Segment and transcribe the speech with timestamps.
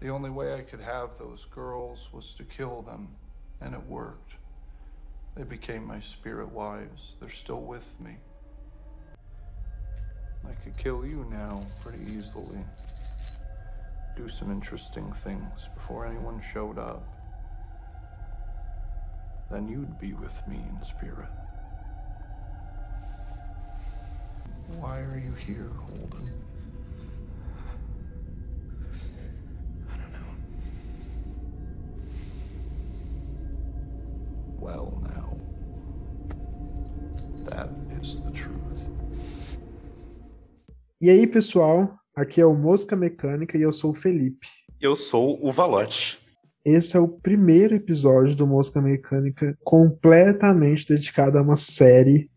[0.00, 3.08] The only way I could have those girls was to kill them,
[3.60, 4.34] and it worked.
[5.34, 7.16] They became my spirit wives.
[7.18, 8.16] They're still with me.
[10.48, 12.58] I could kill you now pretty easily.
[14.16, 17.06] Do some interesting things before anyone showed up.
[19.50, 21.28] Then you'd be with me in spirit.
[24.78, 26.44] Why are you here, Holden?
[41.06, 41.96] E aí, pessoal?
[42.16, 44.48] Aqui é o Mosca Mecânica e eu sou o Felipe.
[44.80, 46.18] Eu sou o Valote.
[46.64, 52.28] Esse é o primeiro episódio do Mosca Mecânica completamente dedicado a uma série.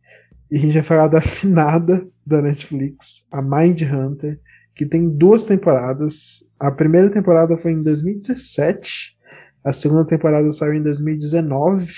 [0.52, 4.40] E a gente vai falar da finada da Netflix, a Mind Hunter,
[4.76, 6.46] que tem duas temporadas.
[6.60, 9.18] A primeira temporada foi em 2017,
[9.64, 11.92] a segunda temporada saiu em 2019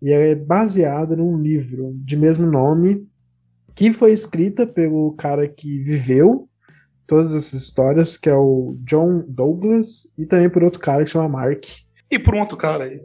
[0.00, 3.04] e ela é baseada num livro de mesmo nome
[3.76, 6.48] que foi escrita pelo cara que viveu
[7.06, 11.28] todas essas histórias, que é o John Douglas, e também por outro cara que chama
[11.28, 11.64] Mark.
[12.08, 13.02] E por um outro cara aí.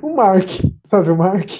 [0.00, 0.48] o Mark,
[0.86, 1.50] sabe o Mark?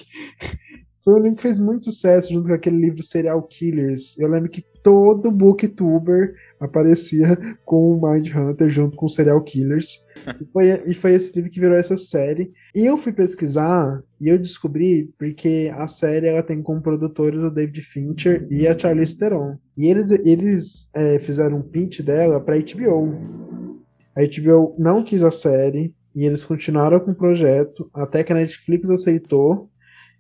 [1.05, 4.17] Foi um livro que fez muito sucesso junto com aquele livro Serial Killers.
[4.19, 7.37] Eu lembro que todo booktuber aparecia
[7.67, 10.07] com o Mind Hunter junto com o Serial Killers.
[10.41, 12.53] e, foi, e foi esse livro que virou essa série.
[12.73, 17.51] E eu fui pesquisar e eu descobri porque a série ela tem como produtores o
[17.51, 19.59] David Fincher e a Charlize Theron.
[19.77, 23.13] E eles, eles é, fizeram um pitch dela para HBO.
[24.15, 28.37] A HBO não quis a série e eles continuaram com o projeto até que a
[28.37, 29.72] Netflix aceitou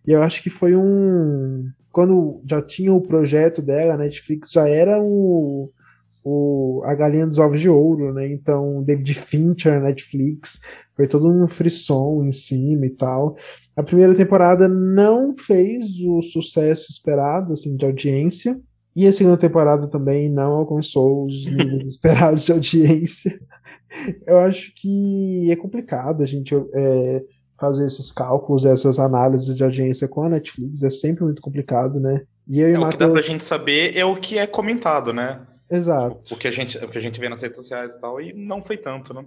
[0.06, 1.69] e eu acho que foi um.
[1.91, 5.69] Quando já tinha o projeto dela, a Netflix já era o,
[6.25, 8.30] o, a galinha dos ovos de ouro, né?
[8.33, 10.61] Então, David Fincher, Netflix,
[10.97, 13.36] foi todo um frisson em cima e tal.
[13.77, 18.58] A primeira temporada não fez o sucesso esperado, assim, de audiência.
[18.95, 23.41] E a segunda temporada também não alcançou os níveis esperados de audiência.
[24.27, 27.23] Eu acho que é complicado a gente é,
[27.62, 32.23] fazer esses cálculos, essas análises de audiência com a Netflix, é sempre muito complicado, né?
[32.48, 32.95] E eu é, e o Mateus...
[32.95, 35.46] que dá pra gente saber é o que é comentado, né?
[35.70, 36.34] Exato.
[36.34, 38.33] O, que a gente, o que a gente vê nas redes sociais e tal, e
[38.33, 39.24] não foi tanto, né?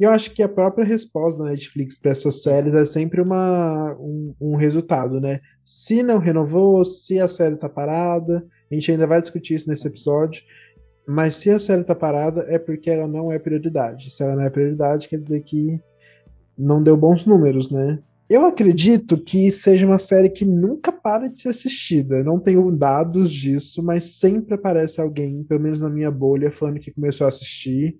[0.00, 3.94] E eu acho que a própria resposta da Netflix para essas séries é sempre uma,
[4.00, 5.40] um, um, resultado, né?
[5.62, 9.86] Se não renovou, se a série tá parada, a gente ainda vai discutir isso nesse
[9.86, 10.42] episódio,
[11.06, 14.10] mas se a série tá parada é porque ela não é prioridade.
[14.10, 15.78] Se ela não é prioridade, quer dizer que
[16.56, 17.98] não deu bons números, né?
[18.28, 22.24] Eu acredito que seja uma série que nunca para de ser assistida.
[22.24, 26.90] Não tenho dados disso, mas sempre aparece alguém, pelo menos na minha bolha, falando que
[26.90, 27.98] começou a assistir.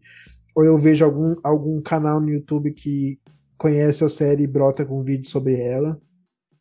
[0.54, 3.18] Ou eu vejo algum, algum canal no YouTube que
[3.58, 6.00] conhece a série e brota com vídeo sobre ela.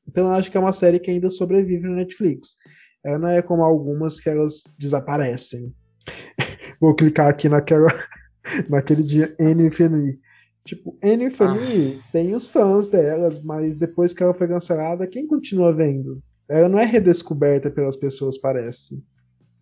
[0.08, 2.56] Então eu acho que é uma série que ainda sobrevive na Netflix.
[3.04, 5.74] Ela não é como algumas que elas desaparecem.
[6.82, 7.88] Vou clicar aqui naquela,
[8.70, 10.20] naquele dia N infinito.
[10.66, 12.10] Tipo, Annie Family ah.
[12.12, 16.22] tem os fãs delas, mas depois que ela foi cancelada, quem continua vendo?
[16.50, 19.04] Ela não é redescoberta pelas pessoas, parece.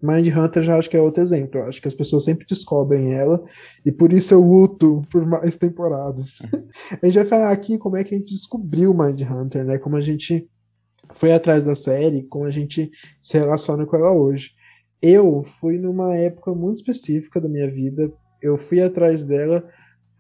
[0.01, 1.59] Mind Hunter já acho que é outro exemplo.
[1.59, 3.43] Eu acho que as pessoas sempre descobrem ela
[3.85, 6.39] e por isso eu luto por mais temporadas.
[7.01, 9.77] a gente vai falar aqui como é que a gente descobriu Mind Hunter, né?
[9.77, 10.49] Como a gente
[11.13, 12.91] foi atrás da série, como a gente
[13.21, 14.51] se relaciona com ela hoje.
[15.01, 18.11] Eu fui numa época muito específica da minha vida.
[18.41, 19.63] Eu fui atrás dela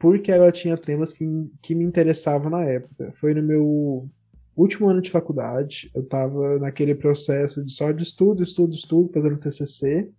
[0.01, 1.23] porque ela tinha temas que,
[1.61, 3.13] que me interessavam na época.
[3.13, 4.09] Foi no meu
[4.57, 9.37] último ano de faculdade, eu estava naquele processo de só de estudo, estudo, estudo, fazendo
[9.37, 10.09] TCC,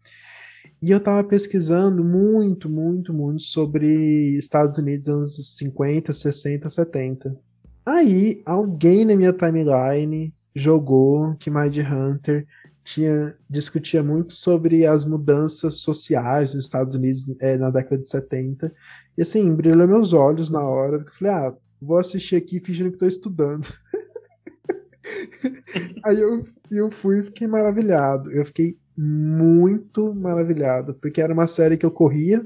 [0.80, 7.36] e eu estava pesquisando muito, muito, muito sobre Estados Unidos anos 50, 60, 70.
[7.84, 12.46] Aí, alguém na minha timeline jogou que Mind Hunter
[12.84, 18.72] tinha discutia muito sobre as mudanças sociais nos Estados Unidos é, na década de 70
[19.16, 22.90] e assim, brilhou meus olhos na hora, porque eu falei, ah, vou assistir aqui fingindo
[22.90, 23.66] que estou estudando.
[26.04, 28.30] Aí eu, eu fui e fiquei maravilhado.
[28.30, 32.44] Eu fiquei muito maravilhado, porque era uma série que eu corria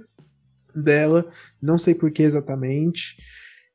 [0.75, 1.29] dela,
[1.61, 3.17] não sei por que exatamente,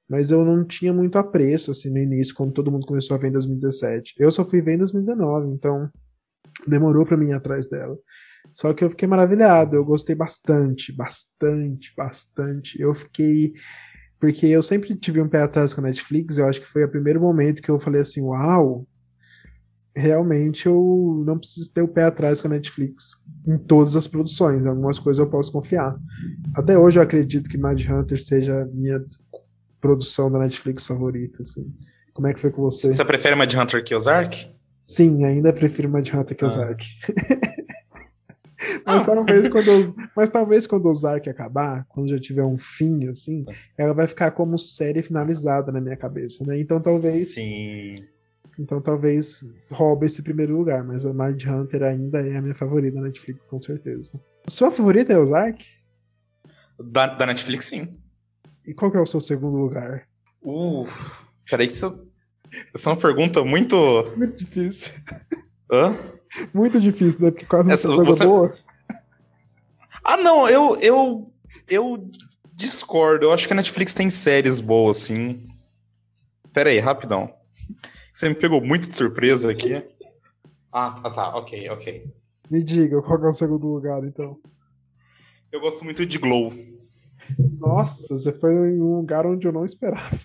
[0.07, 3.29] mas eu não tinha muito apreço assim no início, quando todo mundo começou a ver
[3.29, 4.15] em 2017.
[4.17, 5.89] Eu só fui ver em 2019, então
[6.67, 7.97] demorou para mim ir atrás dela.
[8.53, 12.81] Só que eu fiquei maravilhado, eu gostei bastante, bastante, bastante.
[12.81, 13.53] Eu fiquei.
[14.19, 16.89] Porque eu sempre tive um pé atrás com a Netflix, eu acho que foi o
[16.89, 18.85] primeiro momento que eu falei assim: uau,
[19.95, 24.65] realmente eu não preciso ter o pé atrás com a Netflix em todas as produções.
[24.65, 25.95] Algumas coisas eu posso confiar.
[26.53, 29.03] Até hoje eu acredito que Mad Hunter seja a minha
[29.79, 31.43] produção da Netflix favorita.
[31.43, 31.73] Assim.
[32.13, 32.91] Como é que foi com você?
[32.93, 34.49] Você prefere Mad Hunter que Ozark?
[34.85, 36.47] Sim, ainda prefiro Mad Hunter que Ah.
[36.47, 36.85] Ozark.
[38.93, 43.45] mas, talvez quando, mas talvez quando o Ozark acabar, quando já tiver um fim, assim,
[43.77, 46.59] ela vai ficar como série finalizada na minha cabeça, né?
[46.59, 48.05] Então talvez, Sim.
[48.59, 49.41] então talvez
[49.71, 53.39] roube esse primeiro lugar, mas a Mad Hunter ainda é a minha favorita da Netflix,
[53.49, 54.19] com certeza.
[54.47, 55.65] Sua favorita é Ozark?
[56.79, 57.87] Da, da Netflix, sim.
[58.65, 60.03] E qual que é o seu segundo lugar?
[60.43, 60.87] Uh,
[61.49, 62.07] peraí, isso,
[62.75, 63.75] isso é uma pergunta muito.
[64.17, 64.93] Muito difícil.
[65.71, 65.95] Hã?
[66.53, 67.31] Muito difícil, né?
[67.31, 68.53] Porque quase não Essa- você- boa.
[70.11, 71.33] Ah, não, eu, eu,
[71.69, 72.09] eu
[72.53, 73.23] discordo.
[73.27, 75.47] Eu acho que a Netflix tem séries boas, sim.
[76.51, 77.33] Pera aí, rapidão.
[78.11, 79.81] Você me pegou muito de surpresa aqui.
[80.69, 82.11] Ah, tá, tá, ok, ok.
[82.49, 84.37] Me diga, qual é o segundo lugar, então?
[85.49, 86.51] Eu gosto muito de Glow.
[87.57, 90.19] Nossa, você foi em um lugar onde eu não esperava.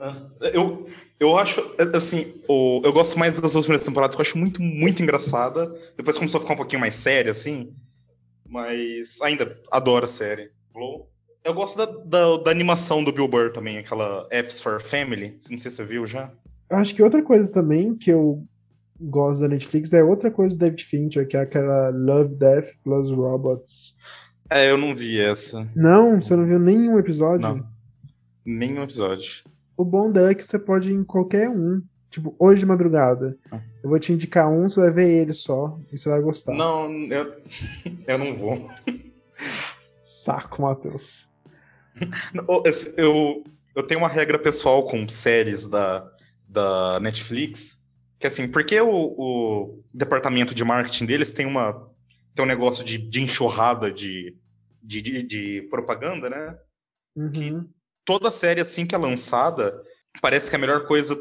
[0.00, 0.86] Ah, Eu,
[1.20, 1.60] eu acho,
[1.94, 5.66] assim, eu gosto mais das duas primeiras temporadas, que eu acho muito, muito engraçada.
[5.98, 7.74] Depois começou a ficar um pouquinho mais séria, assim.
[8.52, 10.50] Mas ainda adoro a série.
[11.42, 15.38] Eu gosto da, da, da animação do Bill Burr também, aquela F's for Family.
[15.50, 16.30] Não sei se você viu já.
[16.68, 18.44] Acho que outra coisa também que eu
[19.00, 23.10] gosto da Netflix é outra coisa do David Fincher, que é aquela Love, Death plus
[23.10, 23.96] Robots.
[24.50, 25.66] É, eu não vi essa.
[25.74, 27.40] Não, você não viu nenhum episódio?
[27.40, 27.66] Não.
[28.44, 29.44] Nenhum episódio.
[29.78, 31.82] O bom dela é que você pode ir em qualquer um.
[32.12, 33.38] Tipo, hoje de madrugada.
[33.50, 33.58] Ah.
[33.82, 35.80] Eu vou te indicar um, você vai ver ele só.
[35.90, 36.52] E você vai gostar.
[36.52, 37.34] Não, eu,
[38.06, 38.70] eu não vou.
[39.94, 41.28] Saco, Matheus.
[42.96, 43.44] Eu,
[43.76, 46.10] eu tenho uma regra pessoal com séries da,
[46.48, 47.86] da Netflix,
[48.18, 51.90] que assim, porque o, o departamento de marketing deles tem uma
[52.34, 54.34] tem um negócio de, de enxurrada de,
[54.82, 56.58] de, de, de propaganda, né?
[57.14, 57.68] Uhum.
[58.06, 59.82] Toda série assim que é lançada
[60.20, 61.14] parece que é a melhor coisa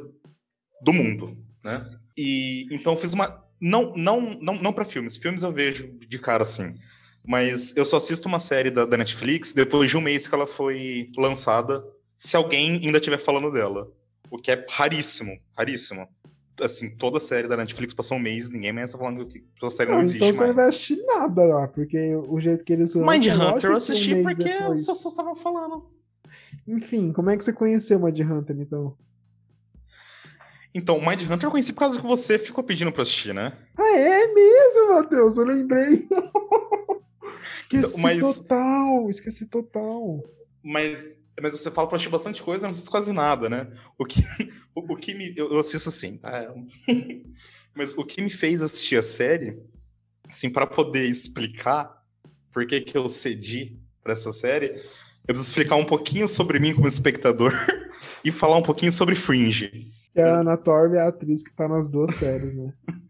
[0.82, 1.86] do mundo, né?
[2.18, 6.44] E então fiz uma não não não, não para filmes, filmes eu vejo de cara
[6.44, 6.74] assim.
[7.24, 10.48] Mas eu só assisto uma série da, da Netflix depois de um mês que ela
[10.48, 11.84] foi lançada,
[12.18, 13.92] se alguém ainda estiver falando dela.
[14.30, 16.08] O que é raríssimo, raríssimo.
[16.60, 19.90] Assim, toda série da Netflix passou um mês, ninguém mais tá falando que a série
[19.90, 20.70] não, Não, existe então você não vai mais.
[20.70, 23.78] assistir nada lá, porque o jeito que eles lançam, Mind é lógico Hunter eu um
[23.78, 25.90] assisti mês porque as pessoas estavam falando.
[26.68, 28.96] Enfim, como é que você conheceu Mind Hunter, então?
[30.74, 33.58] Então, Mind Hunter eu conheci por causa que você ficou pedindo pra assistir, né?
[33.78, 35.36] Ah, é mesmo, Matheus?
[35.38, 36.08] Eu lembrei.
[37.60, 40.24] esqueci Então, mas- total, esqueci total.
[40.64, 43.68] Mas, mas você fala pra assistir bastante coisa, eu não assisto quase nada, né?
[43.98, 44.22] O que,
[44.76, 45.34] o, o que me.
[45.36, 46.54] Eu, eu assisto sim, tá?
[47.76, 49.58] mas o que me fez assistir a série,
[50.30, 52.02] assim, para poder explicar
[52.54, 54.68] por que, que eu cedi pra essa série,
[55.28, 57.52] eu preciso explicar um pouquinho sobre mim como espectador
[58.24, 59.88] e falar um pouquinho sobre Fringe.
[60.14, 62.74] Que a Ana Torv é a atriz que tá nas duas séries, né?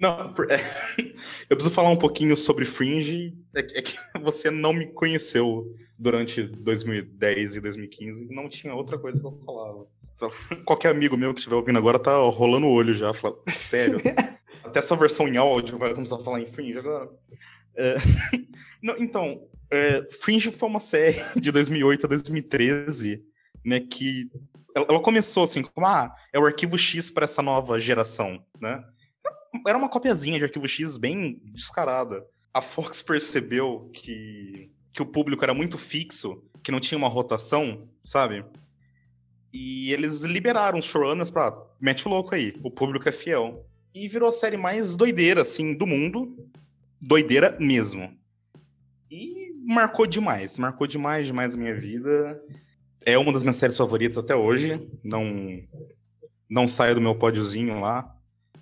[0.00, 0.56] Não, é,
[1.50, 3.36] eu preciso falar um pouquinho sobre Fringe.
[3.54, 8.26] É, que- é que você não me conheceu durante 2010 e 2015.
[8.34, 9.86] Não tinha outra coisa que eu falava.
[10.10, 10.30] Só-
[10.64, 13.12] Qualquer amigo meu que estiver ouvindo agora tá rolando o olho já.
[13.12, 14.00] Fala, Sério?
[14.64, 17.10] Até essa versão em áudio vai começar a falar em Fringe agora.
[17.76, 17.96] É,
[18.82, 23.22] não, então, é, Fringe foi uma série de 2008 a 2013,
[23.62, 23.80] né?
[23.80, 24.30] Que
[24.74, 28.84] ela, começou assim, como, ah, é o arquivo X para essa nova geração, né?
[29.66, 32.24] era uma copiazinha de Arquivo X bem descarada.
[32.52, 37.88] A Fox percebeu que, que o público era muito fixo, que não tinha uma rotação,
[38.04, 38.44] sabe?
[39.52, 43.66] E eles liberaram os showrunners pra mete o louco aí, o público é fiel.
[43.92, 46.48] E virou a série mais doideira, assim, do mundo.
[47.00, 48.16] Doideira mesmo.
[49.10, 52.40] E marcou demais, marcou demais, demais a minha vida.
[53.04, 54.88] É uma das minhas séries favoritas até hoje.
[55.02, 55.60] Não,
[56.48, 58.14] não saia do meu pódiozinho lá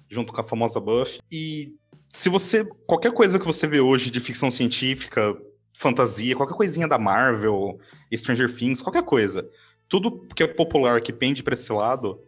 [0.09, 1.21] junto com a famosa Buffy.
[1.31, 1.75] E
[2.09, 2.65] se você.
[2.87, 5.37] Qualquer coisa que você vê hoje de ficção científica,
[5.75, 7.79] fantasia, qualquer coisinha da Marvel,
[8.15, 9.49] Stranger Things, qualquer coisa.
[9.89, 12.21] Tudo que é popular que pende pra esse lado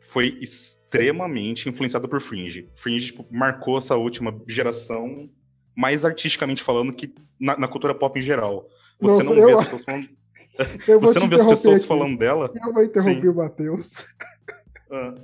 [0.00, 2.68] foi extremamente influenciado por Fringe.
[2.74, 5.30] Fringe tipo, marcou essa última geração,
[5.76, 8.68] mais artisticamente falando, que na, na cultura pop em geral.
[9.00, 10.08] Você Nossa, não vê eu- as pessoas falando.
[11.00, 11.88] Você não vê as pessoas aqui.
[11.88, 12.50] falando dela.
[12.54, 13.28] Eu vou interromper Sim.
[13.28, 14.06] o Matheus.
[14.90, 15.14] Ah,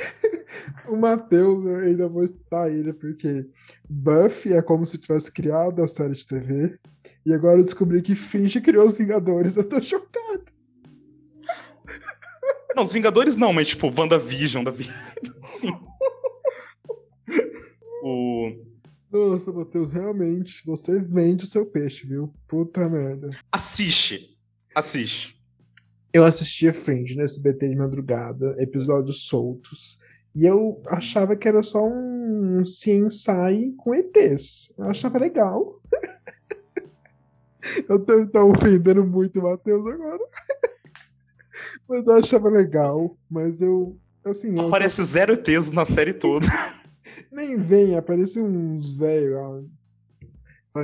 [0.88, 3.46] O Matheus, eu ainda vou estudar ele, porque
[3.88, 6.78] Buffy é como se tivesse criado a série de TV.
[7.24, 9.56] E agora eu descobri que Finge criou os Vingadores.
[9.56, 10.44] Eu tô chocado.
[12.74, 14.92] Não, os Vingadores não, mas tipo, WandaVision, da vida.
[15.44, 15.72] Sim.
[18.02, 18.52] o...
[19.10, 22.32] Nossa, Matheus, realmente, você vende o seu peixe, viu?
[22.46, 23.30] Puta merda.
[23.52, 24.38] Assiste.
[24.74, 25.36] Assiste.
[26.12, 29.98] Eu assistia Fringe no SBT de madrugada, episódios soltos.
[30.34, 34.72] E eu achava que era só um CSI com ETs.
[34.78, 35.80] Eu achava legal.
[37.88, 40.22] eu tô, ofendendo muito o Matheus agora.
[41.88, 43.16] mas eu achava legal.
[43.28, 43.96] Mas eu.
[44.24, 46.46] Assim, eu Aparece zero ETs na série toda.
[47.30, 49.62] Nem vem, aparece uns velhos lá.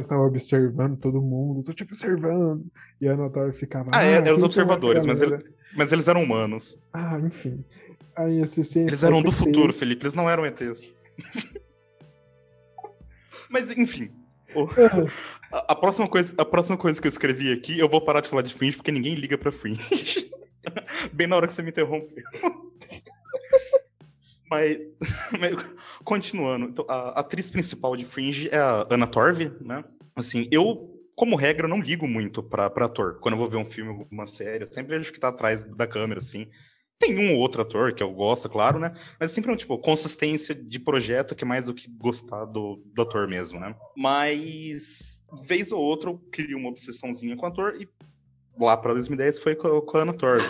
[0.01, 2.67] Que tava observando todo mundo, tô te observando.
[3.01, 3.89] E a Anatória ficava.
[3.95, 5.39] Ah, é, ah, é os quem observadores, mas, ele-
[5.77, 6.79] mas eles eram humanos.
[6.93, 7.65] Ah, enfim.
[8.17, 9.79] Aí esse Eles eram do com futuro, ETs.
[9.79, 10.93] Felipe, eles não eram ETs.
[13.49, 14.11] mas, enfim.
[14.55, 14.69] o-
[15.53, 18.29] A, a próxima coisa, a próxima coisa que eu escrevi aqui, eu vou parar de
[18.29, 19.81] falar de Fringe porque ninguém liga pra Fringe.
[21.13, 22.25] Bem na hora que você me interrompeu.
[25.39, 25.65] Mas,
[26.05, 29.85] continuando, então, a atriz principal de Fringe é a Anna Torv, né?
[30.15, 33.19] Assim, eu, como regra, não ligo muito pra, pra ator.
[33.21, 35.87] Quando eu vou ver um filme, uma série, eu sempre vejo que tá atrás da
[35.87, 36.49] câmera, assim.
[36.99, 38.91] Tem um ou outro ator que eu gosto, claro, né?
[39.21, 43.03] Mas sempre, é, tipo, consistência de projeto que é mais do que gostar do, do
[43.03, 43.75] ator mesmo, né?
[43.95, 47.87] Mas, vez ou outra, eu crio uma obsessãozinha com o ator e
[48.59, 50.43] lá pra 2010 foi com, com a Anna Torv.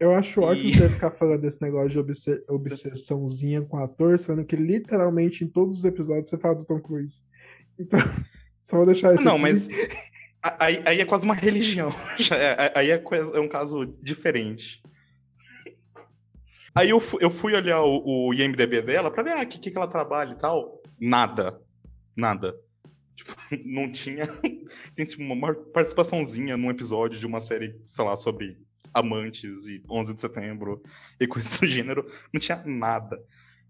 [0.00, 4.44] Eu acho E- ótimo você ficar falando desse negócio de obse- obsessãozinha com ator, sendo
[4.44, 7.22] que literalmente em todos os episódios você fala do Tom Cruise.
[7.78, 7.98] Então,
[8.62, 9.42] só vou deixar isso Não, aqui.
[9.42, 9.68] mas
[10.42, 11.90] aí, aí é quase uma religião.
[12.18, 12.94] Já é- Aí é,
[13.34, 14.82] é um caso diferente.
[16.74, 19.76] Aí eu, fu- eu fui olhar o, o IMDB dela pra ver ah, que, que
[19.76, 20.80] ela trabalha e tal.
[21.00, 21.60] Nada.
[22.16, 22.54] Nada.
[23.20, 23.34] Tipo,
[23.66, 24.26] não tinha.
[24.94, 28.56] Tem tipo, uma participaçãozinha num episódio de uma série, sei lá, sobre
[28.92, 30.82] amantes e 11 de setembro
[31.18, 32.10] e coisas do gênero.
[32.32, 33.22] Não tinha nada.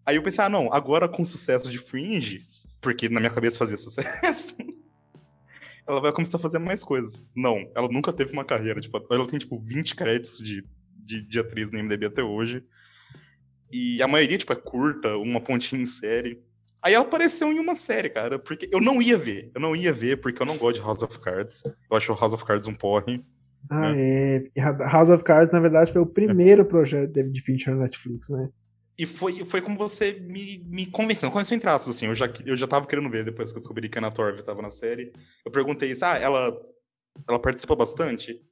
[0.04, 2.38] Aí eu pensei, ah, não, agora com o sucesso de Fringe,
[2.80, 4.56] porque na minha cabeça fazia sucesso,
[5.86, 7.28] ela vai começar a fazer mais coisas.
[7.34, 8.80] Não, ela nunca teve uma carreira.
[8.80, 10.64] Tipo, ela tem, tipo, 20 créditos de,
[10.96, 12.64] de, de atriz no IMDB até hoje.
[13.70, 16.42] E a maioria, tipo, é curta, uma pontinha em série.
[16.82, 19.50] Aí ela apareceu em uma série, cara, porque eu não ia ver.
[19.54, 21.62] Eu não ia ver porque eu não gosto de House of Cards.
[21.64, 23.22] Eu acho House of Cards um porre.
[23.70, 24.42] Ah, é.
[24.54, 28.28] E House of Cards, na verdade, foi o primeiro projeto de David Fincher na Netflix,
[28.28, 28.48] né?
[28.98, 31.30] E foi, foi como você me, me convenceu.
[31.30, 32.06] Convenceu entre aspas, assim.
[32.06, 34.42] Eu já, eu já tava querendo ver depois que eu descobri que a Anna Torv
[34.42, 35.12] tava na série.
[35.46, 36.52] Eu perguntei isso, ah, ela,
[37.28, 38.42] ela participa bastante?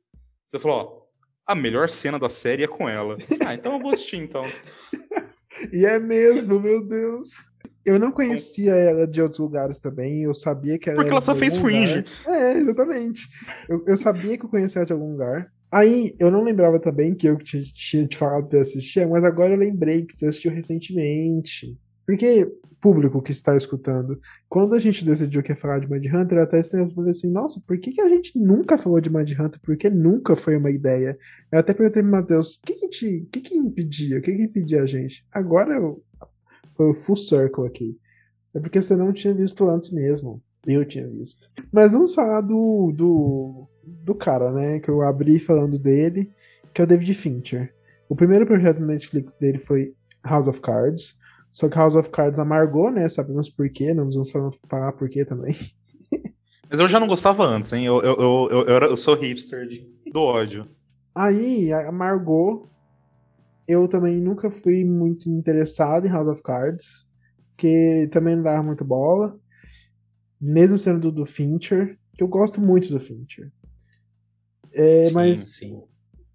[0.46, 3.18] Você falou, ó, a melhor cena da série é com ela.
[3.44, 4.42] Ah, então eu vou assistir, então.
[5.72, 7.30] E é mesmo, meu Deus.
[7.85, 10.23] Eu não conhecia ela de outros lugares também.
[10.23, 11.70] Eu sabia que ela Porque ela só fez lugar.
[11.70, 12.04] Fringe.
[12.26, 13.28] É, exatamente.
[13.68, 15.50] Eu, eu sabia que eu conhecia ela de algum lugar.
[15.70, 19.52] Aí, eu não lembrava também que eu tinha, tinha te falado pra assistir, mas agora
[19.52, 21.78] eu lembrei que você assistiu recentemente.
[22.06, 24.18] Porque, público que está escutando,
[24.49, 27.30] quando a gente decidiu que ia falar de Mad Hunter, eu até eu falei assim,
[27.30, 29.61] nossa, por que, que a gente nunca falou de Mad Hunter?
[29.62, 31.18] Porque nunca foi uma ideia.
[31.52, 34.18] Eu até perguntei pro Matheus, o que que, te, que que impedia?
[34.18, 35.23] O que que impedia a gente?
[35.30, 36.02] Agora eu,
[36.78, 37.94] foi o full circle aqui.
[38.54, 40.40] É porque você não tinha visto antes mesmo.
[40.66, 41.50] Eu tinha visto.
[41.70, 44.80] Mas vamos falar do, do, do cara, né?
[44.80, 46.30] Que eu abri falando dele,
[46.73, 47.75] que é o David Fincher.
[48.08, 49.92] O primeiro projeto na Netflix dele foi
[50.25, 51.18] House of Cards.
[51.52, 53.08] Só que House of Cards amargou, né?
[53.08, 54.30] Sabemos por quê, não vamos
[54.68, 55.54] falar por quê também.
[56.70, 57.85] Mas eu já não gostava antes, hein?
[57.87, 60.66] Eu, eu, eu, eu, era- eu sou hipster de- do ódio.
[61.14, 62.70] Aí, amargou.
[63.68, 67.06] Eu também nunca fui muito interessado em House of Cards,
[67.50, 69.38] porque também não dava muito bola.
[70.40, 73.52] Mesmo sendo do, do Fincher, que eu gosto muito do Fincher.
[74.72, 75.82] É, Sim, mas, sim.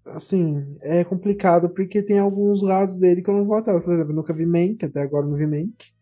[0.06, 3.82] assim, é complicado porque tem alguns lados dele que eu não vou atrás.
[3.82, 5.92] Por exemplo, eu nunca vi Mank, até agora eu não vi Mank.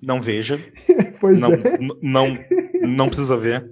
[0.00, 0.58] Não veja.
[1.20, 1.78] Pois Não, é.
[2.00, 2.38] não,
[2.86, 3.68] não precisa ver.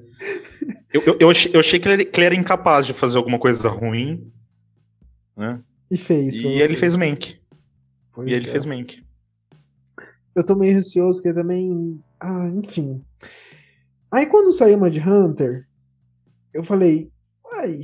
[0.92, 3.38] Eu, eu, eu achei, eu achei que, ele, que ele era incapaz de fazer alguma
[3.38, 4.32] coisa ruim.
[5.36, 5.62] Né?
[5.90, 6.34] E fez.
[6.34, 7.38] E ele fez Mank.
[8.12, 8.50] Pois E ele é.
[8.50, 9.02] fez Mank.
[10.34, 12.00] eu tô meio receoso que também.
[12.20, 13.02] Ah, enfim.
[14.10, 15.66] Aí quando saiu Mad Hunter,
[16.54, 17.10] eu falei,
[17.44, 17.80] uai,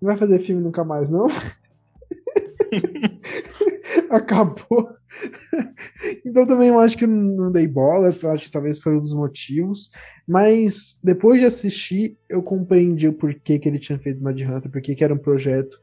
[0.00, 1.28] não vai fazer filme nunca mais, não?
[4.10, 4.88] Acabou.
[6.24, 9.90] então também eu acho que não dei bola, acho que talvez foi um dos motivos.
[10.26, 14.94] Mas depois de assistir, eu compreendi o porquê que ele tinha feito Mad Hunter, porque
[14.94, 15.76] que era um projeto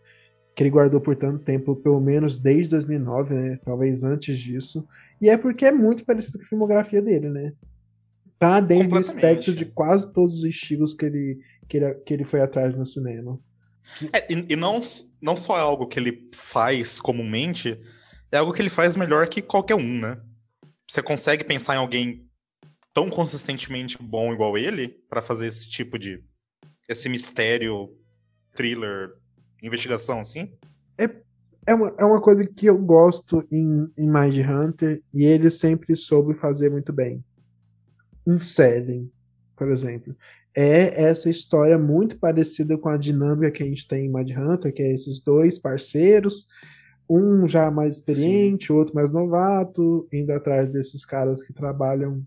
[0.58, 3.60] que ele guardou por tanto tempo, pelo menos desde 2009, né?
[3.64, 4.88] Talvez antes disso.
[5.22, 7.54] E é porque é muito parecido com a filmografia dele, né?
[8.40, 12.24] Tá dentro do espectro de quase todos os estilos que ele, que ele, que ele
[12.24, 13.40] foi atrás no cinema.
[14.12, 14.80] É, e e não,
[15.22, 17.80] não só é algo que ele faz comumente,
[18.32, 20.20] é algo que ele faz melhor que qualquer um, né?
[20.90, 22.26] você consegue pensar em alguém
[22.94, 26.24] tão consistentemente bom igual ele para fazer esse tipo de
[26.88, 27.90] esse mistério,
[28.56, 29.10] thriller,
[29.62, 30.52] investigação assim?
[31.68, 35.98] É uma, é uma coisa que eu gosto em, em Mind Hunter e ele sempre
[35.98, 37.22] soube fazer muito bem.
[38.26, 39.12] Em Seven,
[39.54, 40.16] por exemplo.
[40.56, 44.74] É essa história muito parecida com a dinâmica que a gente tem em Mind Hunter,
[44.74, 46.48] que é esses dois parceiros,
[47.10, 52.24] um já mais experiente, o outro mais novato, indo atrás desses caras que trabalham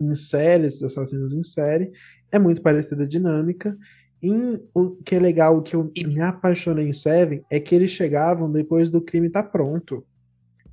[0.00, 1.90] em série, esses assassinos em série.
[2.30, 3.76] É muito parecida a dinâmica.
[4.22, 7.90] E o que é legal, o que eu me apaixonei em Seven é que eles
[7.90, 10.04] chegavam depois do crime estar tá pronto.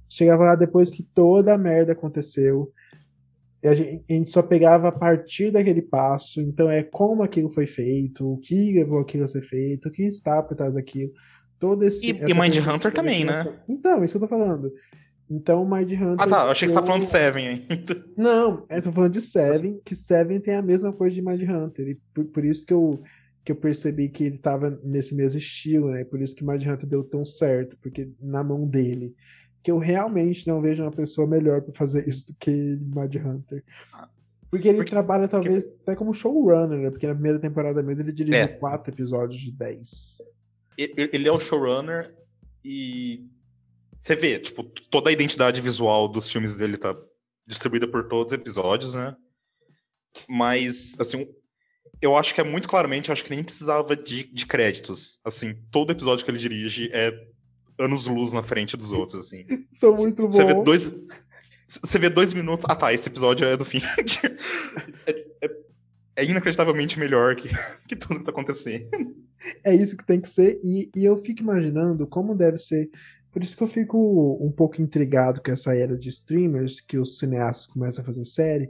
[0.09, 2.71] Chegava lá depois que toda a merda aconteceu.
[3.63, 6.41] E a gente, a gente, só pegava a partir daquele passo.
[6.41, 10.03] Então é como aquilo foi feito, o que levou aquilo a ser feito, o que
[10.03, 11.11] está por trás daquilo.
[11.59, 13.57] Todo esse, e, e Mind Hunter também, né?
[13.67, 14.71] Então, isso que eu tô falando.
[15.29, 16.15] Então, Mind Hunter.
[16.19, 16.43] Ah, tá.
[16.45, 18.05] Eu achei que você tá falando de Seven ainda.
[18.15, 21.87] Não, eu tô falando de Seven, que Seven tem a mesma coisa de Mind Hunter.
[21.87, 23.01] E por, por isso que eu
[23.47, 26.03] que eu percebi que ele tava nesse mesmo estilo, né?
[26.03, 29.15] Por isso que Mind Hunter deu tão certo, porque na mão dele.
[29.63, 33.63] Que eu realmente não vejo uma pessoa melhor para fazer isso do que Mind Hunter.
[34.51, 35.81] Porque ele porque, trabalha talvez porque...
[35.83, 36.89] até como showrunner, né?
[36.89, 38.47] Porque na primeira temporada mesmo ele dirigiu é.
[38.49, 40.21] quatro episódios de dez.
[40.77, 42.13] Ele é o showrunner
[42.65, 43.29] e
[43.95, 44.61] você vê, tipo,
[44.91, 46.93] toda a identidade visual dos filmes dele tá
[47.45, 49.15] distribuída por todos os episódios, né?
[50.27, 51.33] Mas, assim,
[52.01, 55.19] eu acho que é muito claramente, eu acho que nem precisava de, de créditos.
[55.25, 57.13] Assim, todo episódio que ele dirige é
[57.79, 59.45] anos-luz na frente dos outros, assim.
[59.73, 60.35] São muito bons.
[60.35, 60.91] Você vê dois.
[61.67, 62.65] Você vê dois minutos.
[62.67, 63.81] Ah, tá, esse episódio é do fim.
[65.05, 65.49] é, é,
[66.15, 67.49] é, inacreditavelmente melhor que,
[67.87, 68.87] que tudo que tá acontecendo.
[69.63, 70.59] É isso que tem que ser.
[70.63, 72.89] E, e eu fico imaginando como deve ser.
[73.37, 77.19] Por isso que eu fico um pouco intrigado com essa era de streamers, que os
[77.19, 78.63] cineastas começam a fazer série,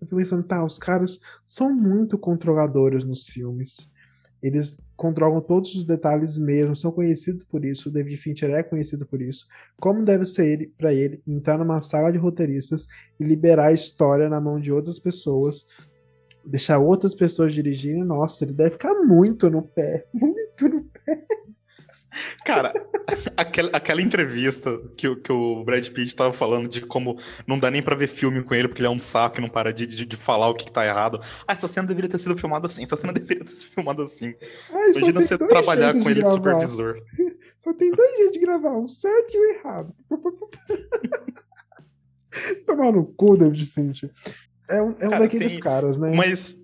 [0.00, 3.92] eu fico pensando, tá, os caras são muito controladores nos filmes.
[4.40, 7.88] Eles controlam todos os detalhes mesmo, são conhecidos por isso.
[7.88, 9.44] O David Fincher é conhecido por isso.
[9.80, 12.86] Como deve ser para ele entrar numa sala de roteiristas
[13.18, 15.66] e liberar a história na mão de outras pessoas,
[16.46, 18.04] deixar outras pessoas dirigirem?
[18.04, 20.06] Nossa, ele deve ficar muito no pé.
[20.14, 21.26] Muito no pé.
[22.44, 22.72] Cara,
[23.36, 27.82] aquela, aquela entrevista que, que o Brad Pitt tava falando de como não dá nem
[27.82, 30.04] pra ver filme com ele porque ele é um saco e não para de, de,
[30.04, 31.20] de falar o que, que tá errado.
[31.46, 34.34] Ah, essa cena deveria ter sido filmada assim, essa cena deveria ter sido filmada assim.
[34.72, 36.96] Ai, Imagina você trabalhar com ele de supervisor.
[37.58, 39.94] Só tem dois jeitos de gravar, um certo e um errado.
[42.66, 44.10] Tomar no cu, David Fincher.
[44.68, 45.60] É um, é um Cara, daqueles tem...
[45.60, 46.12] caras, né?
[46.16, 46.58] Mas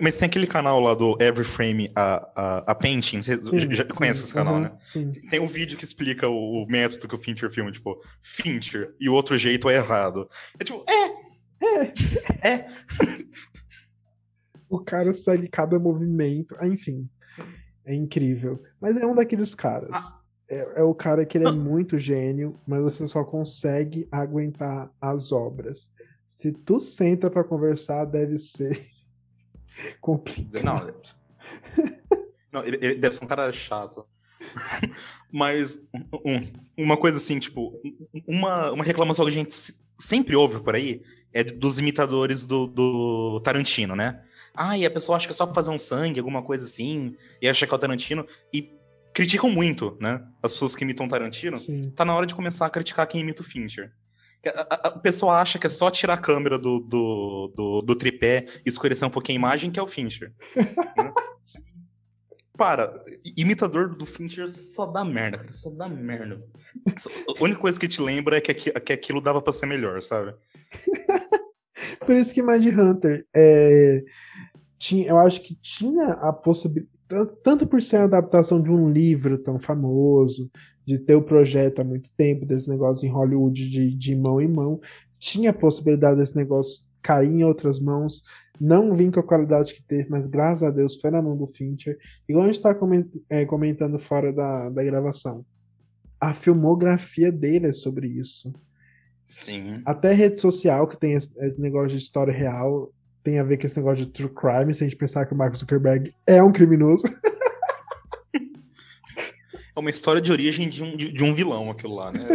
[0.00, 3.86] mas tem aquele canal lá do Every Frame a, a, a Painting, você sim, já
[3.86, 4.72] sim, conhece esse canal, né?
[4.82, 5.12] Sim.
[5.30, 9.08] Tem um vídeo que explica o, o, método que o Fincher filma, tipo, Fincher, e
[9.08, 10.28] o outro jeito é errado.
[10.58, 11.28] É tipo, é!
[11.60, 12.48] É!
[12.48, 12.66] É!
[14.68, 17.08] o cara segue cada movimento, ah, enfim.
[17.84, 18.62] É incrível.
[18.80, 19.90] Mas é um daqueles caras.
[19.94, 20.18] Ah.
[20.50, 21.52] É, é, o cara que ele é ah.
[21.52, 25.92] muito gênio, mas você só consegue aguentar as obras.
[26.26, 28.88] Se tu senta para conversar, deve ser
[30.00, 30.64] Complicado.
[30.64, 30.86] Não,
[32.52, 34.06] não ele, ele, deve ser um cara chato.
[35.32, 35.80] Mas
[36.24, 37.80] um, uma coisa assim, tipo,
[38.26, 39.52] uma, uma reclamação que a gente
[39.98, 44.22] sempre ouve por aí é dos imitadores do, do Tarantino, né?
[44.54, 47.48] Ah, e a pessoa acha que é só fazer um sangue, alguma coisa assim, e
[47.48, 48.72] acha que é o Tarantino, e
[49.12, 50.24] criticam muito, né?
[50.42, 51.58] As pessoas que imitam Tarantino.
[51.58, 51.90] Sim.
[51.90, 53.92] Tá na hora de começar a criticar quem imita o Fincher.
[54.46, 58.68] A, pessoa acha que é só tirar a câmera do, do, do, do tripé e
[58.68, 60.32] escurecer um pouquinho a imagem, que é o Fincher.
[60.96, 61.12] né?
[62.56, 63.04] Para,
[63.36, 65.52] imitador do Fincher só dá merda, cara.
[65.52, 66.42] Só dá merda.
[67.38, 70.34] A única coisa que te lembra é que, que aquilo dava pra ser melhor, sabe?
[72.04, 74.02] Por isso que Mind Hunter é,
[74.76, 76.97] tinha, eu acho que tinha a possibilidade,
[77.42, 80.50] tanto por ser a adaptação de um livro tão famoso,
[80.84, 84.48] de ter o projeto há muito tempo, desse negócio em Hollywood de, de mão em
[84.48, 84.80] mão,
[85.18, 88.22] tinha a possibilidade desse negócio cair em outras mãos,
[88.60, 91.46] não vim com a qualidade que teve, mas graças a Deus foi na mão do
[91.46, 91.96] Fincher.
[92.28, 92.76] Igual a gente está
[93.30, 95.44] é, comentando fora da, da gravação.
[96.20, 98.52] A filmografia dele é sobre isso.
[99.24, 99.82] Sim.
[99.84, 102.92] Até rede social, que tem esse, esse negócio de história real,
[103.28, 105.36] tem a ver com esse negócio de true crime, se a gente pensar que o
[105.36, 107.04] Mark Zuckerberg é um criminoso.
[108.34, 112.26] é uma história de origem de um, de, de um vilão, aquilo lá, né?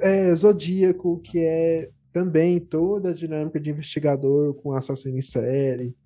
[0.00, 5.96] é, Zodíaco, que é também toda a dinâmica de investigador com assassino em série.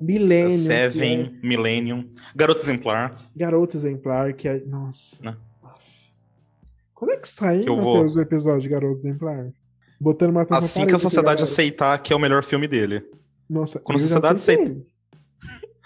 [0.00, 0.50] Millennium.
[0.50, 1.46] Seven, é...
[1.46, 2.10] Millennium.
[2.34, 3.16] Garoto Exemplar.
[3.34, 4.58] Garoto Exemplar, que é.
[4.64, 5.24] Nossa.
[5.24, 5.36] Né?
[6.92, 9.52] Quando é que sai, Que eu Matheus, vou- o episódio de Garoto Exemplar?
[10.00, 11.42] Botando Assim que a parede sociedade galera.
[11.42, 13.02] aceitar que é o melhor filme dele.
[13.48, 14.86] Nossa, quando a já sociedade aceitei.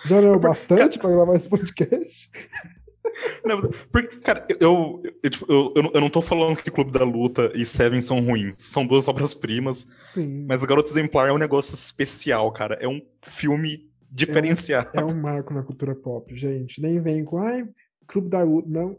[0.07, 2.31] Já não é o bastante pra gravar esse podcast?
[3.45, 3.61] Não,
[3.93, 7.05] porque, cara, eu, eu, tipo, eu, eu, não- eu não tô falando que Clube da
[7.05, 8.57] Luta e Seven são ruins.
[8.59, 9.87] São duas obras-primas.
[10.05, 10.47] Sim.
[10.49, 12.77] Mas Garoto Exemplar é um negócio especial, cara.
[12.81, 14.89] É um filme diferenciado.
[14.95, 16.81] É um marco na cultura pop, gente.
[16.81, 17.69] Nem vem com, ai,
[18.07, 18.69] Clube da Luta.
[18.71, 18.97] Não.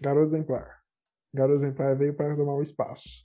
[0.00, 0.66] Garoto Exemplar.
[1.32, 3.22] Garoto Exemplar veio para tomar o espaço.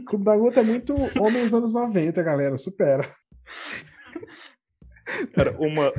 [0.06, 2.56] Clube da Luta é muito Homens anos 90, galera.
[2.58, 3.14] Supera.
[5.34, 5.92] Cara, uma,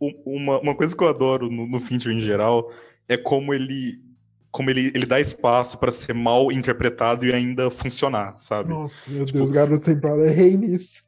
[0.00, 2.72] um- uma, uma coisa que eu adoro no, no Fincher em geral
[3.08, 4.00] é como ele
[4.50, 8.70] como ele, ele dá espaço pra ser mal interpretado e ainda funcionar, sabe?
[8.70, 10.12] Nossa, meu Tipo- Deus, Garoto Exemplar.
[10.18, 11.02] Eu errei nisso.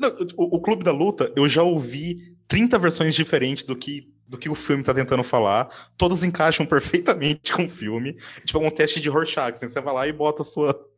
[0.00, 4.38] Não, o, o Clube da Luta, eu já ouvi 30 versões diferentes do que, do
[4.38, 5.68] que o filme tá tentando falar.
[5.96, 8.16] Todas encaixam perfeitamente com o filme.
[8.44, 9.52] Tipo, é um teste de Rorschach.
[9.52, 10.88] Assim, você vai lá e bota a sua,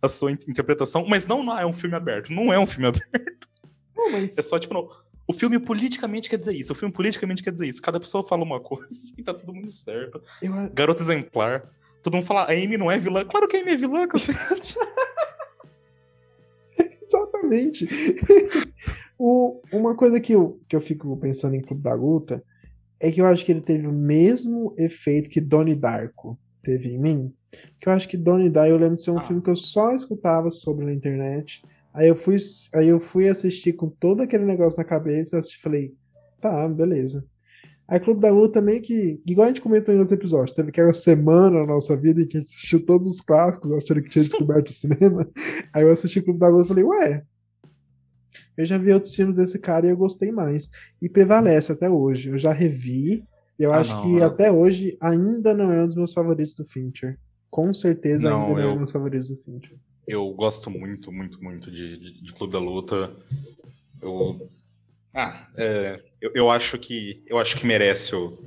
[0.00, 1.04] a sua in- interpretação.
[1.08, 2.32] Mas não, não é um filme aberto.
[2.32, 3.48] Não é um filme aberto.
[3.96, 4.88] Não, mas É só, tipo, não,
[5.26, 6.72] o filme politicamente quer dizer isso.
[6.72, 7.82] O filme politicamente quer dizer isso.
[7.82, 10.22] Cada pessoa fala uma coisa e tá tudo muito certo.
[10.40, 11.68] eu, Garoto exemplar.
[12.02, 13.24] Todo mundo fala, a Amy não é vilã.
[13.24, 14.06] Claro que a Amy é vilã.
[17.02, 17.86] Exatamente.
[19.18, 22.42] o, uma coisa que eu, que eu fico pensando em Clube da Luta
[23.00, 26.98] é que eu acho que ele teve o mesmo efeito que Donnie Darko teve em
[26.98, 27.32] mim.
[27.80, 29.22] Que eu acho que Donnie Darko, eu lembro de ser um Ah.
[29.22, 31.62] filme que eu só escutava sobre na internet.
[31.94, 32.36] Aí eu fui,
[32.74, 35.94] aí eu fui assistir com todo aquele negócio na cabeça, assisti e falei,
[36.40, 37.24] tá, beleza.
[37.88, 40.92] Aí Clube da Luta meio que, igual a gente comentou em outros episódios, teve aquela
[40.92, 44.24] semana na nossa vida em que a gente assistiu todos os clássicos, achando que tinha
[44.24, 45.28] descoberto o cinema.
[45.72, 47.22] Aí eu assisti Clube da Luta e falei, ué,
[48.56, 50.70] eu já vi outros filmes desse cara e eu gostei mais.
[51.00, 52.30] E prevalece até hoje.
[52.30, 53.24] Eu já revi,
[53.58, 56.12] e eu Ah, acho não, que eu- até hoje ainda não é um dos meus
[56.12, 57.18] favoritos do Fincher.
[57.50, 59.76] Com certeza Não, ainda não é um eu- dos meus favoritos do Fincher.
[60.06, 63.12] Eu gosto muito, muito, muito de, de, de Clube da Luta.
[64.00, 64.48] Eu.
[65.14, 67.22] Ah, é, eu, eu acho que.
[67.26, 68.38] Eu acho que merece o,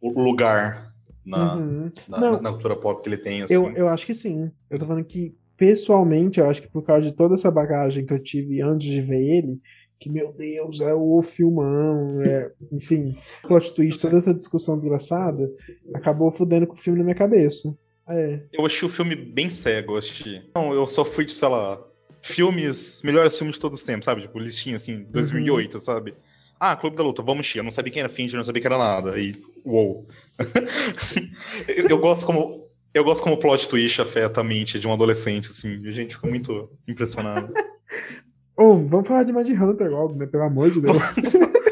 [0.00, 0.92] o lugar
[1.24, 1.92] na, Uhum.
[2.08, 3.54] na- na cultura pop que ele tem, assim.
[3.54, 4.50] Eu, eu acho que sim.
[4.68, 8.12] Eu tô falando que, pessoalmente, eu acho que por causa de toda essa bagagem que
[8.12, 9.60] eu tive antes de ver ele,
[10.00, 15.48] que, meu Deus, é o filmão, é, enfim, plot twist, toda essa discussão desgraçada,
[15.94, 17.72] acabou fudendo com o filme na minha cabeça.
[18.08, 20.42] É, Eu achei o filme bem cego, eu achei.
[20.52, 21.80] Não, eu só fui, tipo, sei lá,
[22.20, 24.22] filmes, melhores filmes de todos os tempos, sabe?
[24.22, 26.12] Tipo, listinha assim, 2008, sabe?
[26.58, 27.60] Ah, Clube da Luta, vamos encher.
[27.60, 29.16] Eu não sabia quem era Fincher, eu não sabia que era nada.
[29.16, 30.08] E, uou.
[31.68, 32.68] eu, eu gosto como.
[32.94, 35.86] Eu gosto como o plot twist afeta a mente de um adolescente, assim.
[35.88, 37.52] A gente fica muito impressionado.
[38.54, 40.26] Ô, vamos falar de Mad Hunter logo, né?
[40.26, 41.14] Pelo amor de Deus.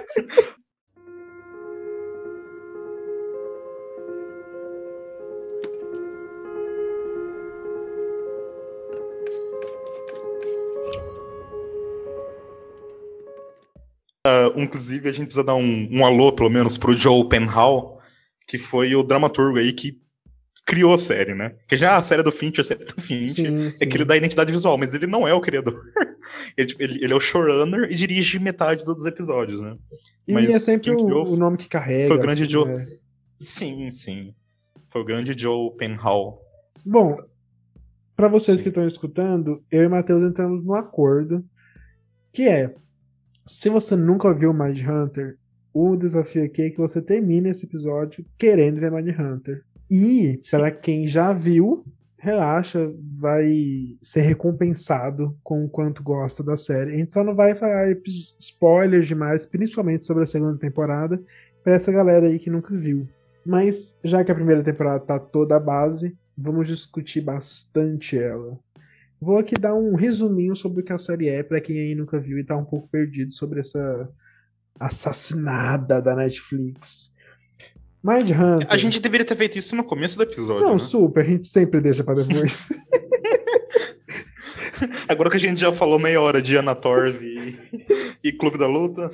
[14.27, 17.99] Ah, inclusive, a gente precisa dar um, um alô, pelo menos, pro Joe Penhall,
[18.47, 19.99] que foi o dramaturgo aí que
[20.71, 21.49] criou a série, né?
[21.51, 23.89] Porque já a série do Fincher, a série do Fincher, Sim, é sim.
[23.89, 25.77] que ele dá identidade visual, mas ele não é o criador.
[26.57, 29.77] ele, tipo, ele- ele é o showrunner e dirige metade dos episódios, né?
[30.29, 32.07] E mas é sempre criou o nome que carrega.
[32.09, 32.69] foi o grande assim, Joe.
[32.69, 32.87] né?
[33.39, 34.35] Sim, sim.
[34.87, 36.41] Foi o grande Joe Penhall.
[36.87, 37.17] Bom,
[38.17, 38.63] para vocês Sim.
[38.63, 41.45] que estão escutando, eu e Matheus entramos num acordo
[42.33, 42.75] que é:
[43.47, 45.37] se você nunca viu Mind Hunter,
[45.73, 49.65] o desafio aqui é que você termine esse episódio querendo ver Mind Hunter.
[49.91, 51.85] E para quem já viu,
[52.17, 56.93] relaxa, vai ser recompensado com o quanto gosta da série.
[56.93, 57.89] A gente só não vai falar
[58.39, 61.21] spoilers demais, principalmente sobre a segunda temporada,
[61.65, 63.09] para essa galera aí que nunca viu.
[63.45, 68.59] Mas já que a primeira temporada tá toda a base, vamos discutir bastante ela.
[69.21, 72.19] Vou aqui dar um resuminho sobre o que a série é para quem aí nunca
[72.19, 74.09] viu e tá um pouco perdido sobre essa
[74.79, 77.15] assassinada da Netflix.
[78.03, 78.67] Mind Hunter.
[78.71, 80.79] A gente deveria ter feito isso no começo do episódio, Não, né?
[80.79, 82.69] super, a gente sempre deixa pra depois.
[85.09, 87.59] Agora que a gente já falou meia hora de Anna Torv e,
[88.25, 89.11] e Clube da Luta.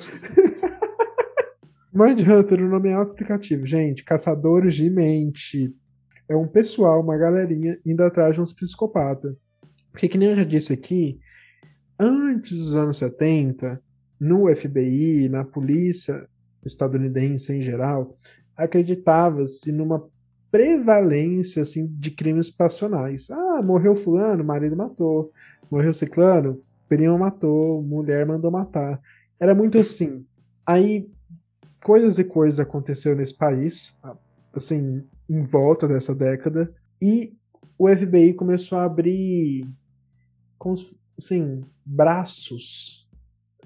[1.93, 3.65] Mind Hunter, o nome é auto-explicativo.
[3.65, 5.73] Gente, caçadores de mente.
[6.29, 9.35] É um pessoal, uma galerinha, indo atrás de uns psicopatas.
[9.91, 11.19] Porque, que nem eu já disse aqui,
[11.99, 13.81] antes dos anos 70,
[14.19, 16.27] no FBI, na polícia
[16.63, 18.17] estadunidense em geral,
[18.57, 20.03] acreditava-se numa
[20.51, 23.29] prevalência assim, de crimes passionais.
[23.29, 25.31] Ah, morreu fulano, marido matou.
[25.69, 28.99] Morreu ciclano, primo matou, mulher mandou matar.
[29.39, 30.25] Era muito assim.
[30.65, 31.09] Aí
[31.83, 33.99] coisas e coisas aconteceram nesse país,
[34.53, 37.33] assim, em volta dessa década, E
[37.77, 39.67] o FBI começou a abrir
[41.17, 43.07] assim, braços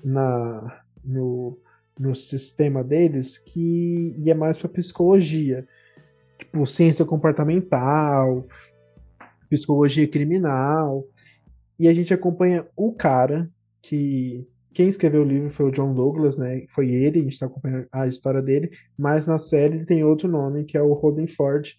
[0.04, 1.58] na, no,
[2.02, 5.68] no sistema deles que ia mais para psicologia,
[6.40, 8.48] tipo ciência comportamental,
[9.50, 11.06] psicologia criminal.
[11.78, 13.50] E a gente acompanha o cara
[13.82, 16.66] que quem escreveu o livro foi o John Douglas, né?
[16.70, 20.64] Foi ele, a gente está acompanhando a história dele, mas na série tem outro nome,
[20.64, 21.70] que é o Roden Ford,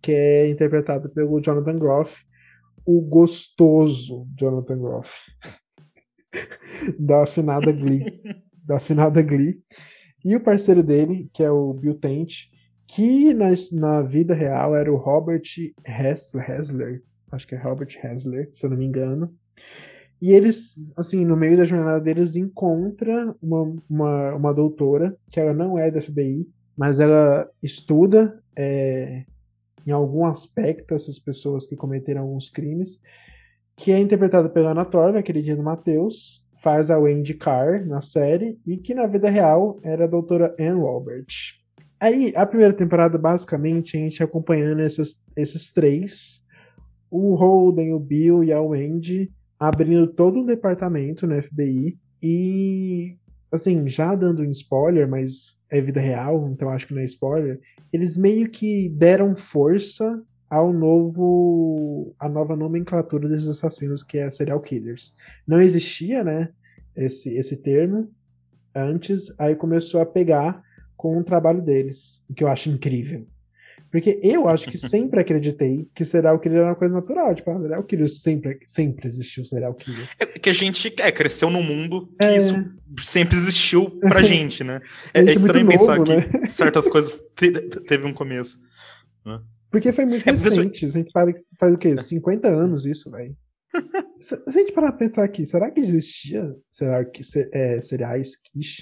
[0.00, 2.22] que é interpretado pelo Jonathan Groff,
[2.84, 5.10] o gostoso Jonathan Groff.
[6.98, 8.04] da afinada Glee.
[8.64, 9.60] da afinada Glee.
[10.24, 12.48] E o parceiro dele, que é o Bill Tent,
[12.86, 15.42] que na, na vida real era o Robert
[15.84, 19.34] Hessler, acho que é Robert Hessler, se eu não me engano.
[20.20, 25.52] E eles, assim, no meio da jornada deles, encontra uma, uma, uma doutora, que ela
[25.52, 26.46] não é da FBI,
[26.76, 29.24] mas ela estuda é,
[29.84, 33.00] em algum aspecto essas pessoas que cometeram alguns crimes,
[33.76, 38.00] que é interpretada pela Ana Torv, a queridinha do Matheus, faz a Wendy Carr na
[38.00, 41.26] série, e que na vida real era a doutora Anne Walbert.
[42.00, 46.44] Aí, a primeira temporada, basicamente, a gente acompanhando esses, esses três,
[47.10, 53.16] o Holden, o Bill e a Wendy, abrindo todo um departamento no FBI e
[53.52, 57.60] assim, já dando um spoiler, mas é vida real, então acho que não é spoiler,
[57.92, 64.60] eles meio que deram força ao novo a nova nomenclatura desses assassinos que é serial
[64.60, 65.14] killers.
[65.46, 66.50] Não existia, né,
[66.94, 68.12] esse esse termo
[68.74, 70.62] antes, aí começou a pegar
[70.94, 73.26] com o trabalho deles, o que eu acho incrível.
[73.90, 77.34] Porque eu acho que sempre acreditei que serial killer era uma coisa natural.
[77.34, 80.06] Tipo, ah, serial killer sempre, sempre existiu serial killer.
[80.18, 82.36] É que a gente é, cresceu num mundo que é...
[82.36, 82.54] isso
[83.02, 84.82] sempre existiu pra gente, né?
[85.14, 86.28] É, é estranho novo, pensar né?
[86.28, 87.50] que certas coisas te,
[87.86, 88.58] teve um começo.
[89.24, 89.40] Né?
[89.72, 90.84] Porque foi muito é, recente.
[90.84, 91.96] A gente para, faz o quê?
[91.96, 93.34] 50 anos isso, velho.
[94.20, 97.04] Se a gente parar pra pensar aqui, será que existia serial,
[97.52, 98.36] é, seriais,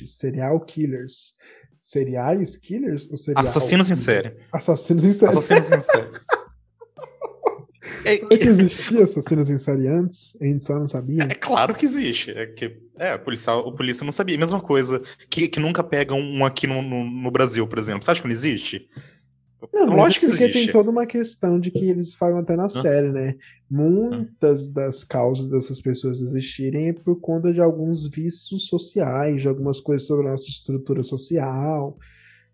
[0.06, 1.36] serial killers
[1.80, 3.08] Seriais killers?
[3.08, 3.90] Ou Assassinos killers?
[3.90, 4.36] em série.
[4.52, 5.30] Assassinos em série.
[5.30, 6.20] Assassinos em série.
[8.04, 8.36] é que...
[8.36, 10.36] que existia assassinos em série antes?
[10.40, 11.22] A gente só não sabia?
[11.22, 12.32] É claro que existe.
[12.32, 14.36] É que é, o policial, o polícia não sabia.
[14.36, 15.00] Mesma coisa
[15.30, 18.04] que, que nunca pegam um aqui no, no, no Brasil, por exemplo.
[18.04, 18.90] Você acha que não existe?
[19.72, 20.66] Não, Lógico é porque que existe.
[20.66, 23.36] tem toda uma questão de que eles falam até na série, né?
[23.70, 29.80] Muitas das causas dessas pessoas existirem é por conta de alguns vícios sociais, de algumas
[29.80, 31.98] coisas sobre a nossa estrutura social,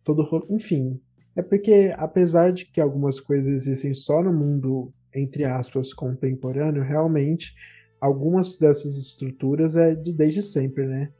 [0.03, 1.01] todo enfim.
[1.37, 7.55] É porque, apesar de que algumas coisas existem só no mundo, entre aspas, contemporâneo, realmente
[8.01, 11.11] algumas dessas estruturas é de desde sempre, né?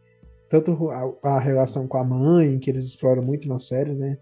[0.49, 4.19] Tanto a, a relação com a mãe, que eles exploram muito na série, né?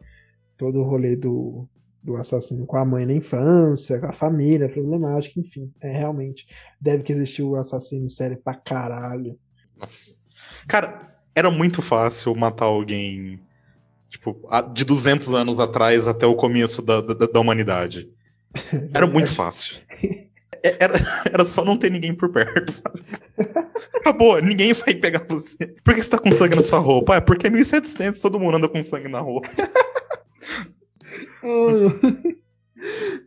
[0.65, 1.69] Todo o rolê do,
[2.03, 5.71] do assassino com a mãe na infância, com a família problemática, enfim.
[5.79, 6.47] É realmente.
[6.81, 9.39] Deve que existir o assassino em série pra caralho.
[9.79, 10.17] Nossa.
[10.67, 13.39] Cara, era muito fácil matar alguém,
[14.09, 14.41] tipo,
[14.73, 18.11] de 200 anos atrás até o começo da, da, da humanidade.
[18.95, 19.83] Era muito fácil.
[20.63, 20.95] É, era,
[21.31, 23.03] era só não ter ninguém por perto, sabe?
[23.97, 25.75] Acabou, ninguém vai pegar você.
[25.85, 27.13] Por que você tá com sangue na sua roupa?
[27.13, 29.51] Ah, é porque é 1700, todo mundo anda com sangue na roupa.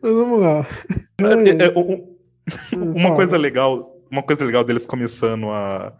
[0.02, 0.66] Mas vamos lá.
[1.20, 2.16] É, é, um,
[2.94, 5.96] uma coisa legal, uma coisa legal deles começando a,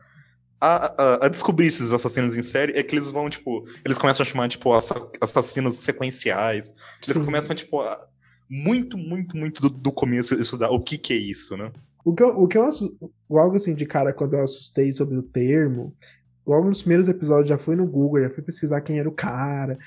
[0.61, 4.26] a, a, descobrir esses assassinos em série é que eles vão, tipo, eles começam a
[4.26, 4.72] chamar, tipo,
[5.20, 6.74] assassinos sequenciais.
[7.04, 7.24] Eles Sim.
[7.24, 8.07] começam, tipo, a,
[8.48, 11.70] muito, muito, muito do, do começo estudar o que que é isso, né?
[12.04, 12.68] O que eu, o que eu
[13.28, 15.94] logo assim de cara quando eu assustei sobre o termo,
[16.46, 19.78] logo nos primeiros episódios já fui no Google, já fui pesquisar quem era o cara,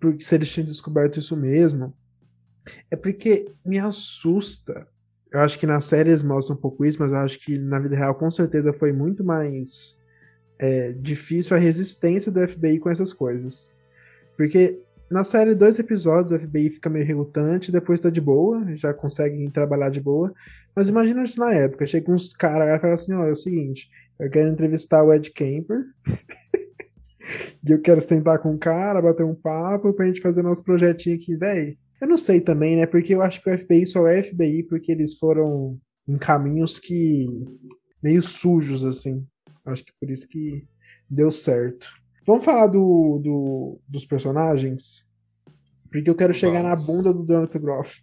[0.00, 1.94] porque se eles tinham descoberto isso mesmo,
[2.90, 4.86] é porque me assusta.
[5.32, 7.78] Eu acho que na série eles mostram um pouco isso, mas eu acho que na
[7.78, 10.00] vida real com certeza foi muito mais
[10.58, 13.76] é, difícil a resistência do FBI com essas coisas.
[14.36, 18.94] Porque na série, dois episódios, o FBI fica meio relutante, depois tá de boa, já
[18.94, 20.32] conseguem trabalhar de boa.
[20.74, 23.90] Mas imagina isso na época, chega uns caras e fala assim, ó, é o seguinte,
[24.20, 25.84] eu quero entrevistar o Ed Kemper,
[27.66, 31.16] E eu quero sentar com o cara, bater um papo pra gente fazer nosso projetinho
[31.16, 31.76] aqui, velho.
[32.00, 32.86] Eu não sei também, né?
[32.86, 35.78] Porque eu acho que o FBI só é FBI porque eles foram
[36.08, 37.28] em caminhos que.
[38.02, 39.26] meio sujos, assim.
[39.66, 40.66] Acho que por isso que
[41.08, 41.86] deu certo.
[42.26, 45.09] Vamos falar do, do dos personagens?
[45.90, 46.86] Porque eu quero chegar Vamos.
[46.86, 48.00] na bunda do Jonathan Groff.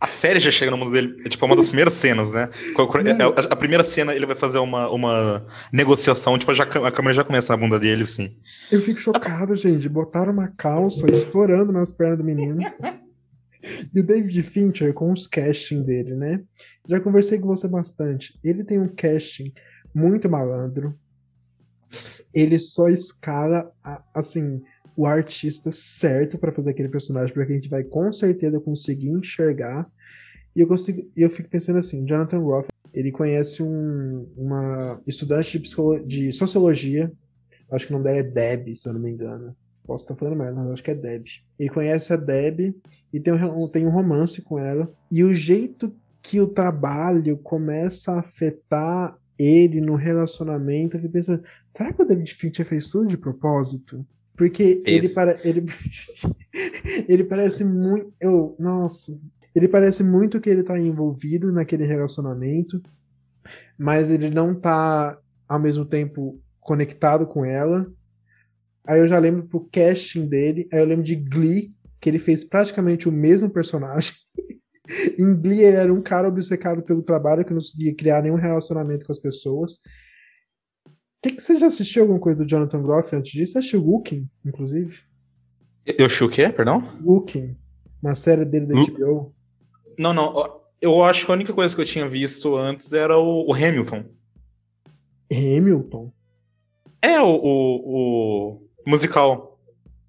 [0.00, 2.48] A série já chega no mundo dele, é tipo uma das primeiras cenas, né?
[2.76, 7.24] A, a, primeira cena ele vai fazer uma, uma negociação, tipo, já, a câmera já
[7.24, 8.36] começa na bunda dele, assim.
[8.70, 9.88] Eu fico chocado, gente.
[9.88, 12.60] Botaram uma calça estourando nas pernas do menino.
[13.92, 16.40] E o David Fincher, com os casting dele, né?
[16.88, 18.38] Já conversei com você bastante.
[18.42, 19.52] Ele tem um casting
[19.94, 20.94] muito malandro.
[22.32, 23.70] Ele só escala,
[24.14, 24.62] assim,
[24.98, 29.88] o artista certo para fazer aquele personagem, porque a gente vai com certeza conseguir enxergar.
[30.56, 36.04] E eu, consigo, eu fico pensando assim, Jonathan Roth, ele conhece um, uma estudante de,
[36.04, 37.12] de sociologia,
[37.70, 39.56] acho que o nome dela é Deb, se eu não me engano.
[39.86, 41.26] Posso estar falando mais, mas acho que é Deb.
[41.56, 42.74] Ele conhece a Deb
[43.12, 44.92] e tem um, tem um romance com ela.
[45.12, 51.92] E o jeito que o trabalho começa a afetar ele no relacionamento, ele pensa, será
[51.92, 54.04] que o David Fincher fez tudo de propósito?
[54.38, 55.66] Porque ele, para, ele,
[57.08, 58.14] ele parece muito.
[58.20, 59.20] Eu, nossa.
[59.52, 62.80] Ele parece muito que ele tá envolvido naquele relacionamento,
[63.76, 67.90] mas ele não tá ao mesmo tempo conectado com ela.
[68.86, 72.44] Aí eu já lembro pro casting dele, aí eu lembro de Glee, que ele fez
[72.44, 74.12] praticamente o mesmo personagem.
[75.18, 79.04] em Glee ele era um cara obcecado pelo trabalho que não conseguia criar nenhum relacionamento
[79.04, 79.80] com as pessoas.
[81.22, 83.52] Que que você já assistiu alguma coisa do Jonathan Groff antes disso?
[83.52, 85.00] Você assistiu Wooking, inclusive?
[85.84, 86.96] Eu achei o quê, perdão?
[87.02, 87.56] Wooking,
[88.02, 89.34] uma série dele da HBO.
[89.98, 90.60] Não, não.
[90.80, 94.04] Eu acho que a única coisa que eu tinha visto antes era o, o Hamilton.
[95.30, 96.12] Hamilton?
[97.02, 99.58] É, o, o, o musical.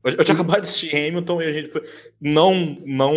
[0.04, 1.82] Eu, eu tinha acabado de assistir Hamilton e a gente foi.
[2.22, 3.14] Não, não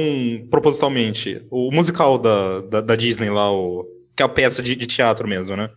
[0.51, 1.47] propositalmente.
[1.51, 3.85] O musical da, da, da Disney lá, o,
[4.17, 5.71] que é a peça de, de teatro mesmo, né?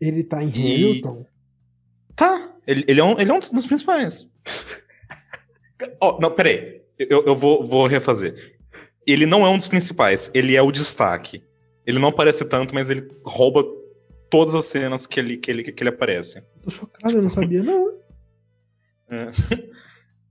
[0.00, 1.26] Ele tá em Hamilton?
[2.16, 2.54] Tá.
[2.66, 4.30] Ele, ele, é, um, ele é um dos principais.
[6.00, 6.82] oh, não, peraí.
[6.98, 8.56] Eu, eu vou, vou refazer.
[9.06, 11.42] Ele não é um dos principais, ele é o destaque.
[11.84, 13.64] Ele não aparece tanto, mas ele rouba
[14.30, 16.42] todas as cenas que ele, que ele, que ele aparece.
[16.62, 17.92] Tô chocado, eu não sabia, não.
[19.12, 19.26] É.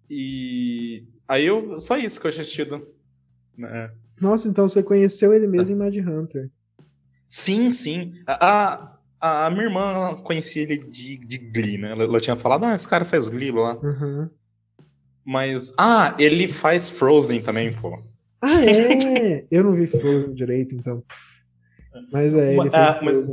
[0.09, 1.79] E aí eu.
[1.79, 2.87] Só isso que eu tinha assistido.
[3.63, 3.91] É.
[4.19, 5.73] Nossa, então você conheceu ele mesmo é.
[5.73, 6.49] em Mad Hunter.
[7.29, 8.15] Sim, sim.
[8.25, 11.91] A, a, a, minha irmã conhecia ele de, de Glee, né?
[11.91, 13.75] Ela, ela tinha falado, ah, esse cara faz Glee lá.
[13.75, 14.29] Uhum.
[15.23, 15.73] Mas.
[15.77, 18.01] Ah, ele faz Frozen também, pô.
[18.41, 19.45] Ah, é?
[19.51, 21.03] eu não vi Frozen direito, então.
[22.11, 23.29] Mas é, ele faz ah, mas,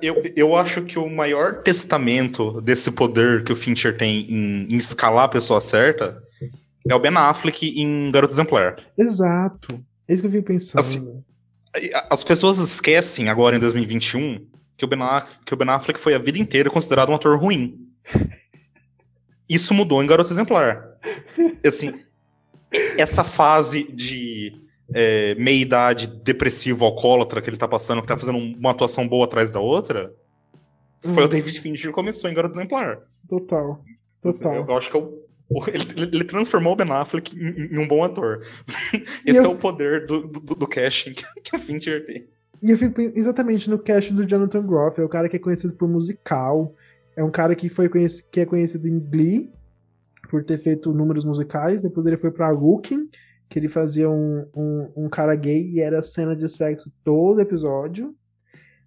[0.00, 4.76] eu, eu acho que o maior testamento desse poder que o Fincher tem em, em
[4.76, 6.22] escalar a pessoa certa
[6.88, 8.76] é o Ben Affleck em Garoto Exemplar.
[8.96, 9.84] Exato.
[10.08, 10.80] É isso que eu vi pensando.
[10.80, 11.22] Assim,
[12.08, 16.14] as pessoas esquecem agora em 2021 que o, ben Affleck, que o Ben Affleck foi
[16.14, 17.88] a vida inteira considerado um ator ruim.
[19.48, 20.98] Isso mudou em Garoto Exemplar.
[21.64, 22.00] Assim,
[22.98, 24.52] essa fase de
[24.92, 29.50] é, meia-idade depressivo, alcoólatra que ele tá passando, que tá fazendo uma atuação boa atrás
[29.52, 30.14] da outra,
[31.02, 33.00] foi o David Fincher que começou em Garoto Exemplar.
[33.28, 33.80] Total.
[34.20, 34.54] Total.
[34.56, 35.26] Eu, eu acho que eu,
[35.68, 38.44] é ele, ele, transformou o Ben Affleck em, em um bom ator.
[39.24, 39.44] Esse eu...
[39.44, 42.26] é o poder do, do, do casting que, que o Fincher tem.
[42.62, 45.74] E eu fico exatamente no casting do Jonathan Groff, é o cara que é conhecido
[45.74, 46.74] por musical,
[47.16, 49.52] é um cara que, foi conhecido, que é conhecido em Glee,
[50.28, 53.08] por ter feito números musicais, depois ele foi pra Rookie,
[53.48, 58.14] que ele fazia um, um, um, cara gay e era cena de sexo todo episódio.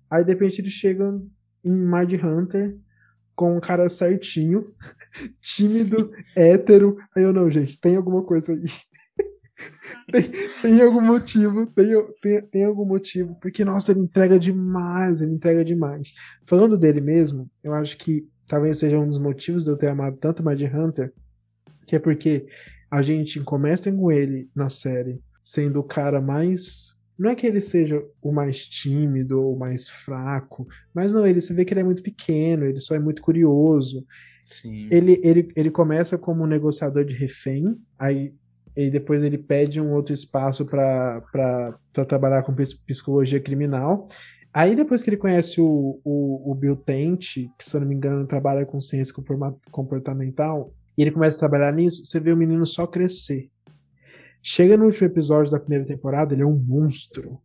[0.10, 1.18] Aí de repente ele chega
[1.64, 2.76] em Mind Hunter
[3.36, 4.74] com um cara certinho,
[5.42, 6.24] tímido, Sim.
[6.36, 6.98] hétero.
[7.16, 8.66] Aí eu não, gente, tem alguma coisa aí.
[10.12, 11.88] tem, tem, algum motivo, tem,
[12.22, 16.14] tem, tem algum motivo, porque nossa, ele entrega demais, ele entrega demais.
[16.46, 20.18] Falando dele mesmo, eu acho que talvez seja um dos motivos de eu ter amado
[20.18, 21.14] tanto Mind Hunter,
[21.86, 22.48] que é porque
[22.90, 26.98] a gente começa com ele na série sendo o cara mais.
[27.18, 31.42] Não é que ele seja o mais tímido ou o mais fraco, mas não, ele
[31.42, 34.06] se vê que ele é muito pequeno, ele só é muito curioso.
[34.42, 34.88] Sim.
[34.90, 38.34] Ele, ele, ele começa como um negociador de refém, aí
[38.80, 42.56] e depois ele pede um outro espaço para trabalhar com
[42.88, 44.08] psicologia criminal.
[44.54, 47.20] Aí depois que ele conhece o, o, o Bill Tent,
[47.58, 49.14] que se eu não me engano trabalha com ciência
[49.70, 53.50] comportamental, e ele começa a trabalhar nisso, você vê o menino só crescer.
[54.42, 57.38] Chega no último episódio da primeira temporada, ele é um monstro.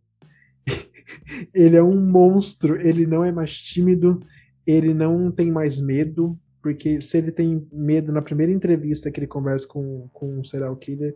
[1.52, 4.20] ele é um monstro, ele não é mais tímido,
[4.64, 9.26] ele não tem mais medo, porque se ele tem medo na primeira entrevista que ele
[9.26, 11.14] conversa com, com um serial killer,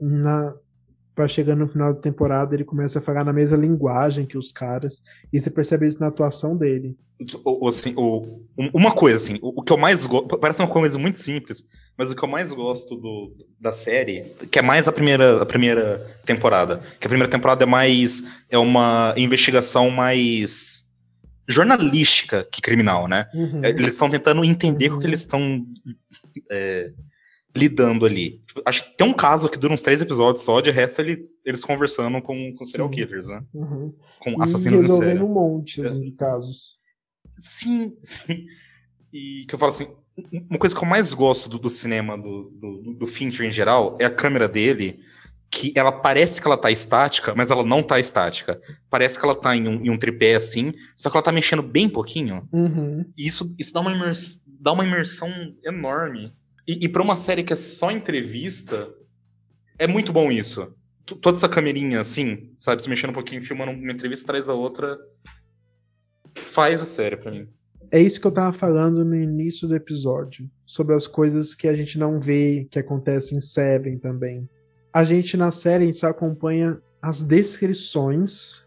[0.00, 0.52] na,
[1.14, 4.50] para chegar no final da temporada ele começa a falar na mesma linguagem que os
[4.50, 6.98] caras e você percebe isso na atuação dele.
[7.64, 7.94] Assim,
[8.74, 11.62] uma coisa assim, o, que eu mais gosto, parece uma coisa muito simples,
[11.96, 15.46] mas o que eu mais gosto do, da série, que é mais a primeira, a
[15.46, 20.85] primeira temporada, que a primeira temporada é mais é uma investigação mais
[21.48, 23.28] jornalística que criminal, né?
[23.34, 23.64] Uhum.
[23.64, 24.96] É, eles estão tentando entender uhum.
[24.96, 25.64] o que eles estão
[26.50, 26.92] é,
[27.56, 28.42] lidando ali.
[28.64, 31.64] Acho que tem um caso que dura uns três episódios só, de resto ele, eles
[31.64, 33.42] conversando com, com serial killers, né?
[33.54, 33.94] Uhum.
[34.20, 35.20] Com assassinos e em série.
[35.20, 36.76] um monte assim, de casos.
[37.38, 38.46] Sim, sim.
[39.12, 39.88] E que eu falo assim,
[40.48, 43.96] uma coisa que eu mais gosto do, do cinema do, do, do Fincher em geral
[44.00, 45.00] é a câmera dele,
[45.50, 48.60] que ela parece que ela tá estática, mas ela não tá estática.
[48.90, 51.62] Parece que ela tá em um, em um tripé assim, só que ela tá mexendo
[51.62, 52.48] bem pouquinho.
[52.52, 53.04] Uhum.
[53.16, 55.30] E isso, isso dá, uma imers, dá uma imersão
[55.64, 56.32] enorme.
[56.66, 58.92] E, e pra uma série que é só entrevista,
[59.78, 60.74] é muito bom isso.
[61.06, 64.52] T- Toda essa camerinha assim, sabe, se mexendo um pouquinho, filmando uma entrevista atrás da
[64.52, 64.98] outra,
[66.34, 67.48] faz a série pra mim.
[67.92, 71.76] É isso que eu tava falando no início do episódio, sobre as coisas que a
[71.76, 74.48] gente não vê, que acontecem em Seven também.
[74.96, 78.66] A gente na série, a gente só acompanha as descrições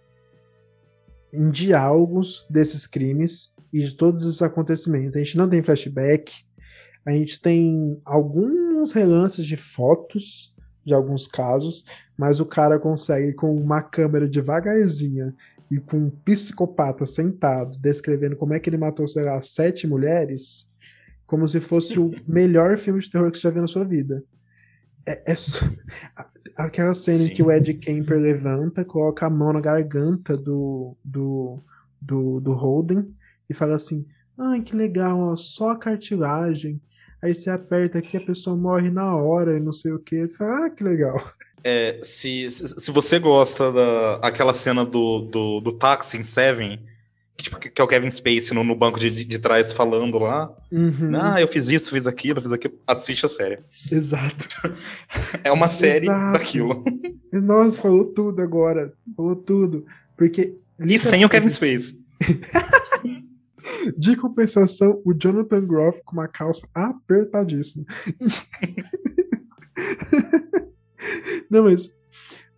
[1.34, 5.16] em diálogos desses crimes e de todos esses acontecimentos.
[5.16, 6.32] A gente não tem flashback,
[7.04, 10.56] a gente tem alguns relances de fotos
[10.86, 11.84] de alguns casos,
[12.16, 15.34] mas o cara consegue com uma câmera devagarzinha
[15.72, 20.68] e com um psicopata sentado descrevendo como é que ele matou, sei lá, sete mulheres,
[21.26, 24.24] como se fosse o melhor filme de terror que você já viu na sua vida.
[25.10, 25.66] É, é só-
[26.56, 27.34] Aquela cena em Sim.
[27.36, 31.64] que o Ed Kemper levanta, coloca a mão na garganta do, do,
[32.02, 33.16] do, do Holden
[33.50, 34.06] e fala assim:
[34.38, 36.82] Ai, que legal, ó, só a cartilagem.
[37.22, 40.26] Aí você aperta aqui, a pessoa morre na hora e não sei o que.
[40.26, 41.34] Você fala, ah, que legal.
[41.64, 46.80] É, se, se, você gosta da aquela cena do, do, do táxi em Seven,
[47.44, 50.54] tipo, que é o Kevin Spacey no, no banco de, de, de trás falando lá,
[50.72, 53.60] Uhum, ah, eu fiz isso, fiz aquilo, fiz aquilo, assiste a série.
[53.92, 54.48] Exato.
[55.44, 56.34] É uma série Exato.
[56.34, 56.84] daquilo.
[57.34, 58.94] Nossa, falou tudo agora.
[59.16, 59.86] Falou tudo.
[60.18, 60.56] Porque.
[60.80, 62.00] E sem o Kevin Spacey.
[63.98, 67.86] De compensação, o Jonathan Groff com uma calça apertadíssima.
[71.50, 71.92] Não, mas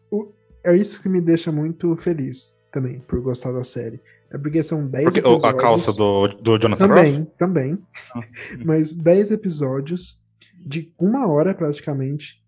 [0.10, 0.32] o-
[0.64, 4.00] é isso que me deixa muito feliz também, por gostar da série.
[4.34, 5.62] É porque são 10 Porque, o- a episódios.
[5.62, 6.88] calça do, do Jonathan?
[6.88, 7.80] Também, também.
[8.16, 8.24] Ah.
[8.64, 10.22] Mas 10 episódios
[10.58, 12.42] de uma hora praticamente.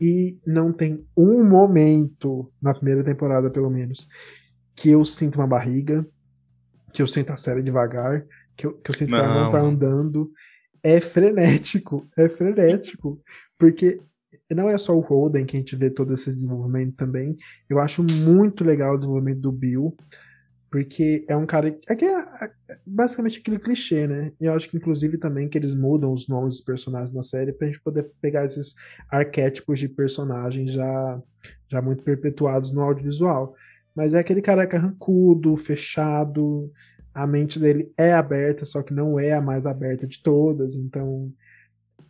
[0.00, 4.08] E não tem um momento, na primeira temporada pelo menos,
[4.74, 6.06] que eu sinto uma barriga,
[6.92, 8.24] que eu sinto a série devagar,
[8.56, 9.52] que eu, que eu sinto que ela não Não.
[9.52, 10.30] tá andando.
[10.82, 13.20] É frenético, é frenético.
[13.58, 14.00] Porque
[14.50, 17.36] não é só o Holden que a gente vê todo esse desenvolvimento também.
[17.68, 19.94] Eu acho muito legal o desenvolvimento do Bill.
[20.70, 21.76] Porque é um cara.
[21.88, 22.18] É que é
[22.70, 24.32] é basicamente aquele clichê, né?
[24.40, 27.52] E eu acho que, inclusive, também que eles mudam os nomes dos personagens na série
[27.52, 28.74] pra gente poder pegar esses
[29.10, 31.20] arquétipos de personagens já,
[31.68, 33.54] já muito perpetuados no audiovisual.
[33.94, 36.70] Mas é aquele cara carrancudo, fechado,
[37.12, 41.32] a mente dele é aberta, só que não é a mais aberta de todas, então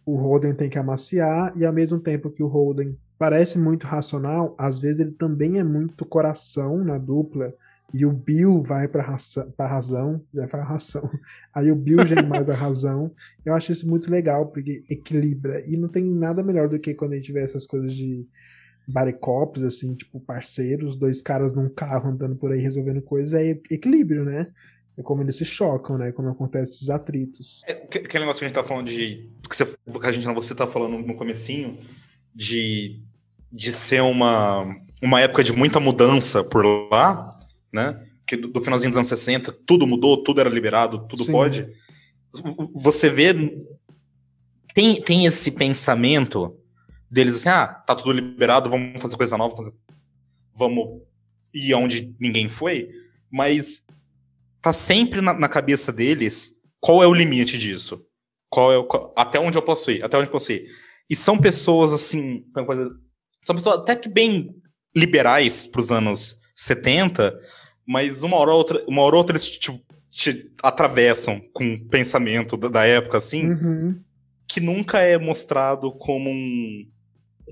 [0.04, 4.54] o Holden tem que amaciar, e ao mesmo tempo que o Holden parece muito racional,
[4.58, 7.52] às vezes ele também é muito coração na dupla,
[7.92, 11.08] e o Bill vai pra, raça, pra razão, já fala ração,
[11.54, 13.10] aí o Bill já é mais a razão.
[13.44, 17.12] Eu acho isso muito legal, porque equilibra, e não tem nada melhor do que quando
[17.12, 18.26] a gente vê essas coisas de
[18.86, 24.24] baricops, assim, tipo parceiros, dois caras num carro andando por aí resolvendo coisas, é equilíbrio,
[24.24, 24.48] né?
[24.96, 26.12] É como eles se chocam, né?
[26.12, 27.62] Como acontece esses atritos.
[27.66, 29.30] É, que- aquele negócio que a gente tá falando de.
[29.48, 31.78] Que, você, que a gente não, você tá falando no comecinho,
[32.34, 33.00] de,
[33.50, 37.30] de ser uma, uma época de muita mudança por lá,
[37.72, 38.06] né?
[38.26, 41.32] Que do, do finalzinho dos anos 60, tudo mudou, tudo era liberado, tudo Sim.
[41.32, 41.68] pode.
[42.74, 43.34] Você vê.
[44.74, 46.56] Tem, tem esse pensamento
[47.10, 49.74] deles assim: ah, tá tudo liberado, vamos fazer coisa nova, fazer-
[50.54, 51.02] vamos
[51.52, 52.88] ir aonde ninguém foi,
[53.30, 53.84] mas
[54.62, 58.04] tá sempre na, na cabeça deles qual é o limite disso.
[58.48, 60.66] Qual é o, qual- até onde eu posso ir, até onde eu posso ir.
[61.08, 62.62] E são pessoas assim, é
[63.42, 64.54] são pessoas até que bem
[64.94, 67.36] liberais pros anos 70,
[67.92, 71.84] mas uma hora ou outra, uma hora ou outra eles te, te atravessam com o
[71.86, 74.00] pensamento da, da época assim, Uhum.
[74.46, 76.86] que nunca é mostrado como um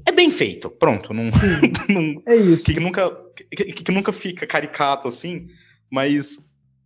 [0.06, 1.12] é bem feito, pronto,
[1.92, 2.64] não, é isso.
[2.64, 5.48] que, que nunca que, que- que nunca fica caricato assim,
[5.90, 6.38] mas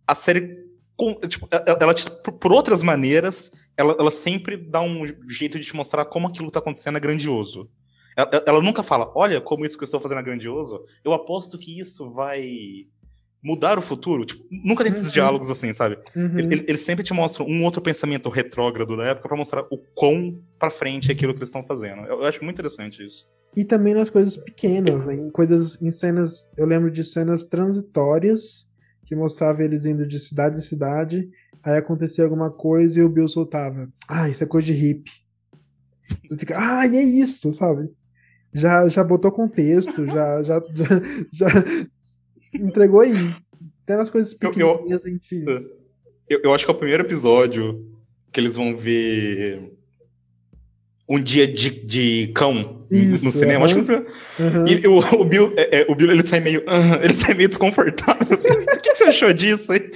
[0.07, 0.57] a série
[0.95, 1.93] com- tipo, ela,
[2.39, 6.57] por, outras maneiras, ela, ela sempre dá um jeito de te mostrar como aquilo tá
[6.59, 7.69] acontecendo é grandioso.
[8.15, 10.81] Ela, ela nunca fala, olha como isso que eu estou fazendo é grandioso.
[11.03, 12.85] Eu aposto que isso vai
[13.43, 14.25] mudar o futuro.
[14.25, 15.11] Tipo, nunca tem esses Uhum.
[15.13, 15.97] diálogos assim, sabe?
[16.15, 16.39] Uhum.
[16.39, 20.41] Ele, ele- sempre te mostra um outro pensamento retrógrado da época pra mostrar o quão
[20.57, 22.01] pra frente é aquilo que eles estão fazendo.
[22.07, 23.27] Eu, eu acho muito interessante isso.
[23.55, 25.13] E também nas coisas pequenas, né?
[25.15, 28.67] Em coisas, em cenas, eu lembro de cenas transitórias
[29.05, 31.29] que mostrava eles indo de cidade em cidade,
[31.61, 33.87] aí acontecia alguma coisa e o Bill soltava.
[34.07, 35.11] Ah, isso é coisa de hippie.
[36.29, 37.89] Você fica, ah, e é isso, sabe?
[38.53, 40.87] Já, já botou contexto, já, já, já,
[41.31, 41.47] já
[42.53, 43.33] entregou aí.
[43.83, 45.45] Até nas coisas Eu- eu- pequenininhas a gente...
[46.29, 47.85] Eu, eu acho que é o primeiro episódio
[48.31, 49.71] que eles vão ver
[51.07, 53.65] um dia de, de cão Isso, no cinema.
[53.65, 54.05] Acho que é
[54.39, 54.65] Aham.
[54.67, 56.63] E o, o Bill, é, é, o Bill ele sai meio,
[57.03, 58.25] ele sai meio desconfortável.
[58.31, 59.91] Assim, o que, você achou disso aí?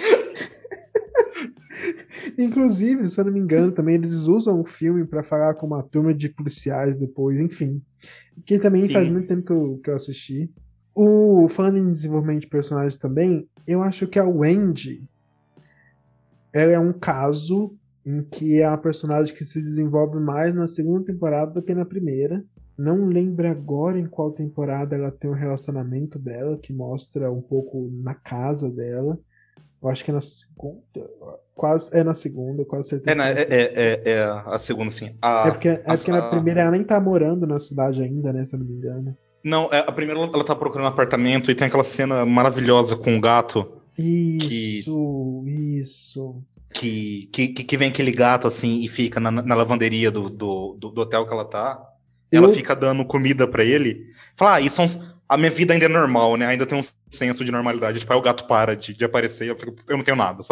[2.37, 5.81] Inclusive, se eu não me engano, também eles usam o filme pra falar com uma
[5.81, 7.81] turma de policiais depois, enfim.
[8.45, 8.93] Que também Sim.
[8.93, 10.51] faz muito tempo que eu, que eu assisti.
[10.99, 15.07] O falando em desenvolvimento de personagens também, eu acho que a Wendy
[16.51, 21.05] ela é um caso em que é uma personagem que se desenvolve mais na segunda
[21.05, 22.43] temporada do que na primeira.
[22.75, 27.91] Não lembro agora em qual temporada ela tem um relacionamento dela, que mostra um pouco
[28.01, 29.19] na casa dela.
[29.81, 30.81] Eu acho que é na segunda.
[31.53, 33.11] Quase, é na segunda, quase certeza.
[33.11, 35.15] É, na- que é, é, é- é a segunda, assim.
[35.21, 38.33] A, É porque, é a- porque na primeira ela nem tá morando na cidade ainda,
[38.33, 38.43] né?
[38.45, 39.15] Se eu não me engano.
[39.43, 42.95] Não, é, a primeira ela, ela tá procurando um apartamento e tem aquela cena maravilhosa
[42.95, 43.71] com o gato.
[43.97, 46.41] Isso, isso.
[46.73, 50.77] Que, que, que que vem aquele gato assim e fica na, na lavanderia do, do,
[50.79, 51.81] do, hotel que ela tá.
[52.31, 54.05] Ela Eu- fica dando comida pra ele.
[54.35, 54.85] Fala, ah, isso é
[55.29, 56.45] a minha vida ainda é normal, né?
[56.45, 57.99] Ainda tem um senso de normalidade.
[57.99, 60.39] Tipo, aí o gato para de, de aparecer eu, fico, eu não tenho nada.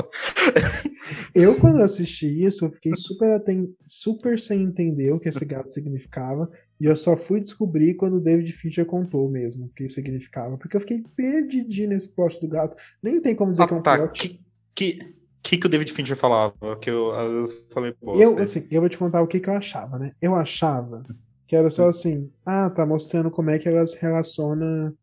[1.36, 5.70] Eu, quando assisti isso, eu fiquei super, aten- super sem entender o que esse gato
[5.70, 6.50] significava.
[6.80, 10.58] E eu só fui descobrir quando o David Fincher contou mesmo o que significava.
[10.58, 12.76] Porque eu fiquei perdidinho nesse plot do gato.
[13.02, 13.98] Nem tem como dizer que é um Ah, tá.
[13.98, 14.20] plot.
[14.20, 14.40] Que,
[14.76, 16.78] que, que que o David Fincher falava?
[16.82, 19.50] Que eu, às vezes, falei, pô, Eu, assim, eu vou te contar o que, que
[19.50, 20.12] eu achava, né?
[20.22, 21.04] Eu achava
[21.48, 24.94] que era só assim, ah, tá mostrando como é que ela se relaciona,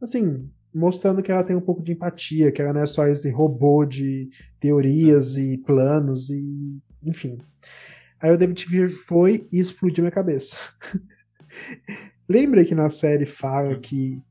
[0.00, 3.30] assim, mostrando que ela tem um pouco de empatia, que ela não é só esse
[3.30, 4.28] robô de
[4.60, 7.38] teorias e planos e, enfim.
[8.20, 10.56] Aí o David Fincher foi e explodiu minha cabeça.
[12.28, 14.22] Lembra que na série fala que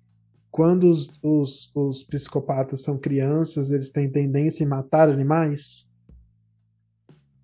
[0.51, 5.89] quando os, os, os psicopatas são crianças, eles têm tendência em matar animais?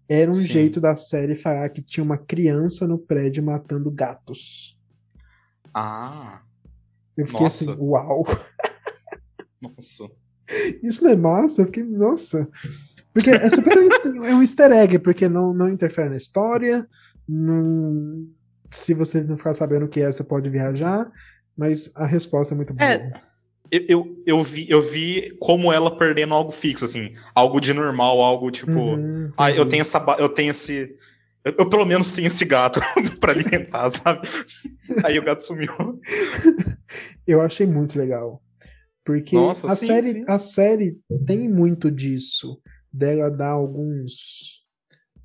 [0.08, 0.48] Era um Sim.
[0.48, 4.80] jeito da série falar que tinha uma criança no prédio matando gatos.
[5.74, 6.42] Ah,
[7.18, 7.72] Eu fiquei Nossa.
[7.72, 8.24] assim, uau,
[9.62, 10.10] nossa.
[10.84, 11.62] isso não é massa?
[11.62, 12.48] Eu fiquei, nossa.
[13.16, 16.86] Porque é super um easter- é um easter egg, porque não, não interfere na história.
[17.28, 18.28] Não,
[18.70, 21.10] se você não ficar sabendo o que é, você pode viajar.
[21.58, 22.86] Mas a resposta é muito boa.
[22.92, 23.12] É,
[23.72, 27.14] Eu, eu, eu, vi, eu vi como ela perdendo algo fixo, assim.
[27.34, 28.72] Algo de normal, algo tipo.
[28.96, 30.04] Uhum, Ah, eu tenho essa.
[30.20, 30.94] Eu tenho esse.
[31.46, 32.82] Eu, eu pelo menos tenho esse gato
[33.22, 34.28] pra alimentar, sabe?
[35.06, 35.72] Aí o gato sumiu.
[37.26, 38.42] Eu achei muito legal.
[39.04, 40.26] Porque Nossa, a, sim, série, sim.
[40.28, 40.98] a série
[41.28, 42.60] tem muito disso,
[42.96, 44.64] dela dar alguns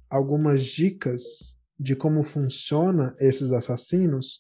[0.09, 4.39] algumas dicas de como funciona esses assassinos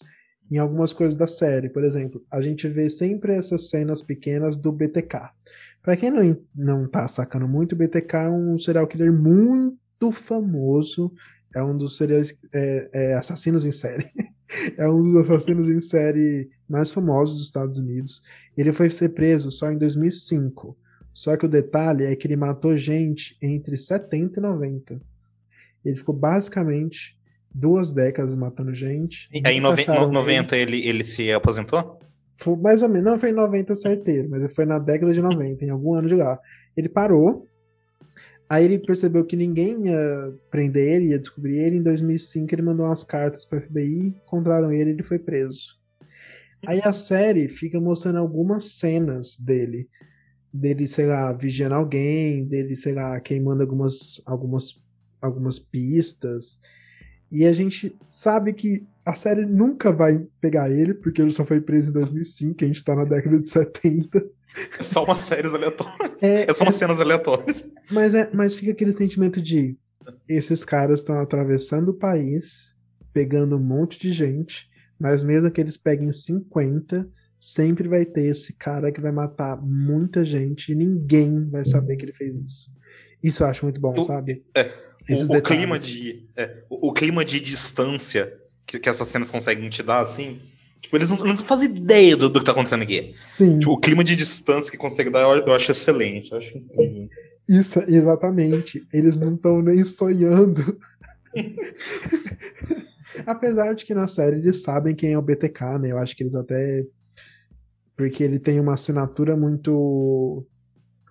[0.50, 1.68] em algumas coisas da série.
[1.68, 5.30] Por exemplo, a gente vê sempre essas cenas pequenas do BTK.
[5.80, 11.12] Pra quem não, não tá sacando muito, o BTK é um serial killer muito famoso.
[11.54, 12.22] É um dos serial,
[12.52, 14.10] é, é, assassinos em série.
[14.76, 18.22] é um dos assassinos em série mais famosos dos Estados Unidos.
[18.56, 20.76] Ele foi ser preso só em 2005.
[21.12, 25.00] Só que o detalhe é que ele matou gente entre 70 e 90.
[25.84, 27.18] Ele ficou basicamente
[27.52, 29.28] duas décadas matando gente.
[29.32, 30.14] E Aí em Nunca noven- acharam no- ele.
[30.14, 31.98] 90 ele, ele se aposentou?
[32.38, 35.64] Foi mais ou menos, não foi em 90 certeiro, mas foi na década de 90,
[35.64, 36.38] em algum ano de lá.
[36.76, 37.46] Ele parou,
[38.48, 41.76] aí ele percebeu que ninguém ia prender ele, ia descobrir ele.
[41.76, 45.78] Em 2005 ele mandou umas cartas para FBI, encontraram ele e ele foi preso.
[46.66, 49.88] Aí a série fica mostrando algumas cenas dele,
[50.52, 54.84] dele, sei lá, vigiando alguém, dele, sei lá, queimando algumas, algumas,
[55.20, 56.60] algumas pistas.
[57.30, 61.60] E a gente sabe que a série nunca vai pegar ele, porque ele só foi
[61.60, 64.24] preso em 2005, a gente tá na década de 70.
[64.78, 66.20] É só umas séries aleatórias.
[66.22, 67.70] É, É só umas é- cenas aleatórias.
[67.92, 69.76] mas, é, mas fica aquele sentimento de
[70.28, 72.76] esses caras estão atravessando o país,
[73.12, 77.08] pegando um monte de gente, mas mesmo que eles peguem 50,
[77.40, 82.04] sempre vai ter esse cara que vai matar muita gente e ninguém vai saber que
[82.04, 82.70] ele fez isso.
[83.22, 84.44] Isso eu acho muito bom, Eu- sabe?
[84.54, 84.70] é,
[85.10, 86.28] O, o clima de.
[86.36, 90.38] é, o, o clima de distância que, que essas cenas conseguem te dar, assim.
[90.80, 93.14] Tipo, eles não, eles não fazem ideia do, do que tá acontecendo aqui.
[93.26, 93.58] Sim.
[93.58, 96.30] Tipo, o clima de distância que consegue dar, eu, eu acho excelente.
[96.32, 97.08] Eu acho incrível.
[97.48, 98.86] Isso, exatamente.
[98.92, 100.78] Eles não estão nem sonhando.
[103.26, 105.90] Apesar de que na série eles sabem quem é o BTK, né?
[105.90, 106.84] Eu acho que eles até.
[108.00, 110.46] Porque ele tem uma assinatura muito.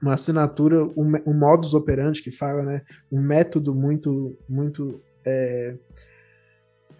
[0.02, 2.82] Uma assinatura, um, um modus operandi que fala, né?
[3.12, 4.36] Um método muito.
[4.50, 5.78] muito é,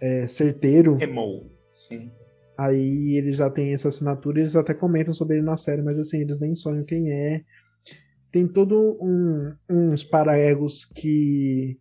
[0.00, 0.94] é, certeiro.
[0.94, 1.50] Remou.
[1.74, 2.08] Sim.
[2.56, 6.20] Aí eles já têm essa assinatura, eles até comentam sobre ele na série, mas assim,
[6.20, 7.42] eles nem sonham quem é.
[8.30, 11.80] Tem todo um, uns paraegos que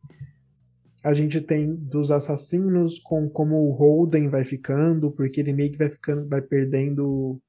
[1.03, 5.77] a gente tem dos assassinos com como o Holden vai ficando, porque ele meio que
[5.77, 7.39] vai ficando, vai perdendo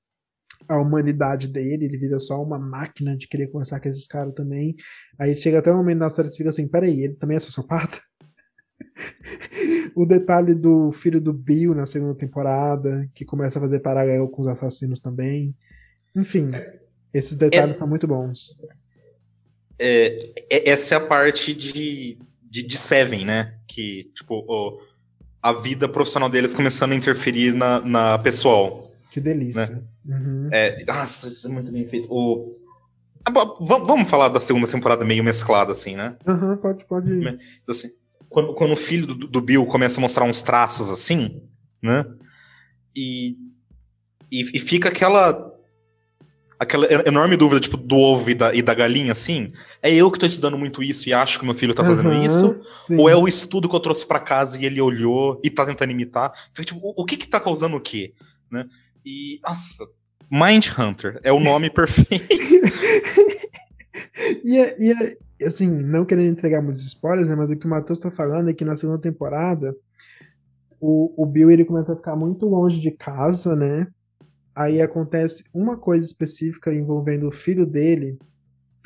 [0.68, 4.76] a humanidade dele, ele vira só uma máquina de querer conversar com esses caras também.
[5.18, 7.40] Aí chega até o momento da série que você fica assim, peraí, ele também é
[7.40, 8.00] sociopata?
[9.94, 14.42] o detalhe do filho do Bill na segunda temporada, que começa a fazer paralelo com
[14.42, 15.54] os assassinos também.
[16.14, 16.50] Enfim,
[17.12, 18.56] esses detalhes é, são muito bons.
[19.78, 23.54] É, é, essa é a parte de, de, de Seven, né?
[23.66, 24.80] Que, tipo,
[25.42, 28.89] a vida profissional deles começando a interferir na, na pessoal.
[29.10, 29.66] Que delícia.
[29.66, 29.82] Né?
[30.16, 30.48] Uhum.
[30.52, 32.08] É, nossa, isso é muito bem feito.
[32.10, 32.56] O,
[33.60, 36.16] vamos falar da segunda temporada meio mesclada, assim, né?
[36.26, 37.12] Aham, uhum, pode, pode.
[37.12, 37.38] Então,
[37.68, 37.88] assim,
[38.28, 41.42] quando, quando o filho do, do, Bill começa a mostrar uns traços assim,
[41.82, 42.06] né?
[42.94, 43.36] E,
[44.30, 45.50] e, e, fica aquela
[46.58, 49.52] aquela enorme dúvida, tipo, do ovo e da, e da galinha, assim.
[49.82, 52.24] É eu que tô estudando muito isso e acho que meu filho tá fazendo uhum,
[52.24, 52.60] isso?
[52.86, 52.98] Sim.
[52.98, 55.90] Ou é o estudo que eu trouxe para casa e ele olhou e tá tentando
[55.90, 56.32] imitar?
[56.52, 58.12] Fica, tipo, o, o que que tá causando o quê?
[58.50, 58.66] Né?
[59.04, 59.84] E, nossa,
[60.30, 62.24] Mind Hunter é o nome perfeito.
[64.44, 67.70] e, é, e é, assim, não querendo entregar muitos spoilers, né, mas o que o
[67.70, 69.74] Matheus tá falando é que na segunda temporada
[70.80, 73.86] o, o Bill ele começa a ficar muito longe de casa, né?
[74.54, 78.18] Aí acontece uma coisa específica envolvendo o filho dele,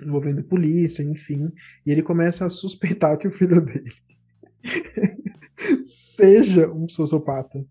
[0.03, 1.51] envolvendo polícia, enfim,
[1.87, 3.93] e ele começa a suspeitar que o filho dele
[5.85, 7.65] seja um sociopata.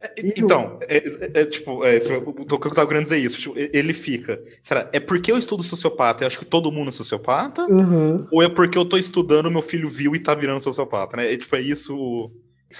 [0.00, 3.38] É, então, é, é, é, tipo, é, o que eu tava querendo dizer isso.
[3.40, 4.40] Tipo, ele fica.
[4.62, 7.66] Será, é porque eu estudo sociopata e acho que todo mundo é sociopata?
[7.66, 8.26] Uhum.
[8.30, 11.32] Ou é porque eu tô estudando, meu filho viu e tá virando sociopata, né?
[11.32, 12.30] É, tipo, é isso.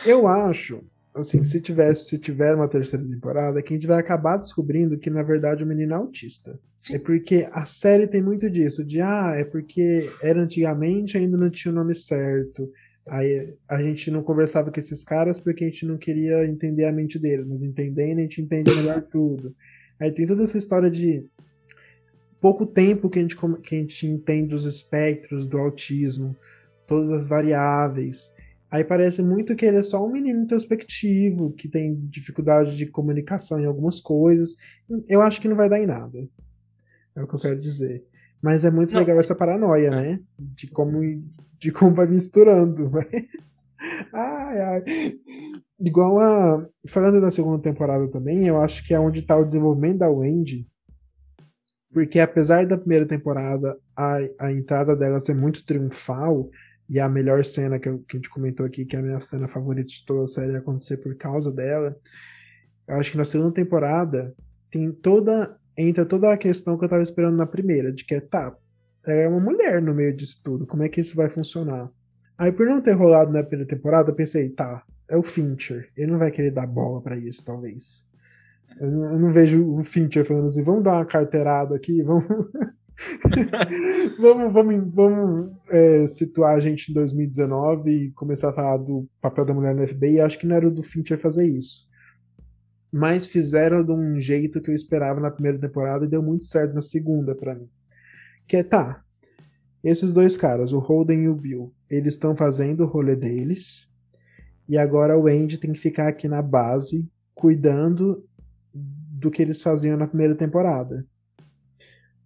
[0.07, 0.81] Eu acho,
[1.15, 5.11] assim, se tivesse, se tiver uma terceira temporada, que a gente vai acabar descobrindo que,
[5.11, 6.59] na verdade, o menino é autista.
[6.79, 6.95] Sim.
[6.95, 11.51] É porque a série tem muito disso, de ah, é porque era antigamente ainda não
[11.51, 12.71] tinha o nome certo
[13.09, 16.93] Aí a gente não conversava com esses caras porque a gente não queria entender a
[16.93, 19.55] mente deles, mas entendendo a gente entende melhor tudo.
[20.01, 21.25] Aí tem toda essa história de
[22.41, 26.37] pouco tempo que a gente, que a gente entende os espectros do autismo,
[26.87, 28.33] todas as variáveis.
[28.71, 33.59] Aí parece muito que ele é só um menino introspectivo, que tem dificuldade de comunicação
[33.59, 34.55] em algumas coisas.
[35.09, 36.29] Eu acho que não vai dar em nada.
[37.17, 38.05] É o que eu quero dizer.
[38.43, 39.01] Mas é muito não.
[39.01, 39.91] legal essa paranoia, é.
[39.91, 40.21] né?
[40.39, 41.03] De como
[41.59, 42.91] de como vai misturando.
[44.13, 44.85] ai, ai.
[45.81, 46.67] Igual a.
[46.87, 50.67] Falando da segunda temporada também, eu acho que é onde está o desenvolvimento da Wendy.
[51.93, 56.51] Porque apesar da primeira temporada a, a entrada dela ser muito triunfal,
[56.89, 59.21] e a melhor cena que, eu, que a gente comentou aqui, que é a minha
[59.21, 61.95] cena favorita de toda a série, acontecer por causa dela.
[62.87, 64.35] Eu acho que na segunda temporada
[64.71, 65.57] tem toda.
[65.77, 68.57] Entra toda a questão que eu tava esperando na primeira, de que é, tá,
[69.07, 70.67] é uma mulher no meio disso tudo.
[70.67, 71.91] Como é que isso vai funcionar?
[72.37, 75.89] Aí, por não ter rolado na primeira temporada, eu pensei, tá, é o Fincher.
[75.97, 78.07] Ele não vai querer dar bola para isso, talvez.
[78.79, 82.25] Eu não, eu não, vejo o Fincher falando assim, vamos dar uma carteirada aqui, vamos.
[84.19, 89.45] vamos vamos, vamos é, situar a gente em 2019 e começar a falar do papel
[89.45, 90.21] da mulher no FBI.
[90.21, 91.89] Acho que não era do Fincher fazer isso.
[92.93, 96.75] Mas fizeram de um jeito que eu esperava na primeira temporada e deu muito certo
[96.75, 97.69] na segunda para mim.
[98.49, 99.05] Que é, tá,
[99.85, 103.89] esses dois caras, o Holden e o Bill, eles estão fazendo o rolê deles.
[104.69, 108.27] E agora o Andy tem que ficar aqui na base, cuidando
[108.75, 111.07] do que eles faziam na primeira temporada.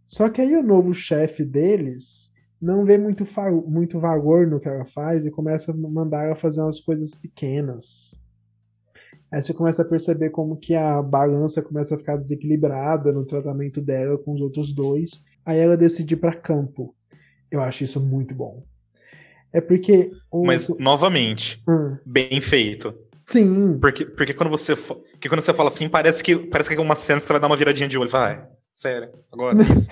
[0.07, 3.25] Só que aí o novo chefe deles não vê muito,
[3.67, 8.15] muito valor no que ela faz e começa a mandar ela fazer umas coisas pequenas.
[9.33, 13.81] Aí você começa a perceber como que a balança começa a ficar desequilibrada no tratamento
[13.81, 15.25] dela com os outros dois.
[15.45, 16.95] Aí ela decide ir para campo.
[17.51, 18.63] Eu acho isso muito bom.
[19.51, 20.11] É porque.
[20.31, 20.45] O...
[20.45, 21.97] Mas, novamente, hum.
[22.05, 22.95] bem feito.
[23.25, 23.79] Sim.
[23.81, 26.97] Porque, porque, quando você, porque quando você fala assim, parece que, parece que é uma
[26.97, 28.11] cena que você vai dar uma viradinha de olho.
[28.11, 29.91] Vai, ah, sério, agora isso.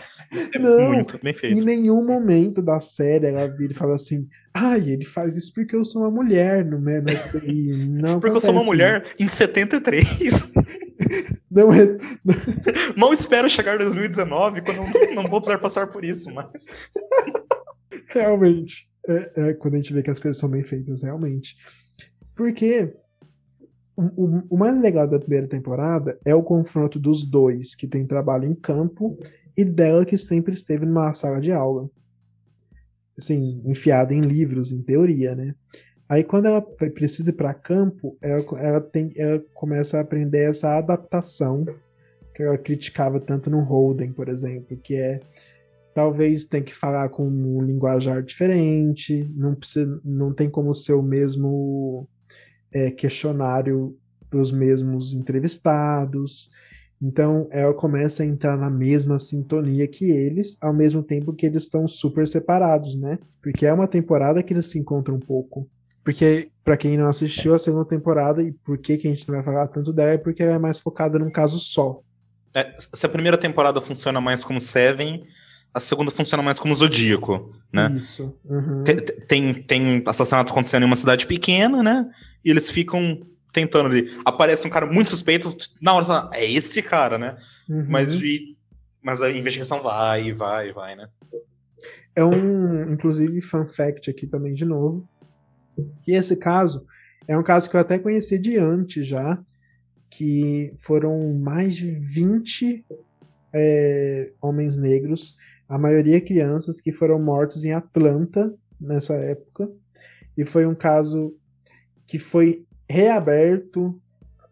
[0.55, 1.59] É Não, muito bem feito.
[1.59, 5.77] Em nenhum momento da série ela vira e fala assim: ai, ele faz isso porque
[5.77, 7.01] eu sou uma mulher, não é?
[7.89, 10.53] Não porque eu sou uma mulher em 73.
[11.51, 11.97] Não é.
[12.97, 16.67] Não espero chegar em 2019 quando eu não vou precisar passar por isso, mas.
[18.09, 18.89] Realmente.
[19.09, 21.57] É, é, quando a gente vê que as coisas são bem feitas, realmente.
[22.37, 22.95] Porque
[23.97, 28.47] o, o, mais legal da primeira temporada é o confronto dos dois, que tem trabalho
[28.47, 29.19] em campo,
[29.57, 31.91] e dela que sempre esteve numa sala de aula.
[33.19, 35.55] Assim, enfiada em livros, em teoria, né?
[36.09, 40.77] Aí quando ela precisa ir para campo, ela, ela, tem, ela começa a aprender essa
[40.77, 41.65] adaptação
[42.35, 45.21] que ela criticava tanto no Holden, por exemplo, que é
[45.95, 51.03] talvez tem que falar com um linguajar diferente, não, precisa, não tem como ser o
[51.03, 52.09] mesmo
[52.73, 53.97] é, questionário
[54.29, 56.51] para os mesmos entrevistados.
[57.01, 61.63] Então ela começa a entrar na mesma sintonia que eles, ao mesmo tempo que eles
[61.63, 63.19] estão super separados, né?
[63.43, 65.69] Porque é uma temporada que eles se encontram um pouco.
[66.05, 69.35] Porque, para quem não assistiu a segunda temporada, e por que, que a gente não
[69.35, 72.01] vai falar tanto dela, é porque ela é mais focada num caso só.
[72.55, 75.25] É, se a primeira temporada funciona mais como Seven,
[75.73, 77.93] a segunda funciona mais como Zodíaco, né?
[77.97, 78.35] Isso.
[78.45, 78.83] Uhum.
[78.83, 82.11] Tem, tem, tem assassinatos acontecendo em uma cidade pequena, né?
[82.45, 83.21] E eles ficam
[83.53, 84.11] tentando ali.
[84.25, 87.37] Aparece um cara muito suspeito, na hora fala, é esse cara, né?
[87.69, 87.87] Uhum.
[87.89, 88.57] Mas, e,
[89.03, 91.09] mas a investigação vai, vai, vai, né?
[92.15, 95.09] É um, inclusive, fun fact aqui também de novo.
[96.03, 96.85] Que esse caso
[97.27, 99.41] é um caso que eu até conheci de antes já,
[100.11, 102.85] que foram mais de 20
[103.55, 105.37] é, homens negros,
[105.69, 109.71] a maioria crianças, que foram mortos em Atlanta nessa época.
[110.37, 111.35] E foi um caso
[112.07, 114.01] que foi reaberto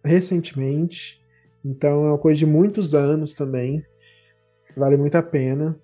[0.05, 1.20] recentemente.
[1.64, 3.84] Então é uma coisa de muitos anos também.
[4.76, 5.76] Vale muito a pena.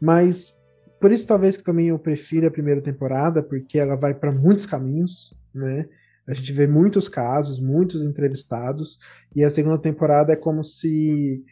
[0.00, 0.58] Mas
[0.98, 4.64] por isso talvez que também eu prefira a primeira temporada, porque ela vai para muitos
[4.64, 5.86] caminhos, né?
[6.26, 8.98] A gente vê muitos casos, muitos entrevistados,
[9.34, 11.44] e a segunda temporada é como se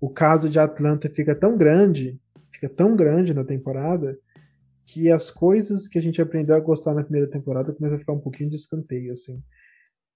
[0.00, 2.18] o caso de Atlanta fica tão grande,
[2.52, 4.18] fica tão grande na temporada,
[4.86, 8.12] que as coisas que a gente aprendeu a gostar na primeira temporada começam a ficar
[8.12, 9.40] um pouquinho de escanteio, assim.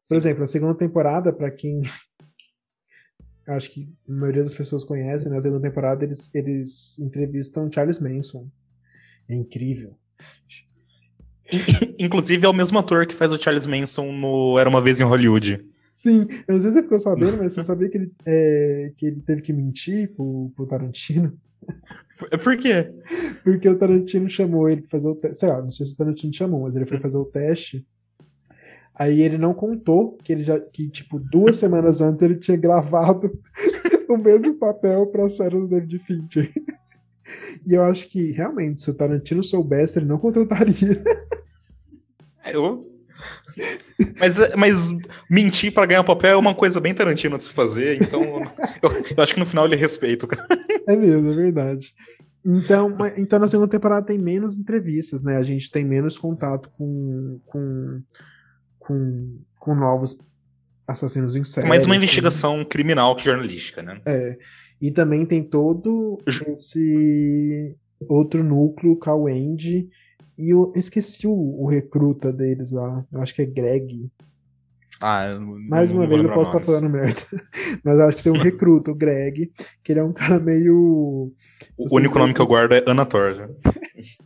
[0.08, 1.82] Por exemplo, a segunda temporada, para quem
[3.46, 5.40] acho que a maioria das pessoas conhece, na né?
[5.40, 8.48] segunda temporada eles, eles entrevistam Charles Manson.
[9.28, 9.96] É incrível.
[11.98, 15.04] Inclusive é o mesmo ator que faz o Charles Manson no Era Uma Vez em
[15.04, 15.64] Hollywood.
[15.94, 19.06] Sim, eu não sei se você ficou sabendo, mas você sabia que ele, é, que
[19.06, 21.36] ele teve que mentir pro, pro Tarantino?
[22.42, 22.92] Por quê?
[23.42, 25.38] Porque o Tarantino chamou ele pra fazer o teste.
[25.38, 27.84] Sei lá, não sei se o Tarantino chamou, mas ele foi fazer o teste.
[28.98, 30.58] Aí ele não contou que ele já.
[30.58, 33.30] que, tipo, duas semanas antes ele tinha gravado
[34.08, 36.52] o mesmo papel pra série do David Fincher.
[37.66, 41.02] E eu acho que, realmente, se o Tarantino soubesse, ele não contrataria.
[42.52, 42.80] Eu...
[44.18, 44.90] Mas, mas
[45.28, 49.22] mentir para ganhar papel é uma coisa bem Tarantino de se fazer, então eu, eu
[49.22, 50.46] acho que no final ele respeita o cara.
[50.86, 51.92] É mesmo, é verdade.
[52.46, 55.36] Então, então na segunda temporada tem menos entrevistas, né?
[55.36, 58.00] A gente tem menos contato com, com,
[58.88, 60.18] com, com novos
[60.86, 61.68] assassinos em série.
[61.68, 64.00] Mais uma investigação criminal que jornalística, né?
[64.06, 64.38] É.
[64.80, 67.76] E também tem todo esse
[68.08, 69.90] outro núcleo, Wendy.
[70.38, 73.04] E eu esqueci o, o, recruta deles lá.
[73.12, 74.08] Eu acho que é Greg.
[75.02, 75.36] Ah,
[75.68, 77.20] Mais uma vez eu posso estar falando merda.
[77.84, 79.52] Mas acho que tem um recruta, o Greg,
[79.84, 81.32] que ele é um cara meio.
[81.76, 83.50] O único nome que eu guardo é Anator.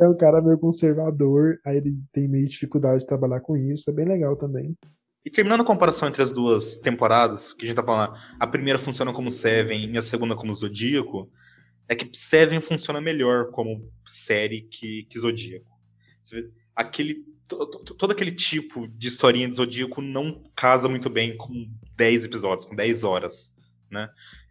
[0.00, 3.92] É um cara meio conservador, aí ele tem meio dificuldade de trabalhar com isso, é
[3.92, 4.76] bem legal também.
[5.24, 8.78] E terminando a comparação entre as duas temporadas, que a gente tá falando, a primeira
[8.78, 11.30] funciona como Seven e a segunda como Zodíaco,
[11.86, 15.70] é que Seven funciona melhor como série que, que Zodíaco.
[16.74, 22.64] Aquele, todo aquele tipo de historinha de Zodíaco não casa muito bem com 10 episódios,
[22.64, 23.54] com 10 horas,
[23.90, 24.08] né?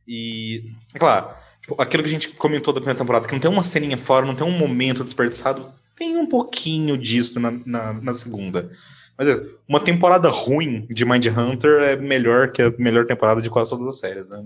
[0.08, 1.36] E, é claro,
[1.78, 4.36] aquilo que a gente comentou da primeira temporada, que não tem uma ceninha fora, não
[4.36, 5.66] tem um momento desperdiçado,
[5.96, 8.70] tem um pouquinho disso na, na, na segunda.
[9.18, 13.50] Mas é, uma temporada ruim de Mind Hunter é melhor que a melhor temporada de
[13.50, 14.46] quase todas as séries, né?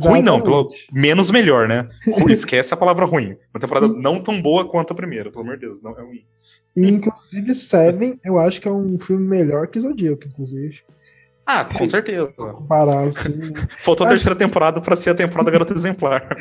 [0.00, 1.86] Ruim não, pelo menos melhor, né?
[2.30, 3.36] Esquece a palavra ruim.
[3.52, 6.24] Uma temporada não tão boa quanto a primeira, pelo amor de Deus, não é ruim.
[6.74, 10.82] E, inclusive, Seven, eu acho que é um filme melhor que Zodíaco, inclusive.
[11.46, 12.32] Ah, com certeza.
[12.32, 13.52] Comparar, assim.
[13.78, 16.26] Faltou a terceira temporada para ser a temporada Garota Exemplar.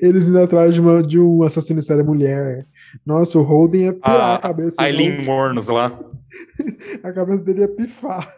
[0.00, 2.66] Eles indo atrás de, uma, de um assassino série mulher.
[3.04, 4.86] Nossa, o Holden ia pirar a, a cabeça.
[4.86, 5.98] Eileen Mornos lá.
[7.02, 8.32] a cabeça dele ia pifar.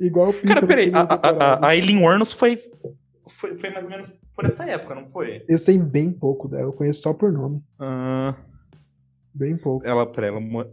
[0.00, 0.54] Igual o Peter.
[0.54, 2.58] Cara, peraí, a, a, a Eileen Warnos foi,
[3.28, 5.44] foi, foi mais ou menos por essa época, não foi?
[5.48, 7.62] Eu sei bem pouco dela, eu conheço só por nome.
[7.78, 8.34] Uh,
[9.32, 9.86] bem pouco.
[9.86, 10.68] Ela, peraí, ela, mor...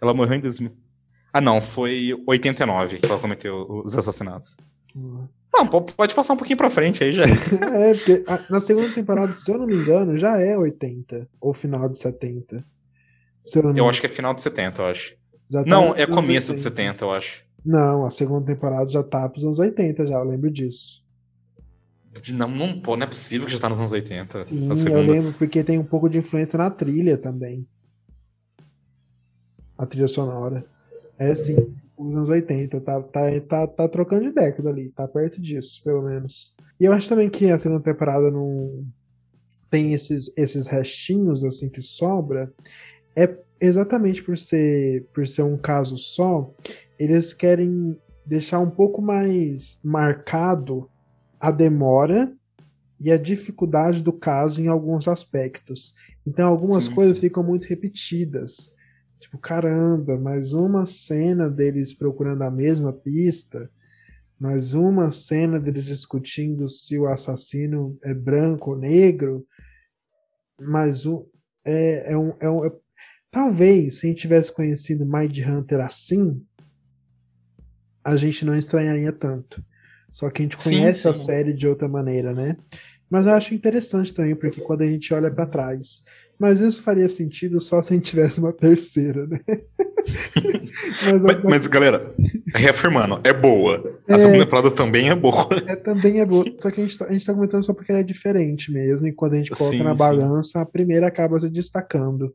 [0.00, 0.85] ela morreu em 2000.
[1.32, 4.56] Ah, não, foi 89 que ela cometeu os assassinatos.
[4.94, 5.26] Uhum.
[5.52, 7.24] Não, pode passar um pouquinho pra frente aí já.
[7.74, 11.88] é, porque na segunda temporada, se eu não me engano, já é 80, ou final
[11.88, 12.64] de 70.
[13.54, 15.16] eu, eu acho que é final de 70, eu acho.
[15.48, 16.54] Já não, tá é começo 80.
[16.54, 17.44] de 70, eu acho.
[17.64, 21.02] Não, a segunda temporada já tá pros anos 80 já, eu lembro disso.
[22.32, 24.44] Não, não, pô, não é possível que já tá nos anos 80.
[24.44, 27.66] Sim, eu lembro, porque tem um pouco de influência na trilha também.
[29.76, 30.64] A trilha sonora.
[31.18, 32.80] É sim, os anos 80.
[32.80, 34.90] Tá, tá, tá, tá trocando de década ali.
[34.90, 36.54] Tá perto disso, pelo menos.
[36.78, 38.86] E eu acho também que a segunda temporada não
[39.70, 42.52] tem esses, esses restinhos assim que sobra.
[43.14, 46.50] É exatamente por ser, por ser um caso só,
[46.98, 50.90] eles querem deixar um pouco mais marcado
[51.40, 52.32] a demora
[52.98, 55.94] e a dificuldade do caso em alguns aspectos.
[56.26, 57.22] Então algumas Sim, coisas sim.
[57.22, 58.74] ficam muito repetidas.
[59.18, 63.70] Tipo, caramba, mais uma cena deles procurando a mesma pista,
[64.38, 69.46] mais uma cena deles discutindo se o assassino é branco ou negro,
[70.60, 71.26] mais um.
[71.64, 72.72] É, é um, é um é-
[73.30, 76.44] talvez, se a gente tivesse conhecido Mind Hunter assim,
[78.04, 79.64] a gente não estranharia tanto.
[80.12, 81.24] Só que a gente Sim, conhece a sim.
[81.24, 82.56] série de outra maneira, né?
[83.10, 86.04] Mas eu acho interessante também, porque quando a gente olha pra trás.
[86.38, 89.40] Mas isso faria sentido só se a gente tivesse uma terceira, né?
[91.02, 92.14] mas, Mas, mas, galera,
[92.54, 93.98] reafirmando, é boa.
[94.08, 94.18] A É.
[94.18, 95.48] segunda temporada também é boa.
[95.66, 96.44] é, também é boa.
[96.58, 99.06] Só que a gente, tá, a gente tá comentando só porque ela é diferente mesmo.
[99.06, 99.98] E quando a gente coloca Sim, na sim.
[99.98, 102.34] balança, a primeira acaba se destacando.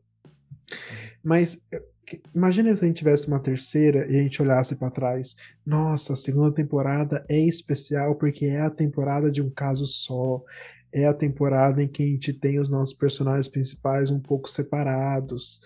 [1.22, 1.60] Mas
[2.34, 5.36] imagina se a gente tivesse uma terceira e a gente olhasse pra trás.
[5.64, 10.42] Nossa, a segunda temporada é especial porque é a temporada de um caso só.
[10.92, 15.60] É a temporada em que a gente tem os nossos personagens principais um pouco separados.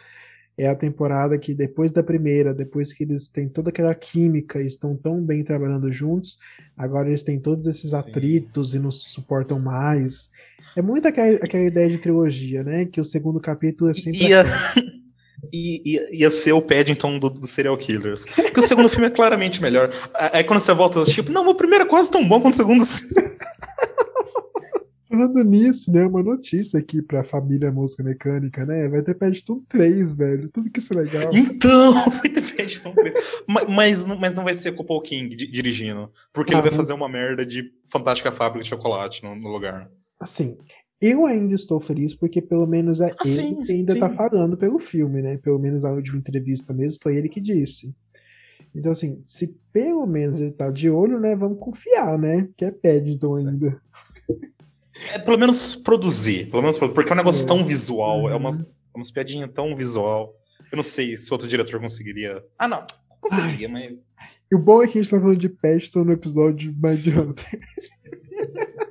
[0.59, 4.67] É a temporada que depois da primeira, depois que eles têm toda aquela química e
[4.67, 6.39] estão tão bem trabalhando juntos,
[6.75, 7.97] agora eles têm todos esses Sim.
[7.97, 10.31] atritos e não se suportam mais.
[10.75, 12.87] É muito aquela, aquela ideia de trilogia, né?
[12.87, 14.45] Que o segundo capítulo é sempre Ia,
[15.53, 18.25] ia, ia, ia ser o Paddington do, do Serial Killers.
[18.25, 19.93] Porque o segundo filme é claramente melhor.
[20.15, 22.83] Aí quando você volta, tipo, não, o primeiro é quase tão bom quanto o segundo.
[25.17, 26.05] Falando nisso, né?
[26.05, 28.87] Uma notícia aqui pra família Música Mecânica, né?
[28.89, 30.51] Vai ter Paddington 3, velho.
[30.51, 31.31] Tudo que isso é legal.
[31.33, 33.15] Então, vai ter Paddington 3.
[33.49, 36.11] mas, mas, não- mas não vai ser com o Paul King di- dirigindo.
[36.33, 39.49] Porque Ah, ele vai mas- fazer uma merda de Fantástica Fábrica de Chocolate no, no
[39.49, 39.91] lugar.
[40.21, 40.59] Assim,
[41.01, 44.01] eu ainda estou feliz porque pelo menos é Ah, ele sim, que ainda sim.
[44.01, 45.39] tá falando pelo filme, né?
[45.39, 47.95] Pelo menos a última entrevista mesmo foi ele que disse.
[48.75, 51.35] Então, assim, se pelo menos ele tá de olho, né?
[51.35, 52.47] Vamos confiar, né?
[52.57, 53.81] Que é Paddington ainda.
[55.13, 56.51] É pelo menos produzir.
[56.51, 57.47] Pelo menos, porque é um negócio É.
[57.49, 58.29] tão visual.
[58.29, 58.39] É Uhum.
[58.41, 60.35] umas, umas piadinhas tão visual.
[60.73, 62.43] Eu não sei se outro diretor conseguiria.
[62.59, 62.85] Ah, não.
[63.21, 64.11] Conseguiria, mas.
[64.51, 67.61] E o bom é que a gente tá falando de Paddington no episódio de Hunter.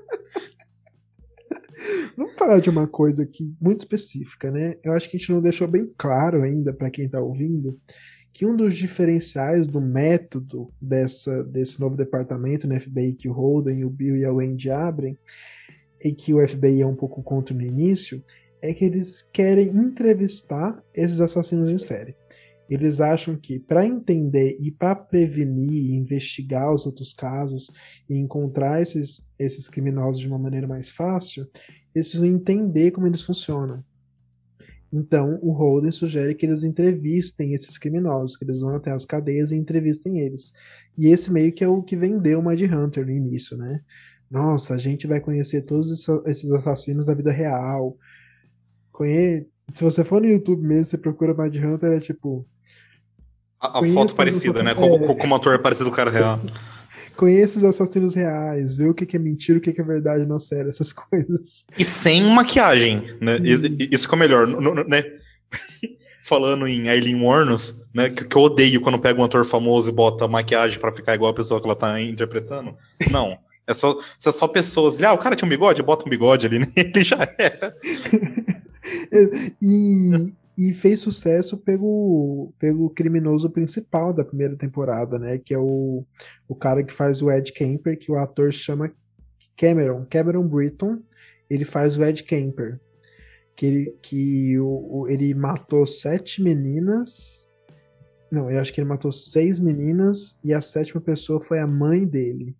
[2.17, 4.75] Vamos falar de uma coisa aqui muito específica, né?
[4.83, 7.79] Eu acho que a gente não deixou bem claro ainda para quem tá ouvindo
[8.33, 13.85] que um dos diferenciais do método dessa, desse novo departamento no FBI que o Holden,
[13.85, 15.17] o Bill e a Wendy abrem,
[16.03, 18.23] e que o FBI é um pouco contra no início,
[18.61, 22.15] é que eles querem entrevistar esses assassinos em série.
[22.69, 27.69] Eles acham que para entender e para prevenir e investigar os outros casos
[28.09, 31.47] e encontrar esses, esses criminosos de uma maneira mais fácil,
[31.93, 33.83] eles precisam entender como eles funcionam.
[34.91, 39.51] Então, o Holden sugere que eles entrevistem esses criminosos, que eles vão até as cadeias
[39.51, 40.53] e entrevistem eles.
[40.97, 43.81] E esse meio que é o que vendeu o Mind Hunter no início, né?
[44.29, 47.97] Nossa, a gente vai conhecer todos esses assassinos da vida real.
[48.91, 49.45] Conhe...
[49.73, 52.45] Se você for no YouTube mesmo, você procura Mind Hunter, é tipo,
[53.59, 54.75] A, a foto parecida, né?
[54.75, 54.99] Com, é.
[54.99, 56.39] com, com o ator parecido do cara real.
[57.15, 60.25] conheça os assassinos reais, vê o que que é mentira, o que que é verdade
[60.25, 61.65] na série, essas coisas.
[61.77, 63.37] E sem maquiagem, né?
[63.37, 63.61] Is-
[63.91, 64.47] Isso que é o melhor,
[64.87, 65.03] né?
[66.23, 68.09] Falando em Aileen Wuornos, né?
[68.09, 71.31] Que, que eu odeio quando pega um ator famoso e bota maquiagem pra ficar igual
[71.31, 72.75] a pessoa que ela tá interpretando.
[73.11, 73.37] Não.
[73.67, 75.01] É só, é só pessoas.
[75.01, 75.81] Ah, o cara tinha um bigode?
[75.83, 77.75] Bota um bigode ali nele já era.
[79.61, 85.39] E, e fez sucesso pelo, pelo criminoso principal da primeira temporada, né?
[85.39, 86.05] Que é o,
[86.47, 88.91] o cara que faz o Ed Kemper, que o ator chama
[89.57, 90.99] Cameron, Cameron Britton.
[91.49, 92.79] Ele faz o Ed Kemper.
[93.55, 97.47] Que, ele, que o, o- ele matou sete meninas.
[98.31, 102.05] Não, eu acho que ele matou seis meninas e a sétima pessoa foi a mãe
[102.05, 102.55] dele.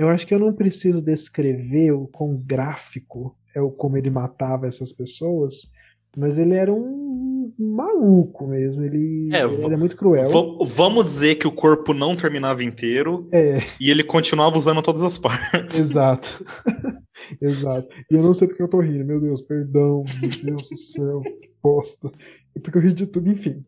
[0.00, 4.66] Eu acho que eu não preciso descrever o quão gráfico é o como ele matava
[4.66, 5.70] essas pessoas,
[6.16, 8.82] mas ele era um maluco mesmo.
[8.82, 10.28] Ele, É, ele era muito cruel.
[10.30, 15.02] Va- vamos dizer que o corpo não terminava inteiro É, e ele continuava usando todas
[15.02, 15.78] as partes.
[15.80, 16.44] exato.
[17.42, 17.88] exato.
[18.10, 21.20] E eu não sei porque eu tô rindo, meu Deus, perdão, meu Deus do céu,
[21.20, 22.10] que bosta.
[22.56, 23.62] É porque eu ri de tudo, enfim.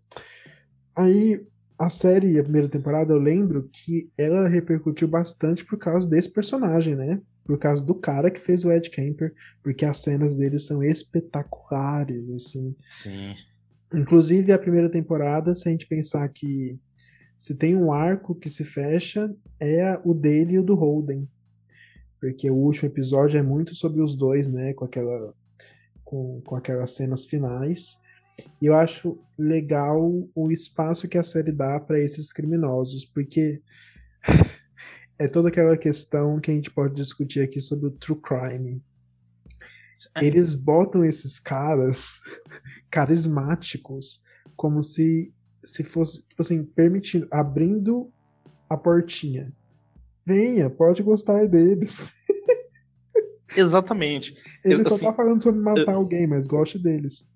[0.97, 1.41] Aí,
[1.79, 6.95] a série, a primeira temporada, eu lembro que ela repercutiu bastante por causa desse personagem,
[6.95, 7.21] né?
[7.45, 12.31] por causa do cara que fez o Ed Kemper, porque as cenas dele são espetaculares,
[12.31, 12.75] assim.
[12.83, 13.35] Sim.
[13.93, 16.79] Inclusive a primeira temporada, se a gente pensar que
[17.37, 21.29] se tem um arco que se fecha, é o dele e o do Holden.
[22.21, 24.73] Porque o último episódio é muito sobre os dois, né?
[24.75, 25.35] Com, aquela,
[26.05, 27.99] com, com aquelas cenas finais.
[28.61, 30.01] E eu acho legal
[30.35, 33.61] o espaço que a série dá para esses criminosos, porque
[35.19, 38.83] é toda aquela questão que a gente pode discutir aqui sobre o true crime.
[40.21, 42.21] Eles botam esses caras
[42.91, 44.21] carismáticos
[44.57, 45.33] como se
[45.65, 48.11] se fosse, tipo assim, permitindo, abrindo
[48.69, 49.53] a portinha.
[50.27, 52.13] Venha, pode gostar deles.
[53.57, 54.35] Exatamente.
[54.65, 57.29] Ele Eu- só assim, tá falando sobre matar eu- alguém, mas goste deles.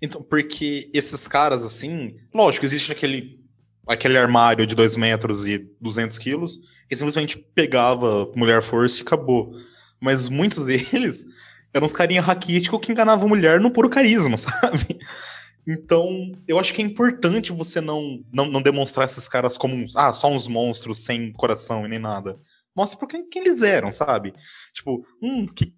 [0.00, 3.40] Então, porque esses caras, assim, lógico, existe aquele,
[3.86, 9.54] aquele armário de 2 metros e 200 quilos que simplesmente pegava mulher força e acabou.
[10.00, 11.24] Mas muitos deles
[11.72, 14.98] eram uns carinha raquítico que enganavam mulher no puro carisma, sabe?
[15.66, 19.94] Então, eu acho que é importante você não, não, não demonstrar esses caras como uns,
[19.94, 22.40] ah, só uns monstros sem coração e nem nada.
[22.74, 24.32] Mostra por quem, quem eles eram, sabe?
[24.72, 25.72] Tipo, hum, que,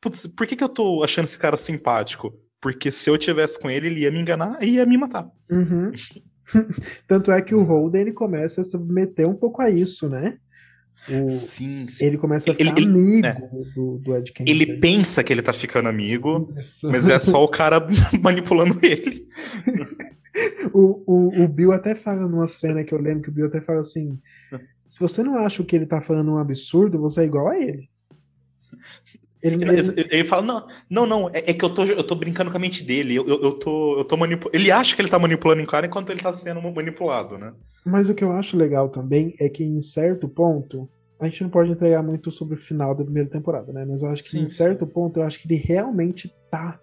[0.00, 2.32] putz, por que, que eu tô achando esse cara simpático?
[2.66, 5.30] Porque se eu tivesse com ele, ele ia me enganar e ia me matar.
[5.48, 5.92] Uhum.
[7.06, 10.36] Tanto é que o Holden ele começa a se submeter um pouco a isso, né?
[11.08, 12.06] O- Sim, sim.
[12.06, 13.34] ele começa a ficar ele- amigo é.
[13.72, 14.52] do, do Ed Kemper.
[14.52, 16.90] Ele pensa que ele tá ficando amigo, Isso.
[16.90, 17.86] mas é só o cara
[18.20, 19.24] manipulando ele.
[20.74, 23.58] O, o, o Bill até fala numa cena que eu lembro que o Bill até
[23.62, 24.18] fala assim:
[24.86, 27.58] se você não acha o que ele tá falando um absurdo, você é igual a
[27.58, 27.88] ele.
[29.42, 32.14] Ele, Ele, ele- ele fala, não, não, não, é, é que eu tô, eu tô
[32.14, 33.14] brincando com a mente dele.
[33.14, 34.56] Eu, eu, eu tô, eu tô manipulando.
[34.56, 37.52] Ele acha que ele tá manipulando o cara enquanto ele tá sendo manipulado, né?
[37.84, 40.88] Mas o que eu acho legal também é que em certo ponto,
[41.20, 43.84] a gente não pode entregar muito sobre o final da primeira temporada, né?
[43.84, 44.56] Mas eu acho que Sim, em sim.
[44.56, 46.80] certo ponto, eu acho que ele realmente tá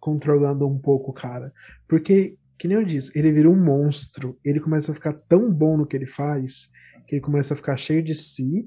[0.00, 1.52] controlando um pouco o cara.
[1.88, 4.38] Porque, que nem eu disse, ele vira um monstro.
[4.44, 6.68] Ele começa a ficar tão bom no que ele faz,
[7.06, 8.66] que ele começa a ficar cheio de si.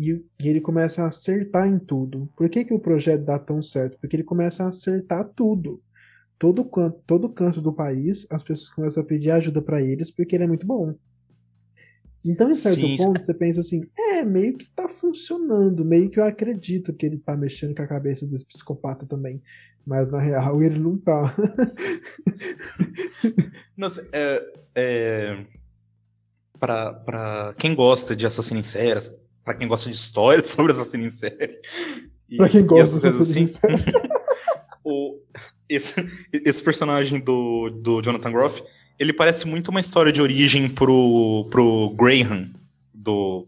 [0.00, 2.28] E, e ele começa a acertar em tudo.
[2.36, 3.98] Por que, que o projeto dá tão certo?
[4.00, 5.80] Porque ele começa a acertar tudo
[6.40, 10.34] todo canto, todo canto do país, as pessoas começam a pedir ajuda pra eles porque
[10.34, 10.94] ele é muito bom.
[12.24, 16.18] Então, em certo Sim, ponto, você pensa assim, é, meio que tá funcionando, meio que
[16.18, 19.42] eu acredito que ele tá mexendo com a cabeça desse psicopata também.
[19.86, 21.34] Mas na real ele não tá.
[23.76, 25.46] Nossa, é, é,
[26.58, 28.64] pra, pra quem gosta de assassino em
[29.44, 31.58] pra quem gosta de histórias sobre assassino em série.
[32.36, 33.46] pra quem gosta coisas dessa assim,
[34.84, 35.18] o,
[35.68, 35.94] esse,
[36.32, 38.62] esse personagem do, do Jonathan Groff,
[38.98, 42.50] ele parece muito uma história de origem pro, pro Graham,
[42.92, 43.46] do.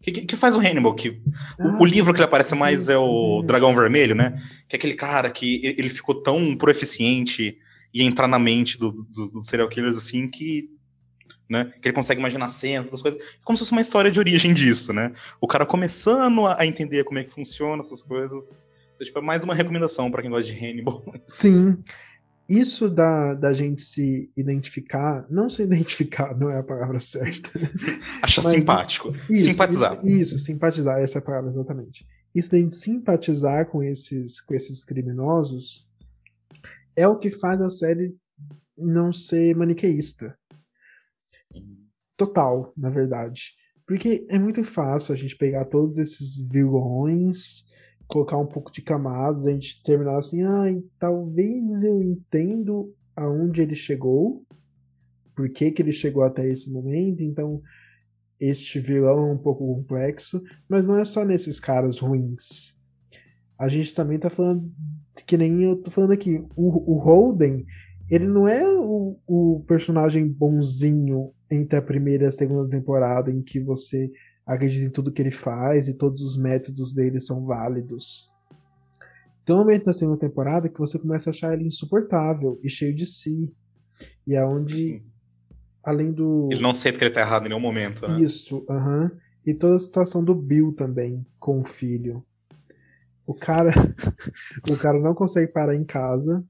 [0.00, 1.20] Que, que- faz o Hannibal, que
[1.58, 3.46] o, o livro que ele aparece mais é o Uhum.
[3.46, 4.40] Dragão Vermelho, né?
[4.68, 7.58] Que é aquele cara que ele ficou tão proeficiente
[7.92, 10.70] e entrar na mente do- do- dos serial killers assim que.
[11.48, 11.72] Né?
[11.80, 13.20] Que ele consegue imaginar cenas, essas coisas.
[13.44, 15.12] Como se fosse uma história de origem disso, né?
[15.40, 18.48] O cara começando a, entender como é que funciona essas coisas.
[18.94, 21.04] Então, tipo, é mais uma recomendação pra quem gosta de Hannibal.
[21.28, 21.78] Sim.
[22.48, 27.50] Isso da, da gente se identificar, não se identificar, não é a palavra certa.
[28.22, 29.14] Achar Mas simpático.
[29.28, 30.06] Isso, simpatizar.
[30.06, 32.06] Isso, simpatizar, essa é a palavra exatamente.
[32.34, 35.86] Isso da gente simpatizar com esses, com esses criminosos
[36.94, 38.14] é o que faz a série
[38.76, 40.36] não ser maniqueísta.
[42.16, 43.54] Total, na verdade.
[43.86, 47.64] Porque é muito fácil a gente pegar todos esses vilões,
[48.08, 53.74] colocar um pouco de camadas, a gente terminar assim, ai, talvez eu entendo aonde ele
[53.74, 54.44] chegou,
[55.34, 57.62] por que, que ele chegou até esse momento, então
[58.40, 62.76] este vilão é um pouco complexo, mas não é só nesses caras ruins.
[63.58, 64.70] A gente também tá falando,
[65.26, 67.64] que nem eu tô falando aqui, o, o Holden,
[68.10, 73.42] ele não é o, o personagem bonzinho entre a primeira e a segunda temporada, em
[73.42, 74.10] que você
[74.46, 78.30] acredita em tudo que ele faz e todos os métodos dele são válidos.
[79.44, 82.94] Tem um momento na segunda temporada que você começa a achar ele insuportável e cheio
[82.94, 83.52] de si.
[84.26, 85.02] E é onde, Sim.
[85.82, 86.48] além do.
[86.50, 88.20] Ele não aceita que ele tá errado em nenhum momento, né?
[88.20, 89.10] Isso, aham.
[89.44, 92.24] E toda a situação do Bill também, com o filho.
[93.26, 93.72] O cara.
[94.70, 96.44] o cara não consegue parar em casa,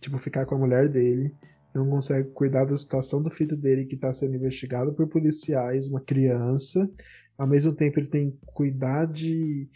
[0.00, 1.34] tipo, ficar com a mulher dele.
[1.74, 6.00] Não consegue cuidar da situação do filho dele que tá sendo investigado por policiais, uma
[6.00, 6.90] criança.
[7.36, 9.68] Ao mesmo tempo, ele tem que cuidar de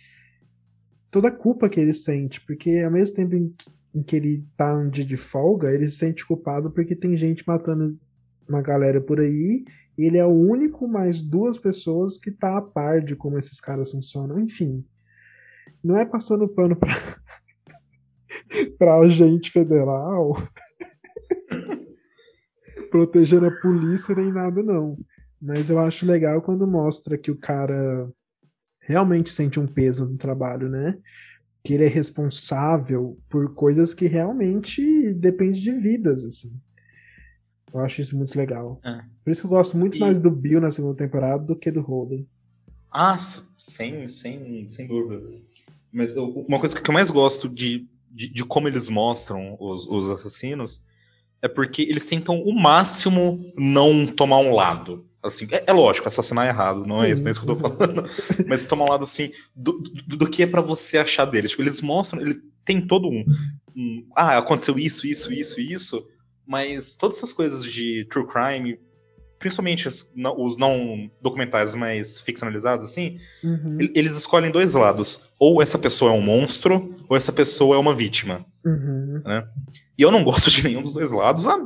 [1.11, 4.89] toda a culpa que ele sente, porque ao mesmo tempo em que, ele tá um
[4.89, 7.99] dia de folga, ele se sente culpado porque tem gente matando
[8.49, 9.65] uma galera por aí.
[9.97, 13.91] Ele é o único mais duas pessoas que tá a par de como esses caras
[13.91, 14.41] funcionam.
[14.41, 14.83] Enfim,
[15.85, 16.95] não é passando pano pra,
[18.79, 20.37] pra agente federal,
[22.91, 24.99] protegendo a polícia nem nada, não.
[25.41, 28.09] Mas eu acho legal quando mostra que o cara
[28.81, 30.99] realmente sente um peso no trabalho, né?
[31.65, 36.53] Que ele é responsável por coisas que realmente dependem de vidas, assim.
[37.73, 38.81] Eu acho isso muito legal.
[38.85, 39.01] É.
[39.25, 41.71] Por isso que eu gosto muito E- mais do Bill na segunda temporada do que
[41.71, 42.29] do Holden.
[42.91, 45.23] Ah, sem, sem, sem dúvida.
[45.91, 49.87] Mas eu- uma coisa que eu mais gosto de, de, de como eles mostram os,
[49.87, 50.81] os assassinos
[51.41, 55.07] é porque eles tentam o máximo não tomar um lado.
[55.23, 57.57] Assim, é, é lógico, assassinar é errado, não é isso, não é isso que eu
[57.57, 58.09] tô falando.
[58.47, 61.51] Mas tomar um lado assim do, do, do que é pra você achar deles.
[61.51, 63.25] Tipo, eles mostram, ele tem todo um,
[63.75, 64.07] um.
[64.17, 66.07] Ah, aconteceu isso, isso, isso, isso.
[66.47, 68.79] Mas todas essas coisas de true crime,
[69.43, 75.25] principalmente os não, os não documentais mais ficcionalizados, assim, Uhum, eles escolhem dois lados.
[75.37, 78.47] Ou essa pessoa é um monstro, ou essa pessoa é uma vítima.
[78.65, 79.21] uhum,
[79.99, 81.59] E eu não gosto de nenhum dos dois lados, ah,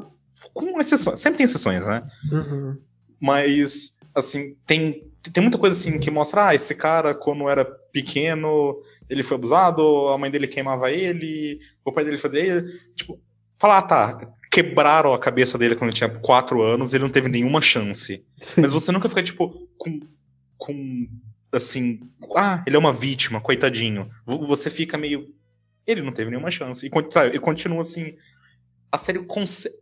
[0.55, 1.21] com exceções.
[1.21, 2.03] Sempre tem exceções, né?
[2.33, 2.79] uhum.
[3.21, 8.75] Mas, assim, tem, tem muita coisa assim que mostra, ah, esse cara, quando era pequeno,
[9.09, 12.73] ele foi abusado, a mãe dele queimava ele, o pai dele fazia ele.
[12.95, 13.21] Tipo,
[13.59, 17.29] falar, ah, tá, quebraram a cabeça dele quando ele tinha quatro anos, ele não teve
[17.29, 18.25] nenhuma chance.
[18.57, 20.01] Mas você nunca fica, tipo, com.
[20.57, 21.09] com
[21.53, 22.01] assim.
[22.37, 24.11] Ah, ele é uma vítima, coitadinho.
[24.25, 25.35] Você fica meio.
[25.87, 26.87] Ele não teve nenhuma chance.
[26.87, 28.17] E, sabe, e continua assim.
[28.91, 29.75] A série consegue.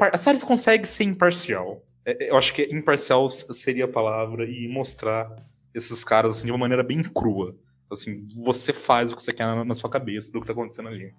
[0.00, 1.84] a série consegue ser imparcial.
[2.04, 5.30] É, é, Eu acho que imparcial seria a palavra e mostrar
[5.74, 7.56] esses caras assim, de uma maneira bem crua.
[7.90, 10.88] Assim, você faz o que você quer na, na sua cabeça do que tá acontecendo
[10.88, 11.14] ali.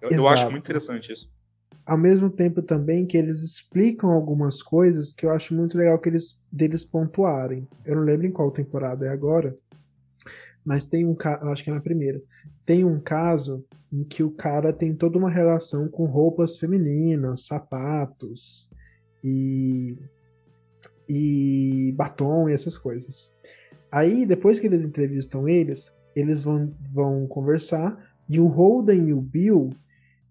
[0.00, 1.30] Eu, eu acho muito interessante isso.
[1.86, 6.08] Ao mesmo tempo também que eles explicam algumas coisas que eu acho muito legal que
[6.08, 7.66] eles deles pontuarem.
[7.84, 9.56] Eu não lembro em qual temporada é agora,
[10.64, 12.20] mas tem um caso, acho que é na primeira.
[12.64, 18.68] Tem um caso em que o cara tem toda uma relação com roupas femininas, sapatos
[19.22, 19.96] e
[21.08, 23.32] e batom e essas coisas.
[23.92, 27.96] Aí, depois que eles entrevistam eles, eles vão, vão conversar
[28.28, 29.70] e o Holden e o Bill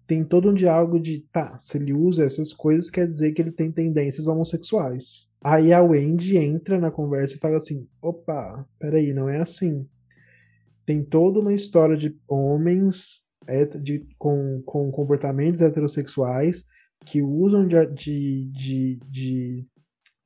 [0.06, 3.50] tem todo um diálogo de, tá, se ele usa essas coisas, quer dizer que ele
[3.50, 5.28] tem tendências homossexuais.
[5.42, 9.86] Aí a Wendy entra na conversa e fala assim: opa, peraí, não é assim.
[10.84, 13.26] Tem toda uma história de homens
[13.80, 16.64] de, com, com comportamentos heterossexuais
[17.04, 19.66] que usam de, de, de, de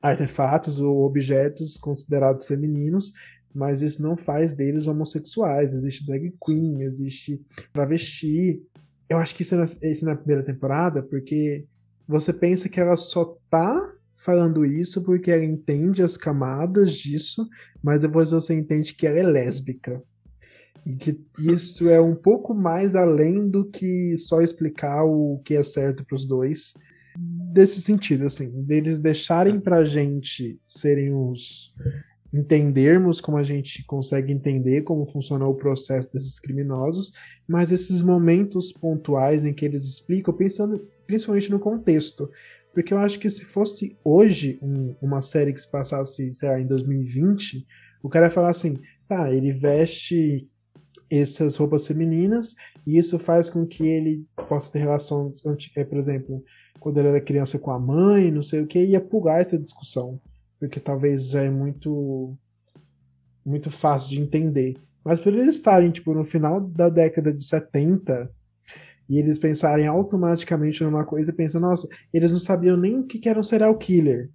[0.01, 3.13] artefatos ou objetos considerados femininos,
[3.55, 5.75] mas isso não faz deles homossexuais.
[5.75, 7.41] Existe drag queen, existe
[7.73, 8.63] travesti.
[9.11, 11.67] Eu acho que isso é na, isso é na primeira temporada, porque
[12.07, 17.49] você pensa que ela só tá falando isso porque ela entende as camadas disso,
[17.83, 20.03] mas depois você entende que ela é lésbica.
[20.87, 25.63] E que isso é um pouco mais além do que só explicar o que é
[25.63, 26.73] certo para os dois.
[27.53, 31.75] Desse sentido, assim, deles deixarem pra gente serem os.
[32.33, 37.13] Entendermos como a gente consegue entender como funciona o processo desses criminosos,
[37.47, 42.31] mas esses momentos pontuais em que eles explicam, pensando principalmente no contexto.
[42.73, 46.61] Porque eu acho que se fosse hoje um- uma série que se passasse, sei lá,
[46.61, 47.67] em 2020,
[48.03, 48.79] o cara ia falar assim:
[49.09, 50.49] tá, ele veste
[51.11, 52.55] essas roupas femininas
[52.87, 55.35] e isso faz com que ele possa ter relação,
[55.77, 56.45] é, por exemplo,
[56.79, 60.21] quando ele era criança com a mãe, não sei o que, ia pular essa discussão,
[60.61, 62.37] porque talvez já é muito
[63.45, 64.77] muito fácil de entender.
[65.03, 68.31] Mas por eles estarem tipo no final da década de 70
[69.09, 73.29] e eles pensarem automaticamente numa coisa e pensam, nossa, eles não sabiam nem o que
[73.29, 74.31] era um serial killer.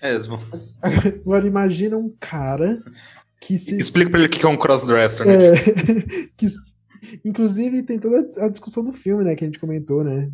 [0.00, 0.38] É, eles vão-
[0.80, 2.80] Agora imagina um cara
[3.40, 5.34] que se Explica pra ele o que é um crossdresser, né?
[5.34, 6.46] É, que,
[7.24, 10.30] inclusive tem toda a discussão do filme, né, que a gente comentou, né,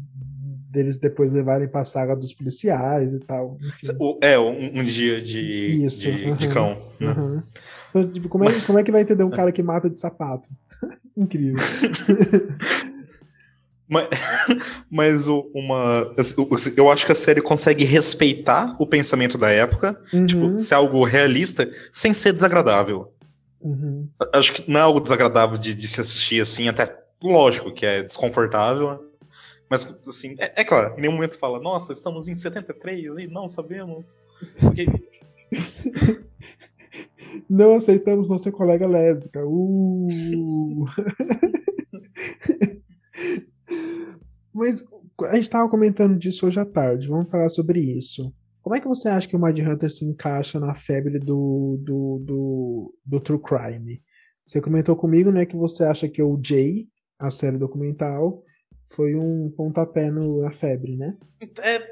[0.71, 3.57] deles depois levarem pra saga dos policiais e tal.
[3.61, 4.19] enfim.
[4.21, 6.53] É, um, um dia de, Isso, de, de aham.
[6.55, 6.83] cão.
[7.01, 7.13] né?
[7.13, 7.43] Uhum.
[7.91, 10.49] Então, tipo, como, é, como é que vai entender um cara que mata de sapato?
[11.17, 11.57] Incrível.
[13.89, 14.09] Mas,
[14.91, 16.13] mas uma.
[16.77, 21.05] Eu acho que a série consegue respeitar o pensamento da época, Uhum, tipo, ser algo
[21.05, 23.13] realista, sem ser desagradável.
[23.61, 24.09] uhum.
[24.33, 26.85] Acho que não é algo desagradável de, de se assistir assim, até
[27.23, 29.05] lógico que é desconfortável.
[29.69, 33.49] Mas, assim, é, é claro, em nenhum momento fala, nossa, estamos em 73 e não
[33.49, 34.21] sabemos.
[34.61, 34.87] Porque,
[37.49, 39.45] Não aceitamos nossa colega lésbica.
[39.47, 40.85] Uh.
[44.53, 44.85] Mas
[45.23, 48.33] a gente estava comentando disso hoje à tarde, vamos falar sobre isso.
[48.63, 52.19] Como é que você acha que o Mind Hunter se encaixa na febre do, do,
[52.25, 54.03] do, do True Crime?
[54.45, 56.89] Você comentou comigo, né, que você acha que o Jay,
[57.19, 58.43] a série documental,
[58.89, 61.15] foi um pontapé no, na febre, né?
[61.63, 61.83] É,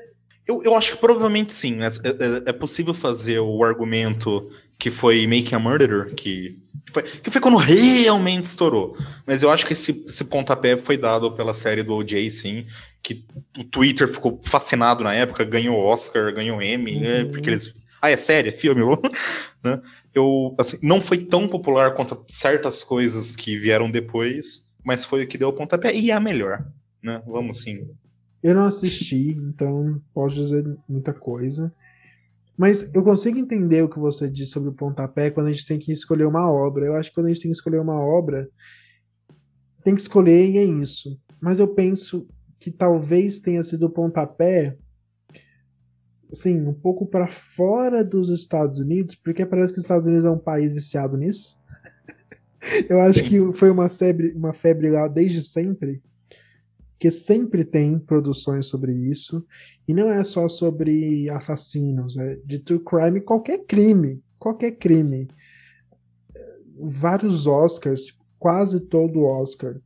[0.47, 1.79] eu, eu acho que provavelmente sim.
[1.83, 6.59] É, é, é possível fazer o argumento que foi Making a Murderer, que
[6.91, 8.97] foi, que foi quando realmente estourou.
[9.27, 12.67] Mas eu acho que esse, esse pontapé foi dado pela série do OJ, sim.
[13.03, 13.25] Que
[13.59, 17.25] o Twitter ficou fascinado na época, ganhou Oscar, ganhou Emmy, né, uhum.
[17.25, 17.73] né, porque eles.
[18.01, 18.83] Ah, é série, é filme,
[19.65, 19.81] né?
[20.15, 25.27] Eu, assim, não foi tão popular quanto certas coisas que vieram depois, mas foi o
[25.27, 26.67] que deu o pontapé e é a melhor,
[27.05, 27.23] né?
[27.27, 27.87] Vamos sim.
[28.43, 31.73] Eu não assisti, então posso dizer muita coisa.
[32.57, 35.79] Mas eu consigo entender o que você disse sobre o pontapé quando a gente tem
[35.79, 36.87] que escolher uma obra.
[36.87, 38.49] Eu acho que quando a gente tem que escolher uma obra,
[39.83, 41.21] tem que escolher e é isso.
[41.41, 42.27] Mas eu penso
[42.59, 44.77] que talvez tenha sido o pontapé
[46.33, 50.31] assim, um pouco para fora dos Estados Unidos, porque parece que os Estados Unidos é
[50.31, 51.61] um país viciado nisso.
[52.89, 53.25] eu acho Sim.
[53.53, 56.03] que foi uma febre, uma febre lá desde sempre
[57.05, 59.47] que sempre tem produções sobre isso,
[59.87, 65.29] e não é só sobre assassinos, é de true crime, qualquer crime, qualquer crime.
[66.81, 69.77] Vários Oscars, quase todo Oscar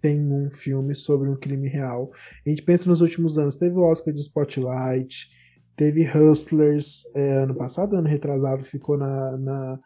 [0.00, 2.10] tem um filme sobre um crime real.
[2.46, 5.28] A gente pensa nos últimos anos, teve o Oscar de Spotlight,
[5.76, 9.36] teve Hustlers, é, ano passado, ano retrasado, ficou na.
[9.36, 9.78] na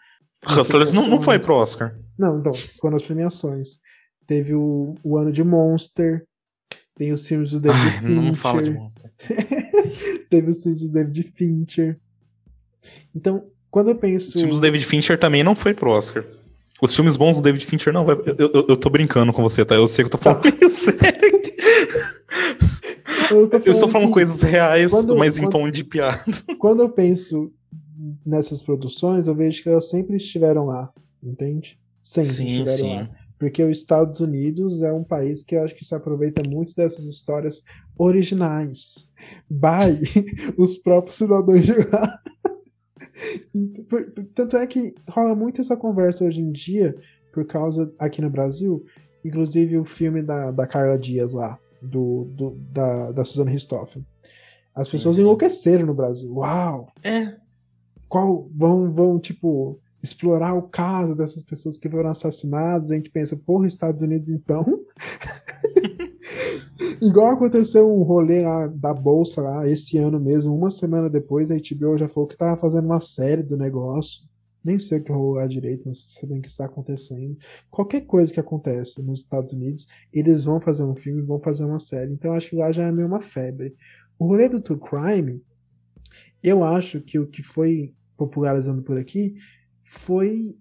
[0.46, 1.98] Hustlers não, não foi pro Oscar.
[2.16, 3.80] Não, então, ficou nas premiações.
[4.24, 6.24] Teve o, o ano de Monster,
[7.00, 8.10] tem os filmes do David Ai, Fincher.
[8.10, 9.10] Não fala de monstro.
[10.28, 11.98] Teve os filmes do David Fincher.
[13.16, 14.34] Então, quando eu penso.
[14.34, 16.22] Os filmes do David Fincher também não foi pro Oscar.
[16.82, 18.16] Os filmes bons do David Fincher não vai.
[18.16, 19.76] Eu, eu, eu tô brincando com você, tá?
[19.76, 20.68] Eu sei que eu tô falando tá.
[20.68, 21.40] sério.
[23.30, 26.24] Eu, falando eu estou falando coisas reais, quando, mas quando, em tom de piada.
[26.58, 27.52] Quando eu penso
[28.26, 31.78] nessas produções, eu vejo que elas sempre estiveram lá, entende?
[32.02, 32.96] Sempre sim, sim.
[32.96, 33.08] Lá
[33.40, 37.06] porque os Estados Unidos é um país que eu acho que se aproveita muito dessas
[37.06, 37.64] histórias
[37.96, 39.08] originais.
[39.48, 39.98] By
[40.58, 42.20] os próprios cidadãos de lá.
[44.34, 46.94] Tanto é que rola muito essa conversa hoje em dia,
[47.32, 48.84] por causa aqui no Brasil,
[49.24, 54.04] inclusive o filme da, da Carla Dias lá, do, do da, da Susana Ristoffen.
[54.74, 55.22] As sim, pessoas sim.
[55.22, 56.30] enlouqueceram no Brasil.
[56.34, 56.92] Uau!
[57.02, 57.36] É.
[58.06, 63.36] Qual vão, vão, tipo, explorar o caso dessas pessoas que foram assassinadas, a gente pensa,
[63.36, 64.64] porra, Estados Unidos então.
[67.00, 71.54] Igual aconteceu um rolê lá da Bolsa lá esse ano mesmo, uma semana depois, a
[71.54, 74.28] HBO já falou que tava fazendo uma série do negócio.
[74.62, 77.34] Nem sei o que rolou lá direito, não sei bem o que está acontecendo.
[77.70, 81.78] Qualquer coisa que acontece nos Estados Unidos, eles vão fazer um filme, vão fazer uma
[81.78, 82.12] série.
[82.12, 83.74] Então acho que lá já é meio uma febre.
[84.18, 85.42] O rolê do True Crime,
[86.42, 89.34] eu acho que o que foi popularizando por aqui
[89.90, 90.54] foi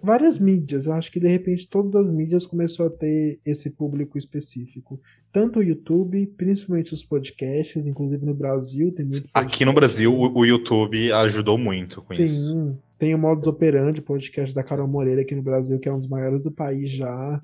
[0.00, 0.86] várias mídias.
[0.86, 5.00] Eu acho que de repente todas as mídias começou a ter esse público específico.
[5.32, 9.30] Tanto o YouTube, principalmente os podcasts, inclusive no Brasil tem muitos.
[9.34, 12.52] Aqui no Brasil o, o, YouTube ajudou muito com Sim, isso.
[12.52, 15.98] Sim, tem o Modus Operandi, podcast da Carol Moreira aqui no Brasil, que é um
[15.98, 17.42] dos maiores do país já.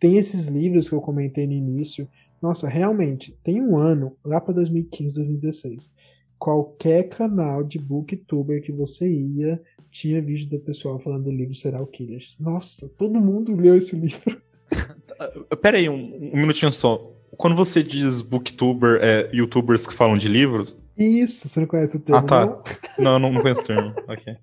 [0.00, 2.08] Tem esses livros que eu comentei no início.
[2.40, 5.92] Nossa, realmente, tem um ano, lá para 2015, 2016,
[6.38, 9.62] qualquer canal de booktuber que você ia,
[9.92, 12.34] tinha vídeo do pessoal falando do livro Serial Killers.
[12.40, 14.40] Nossa, todo mundo leu esse livro.
[15.60, 17.14] Pera aí, um, um minutinho só.
[17.36, 20.76] Quando você diz booktuber, é youtubers que falam de livros?
[20.96, 22.62] Isso, você não conhece o termo, Ah, tá.
[22.98, 23.94] Não, não, não conheço o termo.
[24.08, 24.36] ok.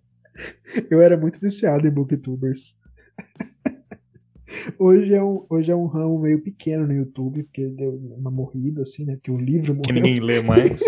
[0.89, 2.75] Eu era muito viciado em booktubers.
[4.79, 8.81] Hoje é, um, hoje é um ramo meio pequeno no YouTube, porque deu uma morrida,
[8.81, 9.13] assim, né?
[9.13, 9.83] Porque o livro morreu.
[9.83, 10.81] Que ninguém lê mais.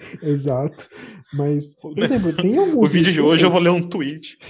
[0.22, 0.88] Exato.
[1.32, 2.88] Mas, por exemplo, tem alguns.
[2.88, 4.38] O vídeo de hoje eu vou ler um tweet.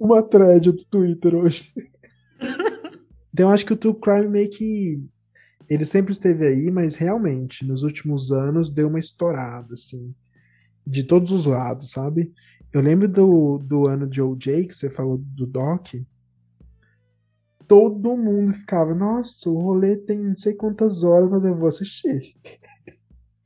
[0.00, 1.72] Uma thread do Twitter hoje.
[3.32, 5.02] então, eu acho que o True Crime meio que.
[5.68, 10.14] Ele sempre esteve aí, mas realmente, nos últimos anos, deu uma estourada, assim.
[10.86, 12.30] De todos os lados, sabe?
[12.70, 15.94] Eu lembro do, do ano de OJ, que você falou do Doc
[17.68, 22.34] todo mundo ficava, nossa, o rolê tem não sei quantas horas, mas eu vou assistir.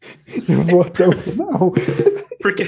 [0.49, 1.73] eu vou até o final.
[2.41, 2.67] Porque,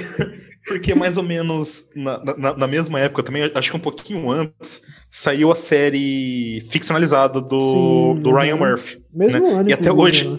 [0.67, 4.81] porque mais ou menos na, na, na, mesma época também, acho que um pouquinho antes,
[5.09, 9.01] saiu a série ficcionalizada do, Sim, do Ryan Murphy.
[9.13, 9.53] Mesmo né?
[9.53, 10.37] ano, E até hoje.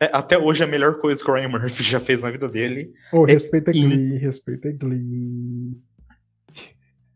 [0.00, 2.48] É, até hoje é a melhor coisa que o Ryan Murphy já fez na vida
[2.48, 2.94] dele.
[3.12, 4.16] Oh, respeita é Glee, in...
[4.16, 5.76] respeita Glee.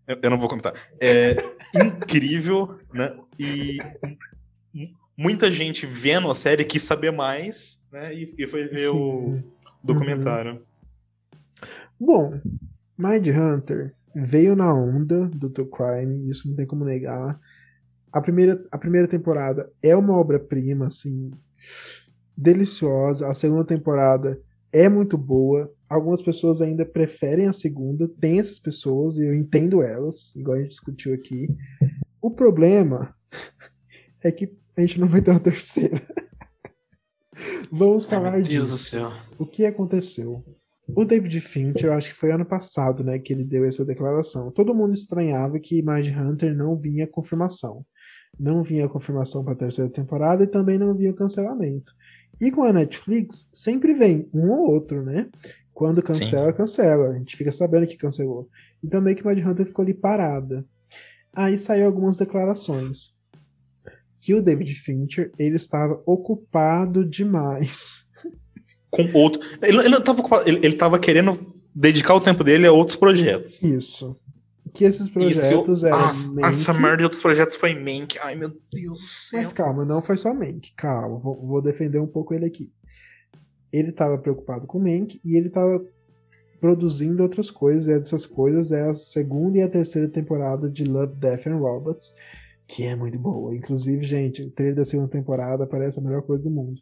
[0.07, 0.75] Eu, eu não vou comentar.
[1.01, 1.43] É
[2.17, 3.17] incrível, né?
[3.39, 3.79] E
[5.17, 8.15] muita gente vendo a série quis saber mais, né?
[8.15, 8.97] E, e foi ver Sim.
[8.97, 9.43] o
[9.83, 10.63] documentário.
[11.99, 12.39] Bom,
[12.99, 17.39] Mind Hunter veio na onda do True Crime, isso não tem como negar.
[18.13, 21.31] A primeira, a primeira temporada é uma obra-prima, assim,
[22.37, 23.29] deliciosa.
[23.29, 24.41] A segunda temporada
[24.73, 25.73] é muito boa.
[25.89, 30.61] Algumas pessoas ainda preferem a segunda, tem essas pessoas, e eu entendo elas, igual a
[30.61, 31.49] gente discutiu aqui.
[32.27, 33.15] O problema
[34.21, 36.03] é que a gente não vai ter uma terceira.
[37.71, 39.13] Vamos falar Ai, meu Deus do disso.
[39.39, 40.45] O que aconteceu?
[40.89, 44.51] O David Fincher, eu acho que foi ano passado, né, que ele deu essa declaração.
[44.51, 47.87] Todo mundo estranhava que Mind Hunter não vinha confirmação.
[48.37, 51.93] Não vinha confirmação para a terceira temporada e também não vinha cancelamento.
[52.41, 55.31] E com a Netflix, sempre vem um ou outro, né?
[55.73, 57.11] Quando cancela, cancela.
[57.11, 58.49] A gente fica sabendo que cancelou.
[58.83, 60.67] Então meio que Mind Hunter ficou ali parada.
[61.37, 63.15] Aí saiu algumas declarações.
[64.21, 68.05] Que o David Fincher, ele estava ocupado demais.
[68.91, 69.41] Com outro.
[69.63, 72.97] Ele, ele, não tava, ocupado- ele, ele tava querendo dedicar o tempo dele a outros
[72.97, 73.63] projetos.
[73.63, 74.19] Isso.
[74.73, 75.99] Que esses projetos Isso, eram.
[75.99, 78.19] Nossa, Mank, essa merda de outros projetos foi Mank.
[78.21, 79.39] Ai, meu Deus do céu.
[79.39, 80.73] Mas calma, não foi só Mank.
[80.77, 82.71] Calma, vou, vou defender um pouco ele aqui.
[83.73, 85.85] Ele estava preocupado com Mank e ele estava
[86.61, 87.89] produzindo outras coisas.
[87.89, 92.15] E essas coisas é a segunda e a terceira temporada de Love, Death and Robots,
[92.67, 93.55] que é muito boa.
[93.55, 96.81] Inclusive, gente, o trailer da segunda temporada parece a melhor coisa do mundo.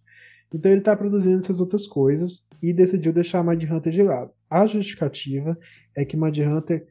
[0.53, 4.31] Então ele está produzindo essas outras coisas e decidiu deixar Mind Hunter de lado.
[4.49, 5.59] A justificativa
[5.97, 6.87] é que Mind Hunter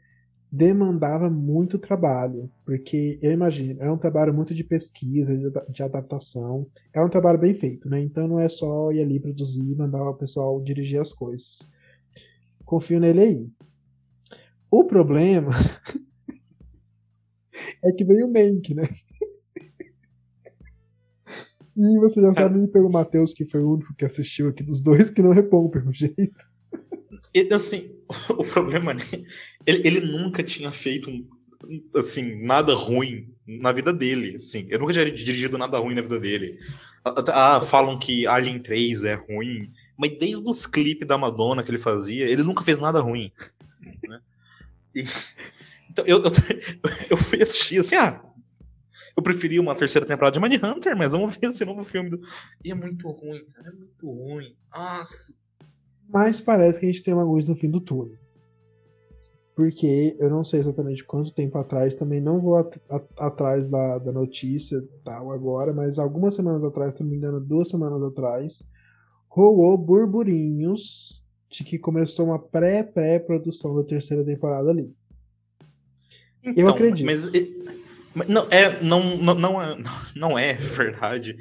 [0.52, 5.36] demandava muito trabalho, porque eu imagino, é um trabalho muito de pesquisa,
[5.68, 8.00] de, adaptação, é um trabalho bem feito, né?
[8.00, 11.68] Então não é só ir ali produzir mandar o pessoal dirigir as coisas.
[12.74, 13.48] Confio nele aí.
[14.72, 15.52] O problema
[17.86, 18.84] é que veio o Mank, né?
[21.76, 25.10] E você já sabe pelo Matheus, que foi o único que assistiu aqui dos dois,
[25.10, 26.48] que não repõe pelo jeito.
[27.52, 27.90] Assim,
[28.30, 29.02] o problema, né?
[29.66, 31.10] Ele, ele nunca tinha feito,
[31.96, 34.68] assim, nada ruim na vida dele, assim.
[34.70, 36.60] Eu nunca tinha dirigido nada ruim na vida dele.
[37.04, 41.78] Ah, falam que Alien 3 é ruim, mas desde os clipes da Madonna que ele
[41.78, 43.32] fazia, ele nunca fez nada ruim.
[44.08, 44.22] Né?
[44.96, 45.04] E,
[45.90, 46.32] então, eu, eu,
[47.12, 48.22] eu fui assistir, assim, ah,
[49.16, 52.10] eu preferia uma terceira temporada de Manhunter, mas vamos ver esse novo filme.
[52.10, 52.20] Do...
[52.64, 54.56] E é muito ruim, cara, é muito ruim.
[54.74, 55.34] Nossa.
[56.10, 58.18] Mas parece que a gente tem uma luz no fim do túnel.
[59.56, 64.00] Porque eu não sei exatamente quanto tempo atrás, também não vou at at atrás da,
[64.00, 68.68] da notícia tal agora, mas algumas semanas atrás, se não me engano, duas semanas atrás,
[69.34, 74.94] rolou burburinhos de que começou uma pré-pré-produção da terceira temporada ali.
[76.44, 77.06] Então, eu acredito.
[77.06, 77.32] Mas,
[78.28, 79.78] não, é, não, não, não, é,
[80.16, 81.36] não é verdade,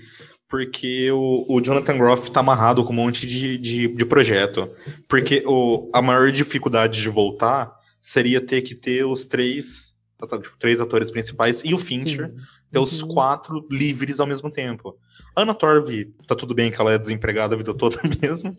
[0.49, 4.71] porque o, o Jonathan Groff tá amarrado com um monte de, de, de projeto.
[5.07, 7.71] Porque o, a maior dificuldade de voltar
[8.01, 9.92] seria ter que ter os três,
[10.27, 12.37] tipo, três atores principais e o Fincher, Sim.
[12.71, 13.09] ter os Uhum.
[13.09, 14.97] quatro livres ao mesmo tempo.
[15.37, 15.89] Ana Torv,
[16.27, 18.55] tá tudo bem que ela é desempregada a vida toda mesmo,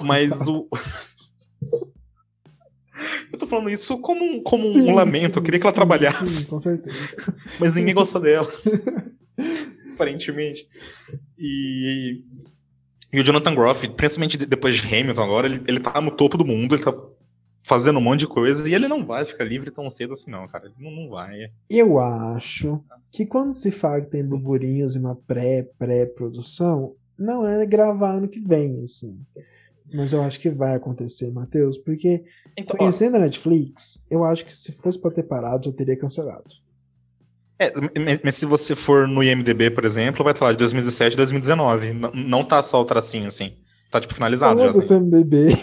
[0.00, 0.68] mas o...
[3.32, 5.72] Eu tô falando isso como um, como um Sim, lamento, eu sim, queria que ela
[5.72, 6.96] sim, trabalhasse, com certeza.
[7.60, 8.48] mas ninguém gosta dela.
[9.94, 10.66] Aparentemente.
[11.38, 12.22] E,
[13.12, 16.36] e o Jonathan Groff, principalmente de- depois de Hamilton agora, ele, ele tá no topo
[16.36, 16.92] do mundo, ele tá
[17.62, 20.46] fazendo um monte de coisa, e ele não vai ficar livre tão cedo assim não,
[20.48, 20.66] cara.
[20.66, 21.50] Ele não, não vai.
[21.68, 22.80] Eu acho
[23.10, 28.40] que quando se fala que tem burburinhos e uma pré-pré-produção, não é gravar ano que
[28.40, 29.18] vem, assim.
[29.92, 32.22] Mas eu acho que vai acontecer, Matheus, porque
[32.58, 35.96] Então, ó, conhecendo a Netflix, eu acho que se fosse pra ter parado, já teria
[35.96, 36.44] cancelado.
[37.58, 37.72] é,
[38.22, 41.92] mas- se você for no IMDB, por exemplo, vai estar lá de 2017 2019.
[41.92, 43.54] Não, não tá só o tracinho assim.
[43.90, 44.66] Tá tipo finalizado já.
[44.70, 44.94] Falando assim.
[45.10, 45.58] do CMDB,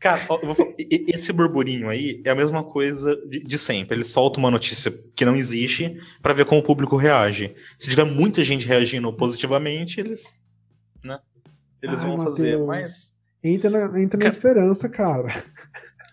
[0.00, 0.40] Cara, falar,
[0.78, 3.96] esse burburinho aí é a mesma coisa de, de sempre.
[3.96, 7.54] Ele solta uma notícia que não existe pra ver como o público reage.
[7.76, 10.40] Se tiver muita gente reagindo positivamente, eles,
[11.02, 11.18] né?
[11.82, 12.58] Eles Ai, vão fazer.
[12.58, 12.66] Matheus.
[12.66, 15.28] Mas, entra na, entra na Ca- esperança, cara.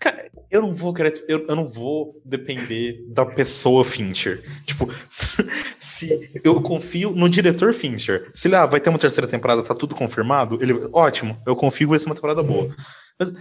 [0.00, 4.42] cara, eu não vou querer, eu, eu não vou depender da pessoa Fincher.
[4.64, 5.46] Tipo, se,
[5.78, 8.28] se eu confio no diretor Fincher.
[8.34, 11.86] Se ele ah, vai ter uma terceira temporada, tá tudo confirmado, ele, ótimo, eu confio
[11.86, 12.74] que vai ser uma temporada boa.
[13.18, 13.32] Mas,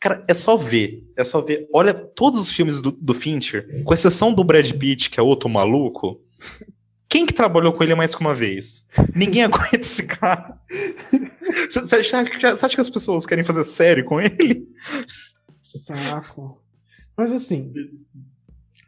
[0.00, 1.68] cara, é só ver, é só ver.
[1.72, 5.48] Olha todos os filmes do, do Fincher, com exceção do Brad Pitt, que é outro
[5.48, 6.18] maluco.
[7.08, 8.86] Quem que trabalhou com ele mais que uma vez?
[9.14, 10.58] Ninguém aguenta esse cara.
[11.68, 14.62] Você acha, acha que as pessoas querem fazer série com ele?
[15.60, 16.62] Saco.
[17.16, 17.72] Mas assim,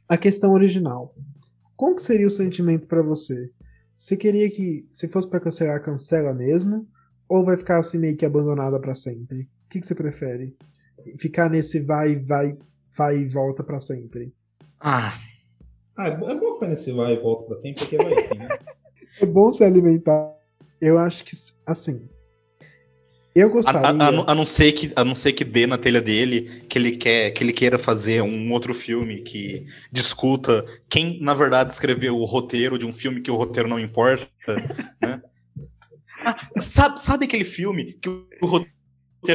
[0.08, 1.14] a questão original.
[1.76, 3.50] Como que seria o sentimento pra você
[3.98, 6.88] Você queria que, se fosse pra cancelar, cancela mesmo?
[7.28, 9.48] Ou vai ficar assim meio que abandonada pra sempre?
[9.66, 10.56] O que, que você prefere?
[11.18, 12.56] Ficar nesse vai, vai,
[12.96, 14.32] vai e volta pra sempre?
[14.80, 15.18] Ah,
[15.96, 18.38] Ah, é bom é bom ficar nesse vai e volta pra sempre, porque vai enfim,
[18.38, 18.48] né?
[19.20, 20.32] É bom se alimentar.
[20.80, 22.08] Eu acho que, assim.
[23.34, 23.80] Eu gostaria.
[23.80, 26.64] a- a não- a não ser que a não ser que dê na telha dele
[26.68, 31.70] que ele quer que ele queira fazer um outro filme que discuta quem na verdade
[31.70, 34.28] escreveu o roteiro de um filme que o roteiro não importa,
[35.00, 35.22] né?
[36.24, 38.72] Ah, sabe, sabe aquele filme que o roteiro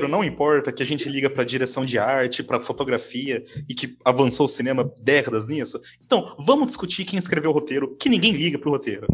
[0.09, 4.45] não importa, que a gente liga pra direção de arte, pra fotografia e que avançou
[4.45, 5.80] o cinema décadas nisso?
[6.03, 9.07] Então, vamos discutir quem escreveu o roteiro, que ninguém liga pro roteiro.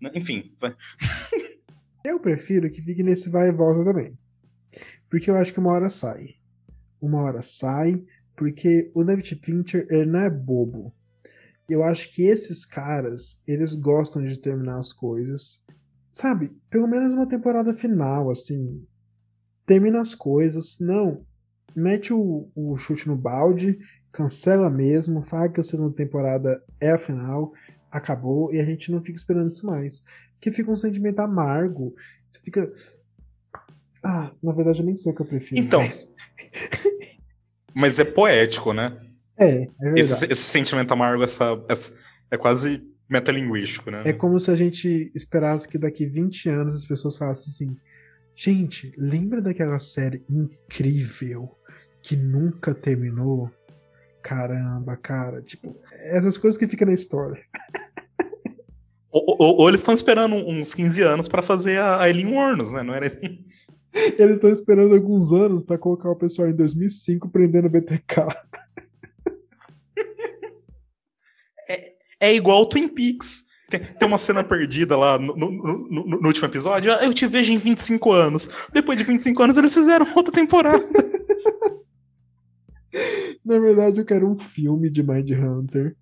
[0.00, 0.10] né?
[0.14, 0.74] Enfim, vai.
[2.04, 4.16] Eu prefiro que fique nesse vai e volta também.
[5.10, 6.36] Porque eu acho que uma hora sai.
[7.00, 8.02] Uma hora sai,
[8.36, 10.94] porque o David Fincher ele não é bobo.
[11.68, 15.62] Eu acho que esses caras, eles gostam de terminar as coisas.
[16.10, 16.50] Sabe?
[16.70, 18.82] Pelo menos uma temporada final, assim.
[19.70, 20.78] Termina as coisas.
[20.80, 21.24] Não.
[21.76, 23.78] Mete o, o chute no balde,
[24.10, 27.52] cancela mesmo, fala que a segunda temporada é a final,
[27.88, 30.02] acabou, e a gente não fica esperando isso mais
[30.40, 31.94] que fica um sentimento amargo.
[32.32, 32.72] Você fica.
[34.02, 35.60] Ah, na verdade eu nem sei o que eu prefiro.
[35.60, 35.80] Então.
[35.82, 36.12] mas-
[37.72, 38.98] Mas é poético, né?
[39.36, 40.00] É, é verdade.
[40.00, 41.94] Esse, esse sentimento amargo, essa, essa-
[42.28, 44.02] é quase metalinguístico, né?
[44.04, 47.76] É como se a gente esperasse que daqui 20 anos as pessoas falassem assim:
[48.42, 51.58] gente, lembra daquela série incrível
[52.02, 53.50] que nunca terminou?
[54.22, 55.42] Caramba, cara.
[55.42, 57.42] Tipo, essas coisas que ficam na história.
[59.10, 62.82] Ou, ou- ou eles estão esperando uns 15 anos pra fazer a Eileen Warnos, né?
[62.82, 63.06] Não era
[63.92, 68.26] Eles estão esperando alguns anos pra colocar o pessoal em 2005 prendendo o BTK.
[72.22, 73.46] É igual o Twin Peaks.
[73.70, 76.92] Tem, tem uma cena perdida lá no, no- no- no- último episódio.
[76.92, 78.48] Eu te vejo em 25 anos.
[78.72, 80.84] Depois de 25 anos, eles fizeram outra temporada.
[83.44, 85.96] Na verdade, eu quero um filme de Mind Hunter.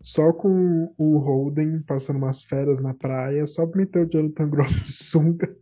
[0.00, 4.80] Só com o Holden passando umas férias na praia, só pra meter o Jonathan Groff
[4.80, 5.54] de sunga.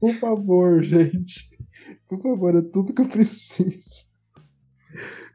[0.00, 1.48] Por favor, gente.
[2.08, 4.08] Por favor, é tudo que eu preciso.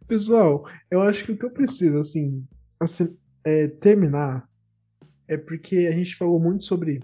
[0.07, 2.45] Pessoal, eu acho que o que eu preciso, assim,
[2.80, 3.15] assim
[3.45, 4.47] é, terminar
[5.27, 7.01] é porque a gente falou muito sobre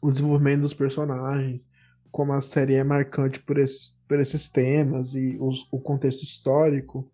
[0.00, 1.70] o desenvolvimento dos personagens,
[2.10, 7.10] como a série é marcante por esses, por esses temas e os- o contexto histórico.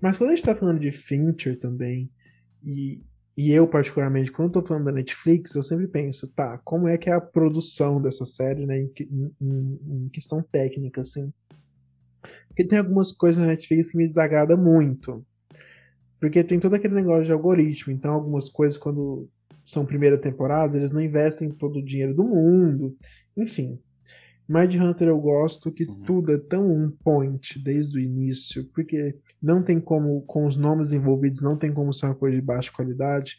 [0.00, 2.10] Mas quando a gente tá falando de Fincher também,
[2.64, 3.02] e,
[3.36, 7.10] e eu particularmente, quando tô falando da Netflix, eu sempre penso, tá, como é que
[7.10, 8.92] é a produção dessa série, né, em,
[9.40, 11.32] em- em- questão técnica, assim.
[12.48, 15.24] Porque tem algumas coisas na Netflix que me desagrada muito.
[16.20, 19.28] Porque tem todo aquele negócio de algoritmo, então algumas coisas quando
[19.64, 22.96] são primeira temporada, eles não investem todo o dinheiro do mundo.
[23.36, 23.78] Enfim.
[24.48, 26.00] Mind Hunter eu gosto que Sim.
[26.04, 30.92] tudo é tão on point desde o início, porque não tem como, com os nomes
[30.92, 33.36] envolvidos, não tem como ser uma coisa de baixa qualidade.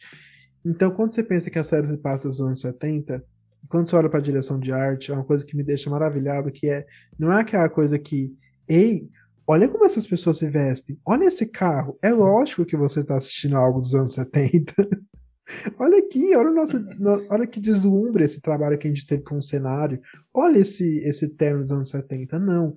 [0.64, 3.22] Então, quando você pensa que a série se passa nos anos 70,
[3.68, 6.50] quando você olha para a direção de arte, é uma coisa que me deixa maravilhado,
[6.50, 6.86] que é,
[7.18, 8.34] não é aquela coisa que,
[8.66, 9.08] ei,
[9.46, 13.56] olha como essas pessoas se vestem, olha esse carro, é lógico que você está assistindo
[13.56, 14.74] algo dos anos 70.
[15.78, 19.22] Olha aqui, olha, o nosso, no- olha que deslumbre esse trabalho que a gente teve
[19.22, 20.00] com o cenário.
[20.32, 22.38] Olha esse, esse terno dos anos 70.
[22.38, 22.74] Não.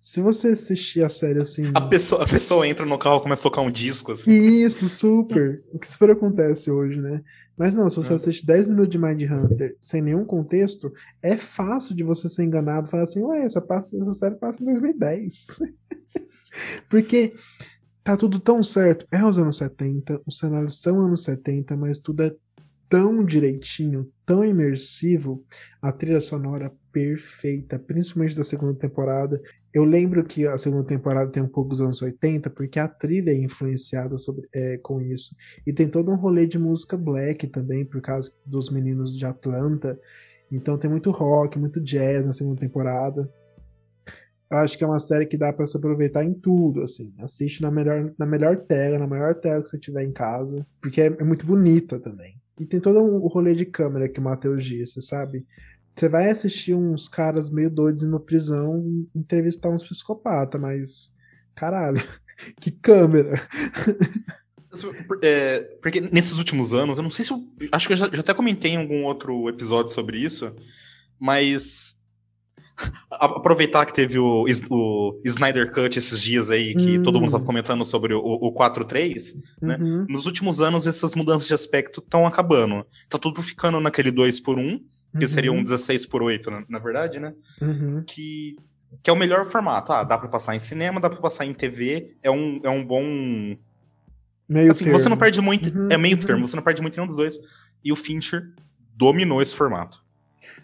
[0.00, 1.70] Se você assistir a série assim.
[1.74, 4.32] A pessoa, a pessoa entra no carro e começa a tocar um disco, assim.
[4.32, 5.62] Isso, super.
[5.72, 7.20] O que super acontece hoje, né?
[7.56, 8.16] Mas não, se você É.
[8.16, 12.86] assiste 10 minutos de Mind Hunter sem nenhum contexto, é fácil de você ser enganado
[12.86, 15.46] e falar assim, ué, essa, passa, essa série passa em 2010.
[16.88, 17.34] Porque
[18.08, 19.06] tá tudo tão certo.
[19.10, 22.34] É os anos 70, os cenários são anos 70, mas tudo é
[22.88, 25.44] tão direitinho, tão imersivo,
[25.82, 29.38] a trilha sonora perfeita, principalmente da segunda temporada.
[29.74, 33.30] Eu lembro que a segunda temporada tem um pouco dos anos 80, porque a trilha
[33.30, 35.36] é influenciada sobre, é, com isso.
[35.66, 40.00] E tem todo um rolê de música black também, por causa dos meninos de Atlanta.
[40.50, 43.30] Então tem muito rock, muito jazz na segunda temporada.
[44.50, 47.12] Eu acho que é uma série que dá pra se aproveitar em tudo, assim.
[47.18, 51.00] Assiste na melhor, na melhor tela, na maior tela que você tiver em casa, porque
[51.00, 52.40] é, é muito bonita também.
[52.58, 55.46] E tem todo o rolê de câmera que o Matheus disse, sabe?
[55.94, 61.14] Você vai assistir uns caras meio doidos indo prisão entrevistar uns psicopatas, mas.
[61.54, 62.02] Caralho,
[62.60, 63.34] que câmera!
[65.22, 67.42] É, porque nesses últimos anos, eu não sei se eu.
[67.72, 70.54] Acho que eu já, já até comentei em algum outro episódio sobre isso,
[71.18, 71.97] mas.
[73.10, 77.02] Aproveitar que teve o, o Snyder Cut esses dias aí, que Hum.
[77.02, 79.34] todo mundo tava comentando sobre o, o 4.3.
[79.60, 79.76] né?
[79.80, 80.06] Uhum.
[80.08, 82.86] Nos últimos anos, essas mudanças de aspecto estão acabando.
[83.08, 84.80] Tá tudo ficando naquele 2 por 1
[85.18, 85.62] que seria um Uhum.
[85.62, 87.32] 16 por 8 na, na verdade, né?
[87.62, 88.04] Uhum.
[88.06, 88.56] Que,
[89.02, 89.90] que é o melhor formato.
[89.92, 92.14] Ah, dá pra passar em cinema, dá pra passar em TV.
[92.22, 93.02] É um, é um bom.
[94.48, 95.18] Meio Assim, você não termo.
[95.18, 95.70] perde muito.
[95.76, 96.22] Uhum, é meio uhum.
[96.22, 97.38] termo, você não perde muito em nenhum dos dois.
[97.82, 98.50] E o Fincher
[98.94, 99.98] dominou esse formato.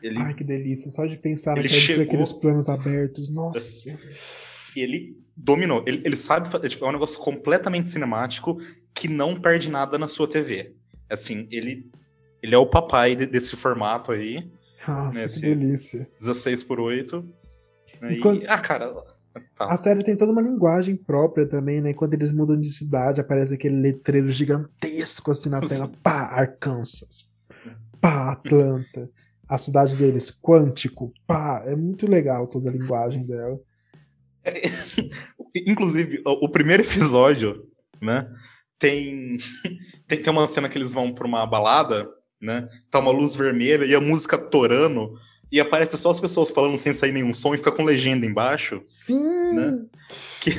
[0.06, 0.90] Ele, Ai, que delícia.
[0.90, 3.30] Só de pensar Ele naqueles, chegou- naqueles planos abertos.
[3.30, 3.98] Nossa.
[4.76, 5.82] ele dominou.
[5.86, 6.68] Ele, ele sabe fazer.
[6.68, 8.58] Tipo, é um negócio completamente cinemático
[8.94, 10.74] que não perde nada na sua TV.
[11.10, 11.90] Assim, ele,
[12.42, 14.50] ele é o papai de- desse formato aí.
[14.86, 16.08] Nossa, Né, que delícia.
[16.18, 17.24] 16 por 8.
[18.02, 18.92] E E, quando- Ah, cara.
[19.56, 19.72] fala.
[19.72, 21.94] A série tem toda uma linguagem própria também, né?
[21.94, 25.90] Quando eles mudam de cidade, aparece aquele letreiro gigantesco assim na tela.
[26.02, 27.26] Pá, Arkansas.
[28.00, 29.08] Pá, Atlanta.
[29.48, 31.12] A cidade deles, Quântico.
[31.26, 33.58] Pá, é muito legal toda a linguagem dela.
[35.66, 37.64] Inclusive, o, o primeiro episódio,
[38.00, 38.28] né?
[38.78, 39.36] Tem,
[40.06, 40.22] tem.
[40.22, 42.08] Tem uma cena que eles vão pra uma balada,
[42.40, 42.68] né?
[42.90, 45.12] Tá uma luz vermelha e a música torando.
[45.52, 48.80] E aparece só as pessoas falando sem sair nenhum som e fica com legenda embaixo.
[48.82, 49.54] Sim!
[49.54, 49.78] Né?
[50.40, 50.50] Que-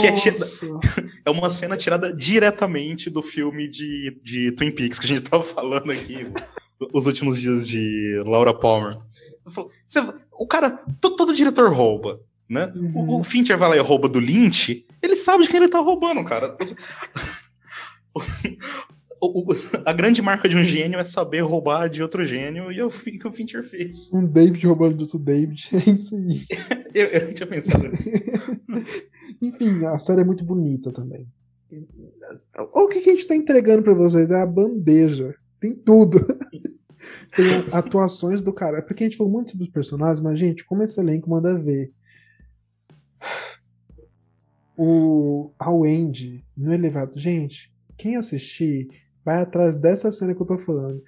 [0.00, 0.38] que é tira-
[1.24, 5.44] É uma cena tirada diretamente do filme de, de Twin Peaks que a gente tava
[5.44, 6.26] falando aqui,
[6.92, 8.96] os últimos dias de Laura Palmer.
[9.48, 10.00] Falo, "Cê-
[10.32, 10.70] o cara,
[11.00, 12.72] to- todo diretor rouba, né?
[12.94, 13.24] O- O, Uhum.
[13.24, 16.56] Fincher vai lá e rouba do Lynch, ele sabe de quem ele tá roubando, cara.
[19.22, 22.78] O- o- a grande marca de um gênio é saber roubar de outro gênio, e
[22.80, 24.10] é o que o Fincher fez.
[24.14, 25.68] Um David roubando do outro David.
[25.76, 26.46] É isso aí.
[26.94, 28.10] Eu, eu não tinha pensado nisso.
[29.42, 31.26] Enfim, a série é muito bonita também.
[32.74, 34.28] O que, que a gente tá entregando pra vocês?
[34.30, 35.34] É a bandeja.
[35.60, 36.18] Tem tudo.
[37.36, 38.78] Tem atuações do cara.
[38.78, 41.58] É Porque a gente falou muito sobre os personagens, mas, gente, como esse elenco manda
[41.58, 41.92] ver.
[44.76, 47.16] O a Wendy no elevador.
[47.18, 48.88] Gente, quem assistir,
[49.24, 51.02] vai atrás dessa cena que eu tô falando.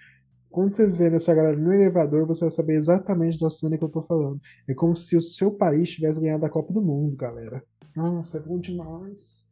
[0.50, 3.88] Quando vocês verem essa galera no elevador, você vai saber exatamente da cena que eu
[3.88, 4.38] tô falando.
[4.68, 7.64] É como se o seu país tivesse ganhado a Copa do Mundo, galera.
[7.96, 9.50] Nossa, é bom demais.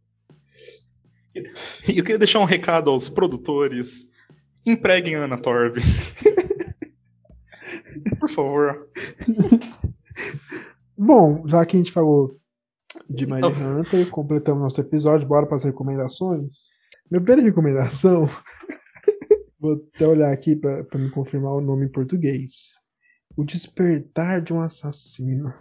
[1.34, 4.10] E eu queria deixar um recado aos produtores.
[4.66, 5.78] Empreguem a Ana Torv.
[8.18, 8.88] Por favor.
[10.96, 12.38] Bom, já que a gente falou
[13.08, 13.48] de Mind Oh.
[13.48, 16.68] Hunter, completamos nosso episódio, bora para as recomendações.
[17.10, 18.28] Minha primeira recomendação,
[19.58, 22.74] vou até olhar aqui para me confirmar o nome em português.
[23.36, 25.52] O Despertar de um Assassino.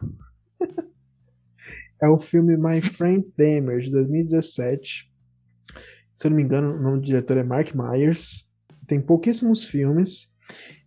[2.01, 5.09] é o filme My Friend Dahmer, de 2017.
[6.13, 8.48] Se eu não me engano, o nome do diretor é Mark Myers.
[8.89, 10.35] Tem pouquíssimos filmes.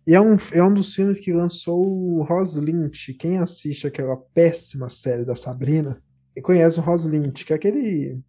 [0.05, 3.13] E é um, é um dos filmes que lançou o Ross Lynch.
[3.13, 5.97] Quem assiste aquela péssima série da Sabrina
[6.43, 8.19] conhece o Ross Lynch, que é aquele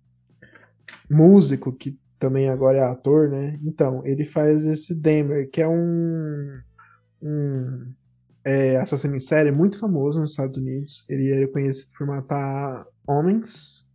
[1.11, 3.59] músico que também agora é ator, né?
[3.65, 6.61] Então, ele faz esse Dahmer, que é um,
[7.21, 7.93] um
[8.45, 11.05] é, assassino em série muito famoso nos Estados Unidos.
[11.09, 13.89] Ele é conhecido por matar homens.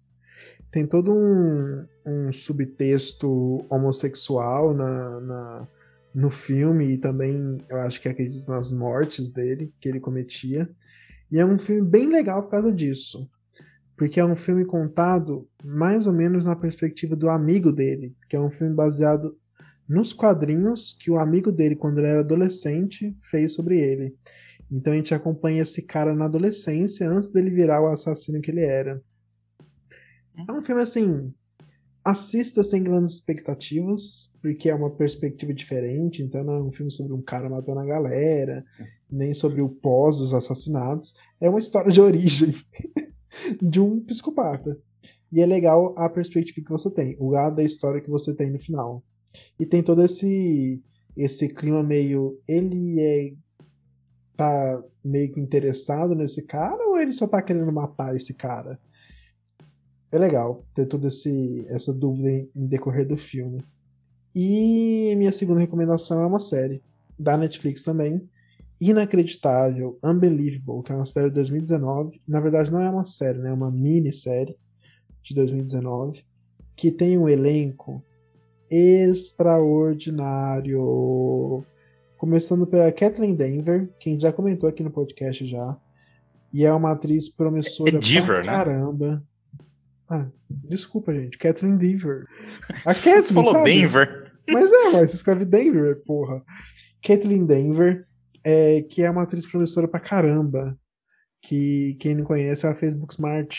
[0.72, 5.68] Tem todo um, um subtexto homossexual na, na,
[6.14, 10.70] no filme e também eu acho que acredito nas mortes dele que ele cometia.
[11.32, 13.30] E é um filme bem legal por causa disso.
[13.98, 18.40] Porque é um filme contado mais ou menos na perspectiva do amigo dele, que é
[18.40, 19.36] um filme baseado
[19.88, 24.16] nos quadrinhos que o amigo dele, quando ele era adolescente, fez sobre ele.
[24.72, 28.62] Então a gente acompanha esse cara na adolescência, antes dele virar o assassino que ele
[28.62, 29.02] era.
[30.48, 31.34] É um filme assim.
[32.04, 36.24] Assista sem grandes expectativas, porque é uma perspectiva diferente.
[36.24, 38.64] Então não é um filme sobre um cara matando a galera,
[39.10, 41.14] nem sobre o pós dos assassinatos.
[41.40, 42.56] É uma história de origem
[43.62, 44.78] de um psicopata.
[45.32, 48.50] E é legal a perspectiva que você tem, o lado da história que você tem
[48.50, 49.04] no final.
[49.60, 50.82] E tem todo esse
[51.18, 53.34] esse clima meio ele é
[54.38, 58.80] tá meio que interessado nesse cara ou ele só tá querendo matar esse cara?
[60.12, 63.64] É legal ter toda essa dúvida em, em decorrer do filme.
[64.34, 66.82] E minha segunda recomendação é uma série
[67.18, 68.28] da Netflix também,
[68.80, 72.22] Inacreditável, Unbelievable, que é uma série de 2019.
[72.28, 73.50] Na verdade, não é uma série, né?
[73.50, 74.56] É uma minissérie
[75.22, 76.24] de 2019
[76.76, 78.02] que tem um elenco
[78.72, 81.66] extraordinário.
[82.18, 85.78] Começando pela Kathleen Denver, que a gente já comentou aqui no podcast já.
[86.54, 89.22] E é uma atriz promissora É Deaver, pra né?
[90.10, 91.38] Ah, desculpa, gente.
[91.38, 92.26] Kathleen Denver.
[92.86, 93.72] A Você Kathleen, falou sabe?
[93.72, 94.32] Denver.
[94.50, 96.44] Mas é, mas você escreve Denver, porra.
[97.04, 98.08] Kathleen Denver,
[98.44, 100.78] é, que é uma atriz promissora pra caramba.
[101.42, 103.56] que quem não conhece, ela fez Booksmart.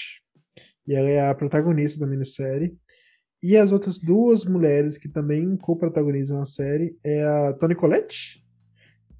[0.86, 2.77] E ela é a protagonista da minissérie.
[3.43, 8.44] E as outras duas mulheres que também co-protagonizam a série é a Toni Collette,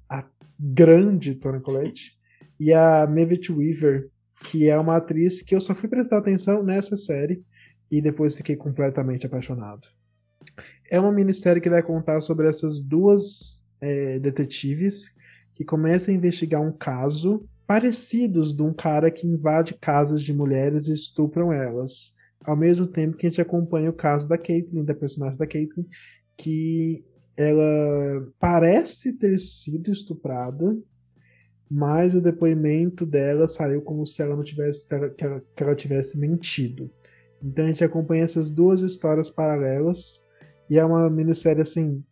[0.09, 0.23] a
[0.59, 2.11] grande Toni Collette,
[2.59, 4.09] e a Mavis Weaver,
[4.43, 7.43] que é uma atriz que eu só fui prestar atenção nessa série
[7.89, 9.87] e depois fiquei completamente apaixonado.
[10.89, 15.13] É uma minissérie que vai contar sobre essas duas é, detetives
[15.53, 20.87] que começam a investigar um caso parecidos de um cara que invade casas de mulheres
[20.87, 22.13] e estupram elas.
[22.43, 25.85] Ao mesmo tempo que a gente acompanha o caso da Caitlyn, da personagem da Caitlyn,
[26.35, 27.05] que
[27.37, 30.77] ela parece ter sido estuprada,
[31.73, 36.19] mas o depoimento dela saiu como se ela não tivesse que ela, que ela tivesse
[36.19, 36.91] mentido.
[37.41, 40.21] Então a gente acompanha essas duas histórias paralelas
[40.69, 42.03] e é uma minissérie assim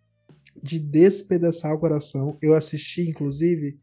[0.63, 2.37] de despedaçar o coração.
[2.41, 3.77] Eu assisti inclusive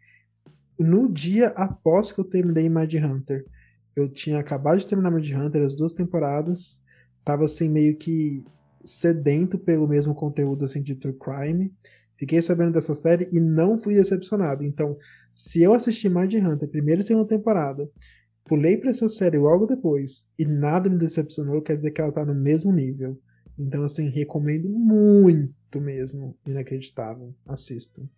[0.78, 3.44] no dia após que eu terminei Mad Hunter.
[3.94, 6.82] Eu tinha acabado de terminar Mad Hunter as duas temporadas,
[7.23, 8.43] tava assim meio que
[8.82, 11.70] sedento pelo mesmo conteúdo assim de true crime.
[12.16, 14.65] Fiquei sabendo dessa série e não fui decepcionado.
[14.65, 14.97] Então,
[15.36, 17.86] se eu assisti Mind Hunter, primeira e segunda temporada,
[18.46, 22.24] pulei para essa série logo depois e nada me decepcionou, quer dizer que ela tá
[22.24, 23.20] no mesmo nível.
[23.58, 26.36] Então, assim, recomendo muito mesmo.
[26.46, 27.34] Inacreditável.
[27.46, 28.08] Assistam.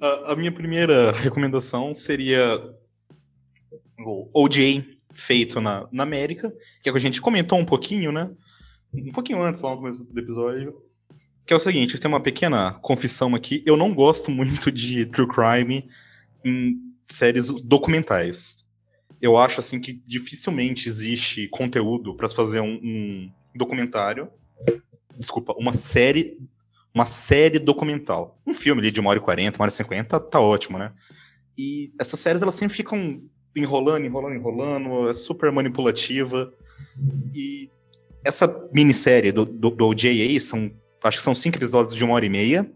[0.00, 2.58] A, a minha primeira recomendação seria
[3.98, 6.50] o OJ feito na, na América,
[6.82, 8.30] que é que a gente comentou um pouquinho, né?
[8.92, 10.89] Um pouquinho antes, lá no começo do episódio.
[11.46, 13.62] Que é o seguinte, tem uma pequena confissão aqui.
[13.66, 15.88] Eu não gosto muito de true crime
[16.44, 18.68] em séries documentais.
[19.20, 24.28] Eu acho assim que dificilmente existe conteúdo para fazer um, um, documentário.
[25.16, 26.38] Desculpa, uma série.
[26.92, 28.40] Uma série documental.
[28.44, 30.92] Um filme ali de uma hora e quarenta, uma hora e cinquenta, tá ótimo, né?
[31.56, 33.22] E essas séries elas sempre ficam
[33.54, 36.52] enrolando, enrolando, enrolando, é super manipulativa.
[37.32, 37.70] E
[38.24, 40.70] essa minissérie do, do, do OJA são
[41.02, 42.70] acho que são cinco episódios de uma hora e meia,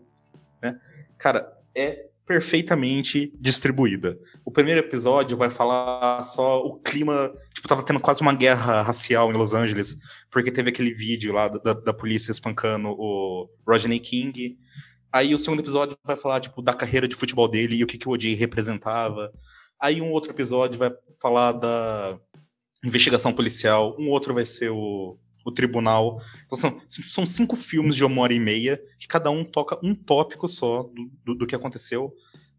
[0.63, 0.79] né?
[1.19, 4.19] Cara, é perfeitamente distribuída.
[4.45, 7.33] O primeiro episódio vai falar só o clima.
[7.53, 9.99] Tipo, tava tendo quase uma guerra racial em Los Angeles,
[10.31, 14.59] porque teve aquele vídeo lá da, da polícia espancando o Rodney King.
[15.13, 17.99] Aí o segundo episódio vai falar, tipo, da carreira de futebol dele e o que,
[17.99, 19.31] que o OJ representava.
[19.81, 20.91] Aí um outro episódio vai
[21.21, 22.19] falar da
[22.85, 23.95] investigação policial.
[23.99, 26.21] Um outro vai ser o o tribunal.
[26.47, 29.95] Então são, são cinco filmes de uma hora e meia, que cada um toca um
[29.95, 32.13] tópico só do, do, do que aconteceu,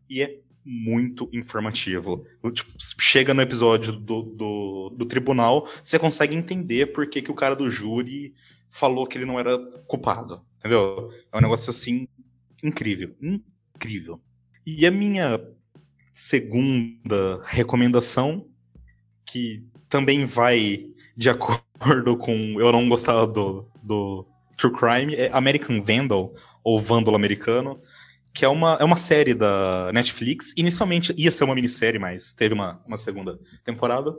[0.10, 2.26] e é muito informativo.
[2.54, 7.36] Tipo, chega no episódio do, do, do, tribunal, você consegue entender por que, que o
[7.36, 8.34] cara do júri
[8.70, 10.44] falou que ele não era culpado.
[10.60, 11.12] Entendeu?
[11.32, 12.08] É um negócio assim
[12.64, 13.16] incrível.
[13.76, 14.20] Incrível.
[14.66, 15.40] E a minha
[16.12, 18.48] segunda recomendação,
[19.24, 24.26] que também vai de acordo com eu não gostar do, do
[24.58, 26.34] True Crime, é American Vandal,
[26.64, 27.80] ou Vândalo Americano,
[28.34, 30.54] que é uma, é uma série da Netflix.
[30.58, 34.14] Inicialmente ia ser uma minissérie, mas teve uma, uma segunda temporada.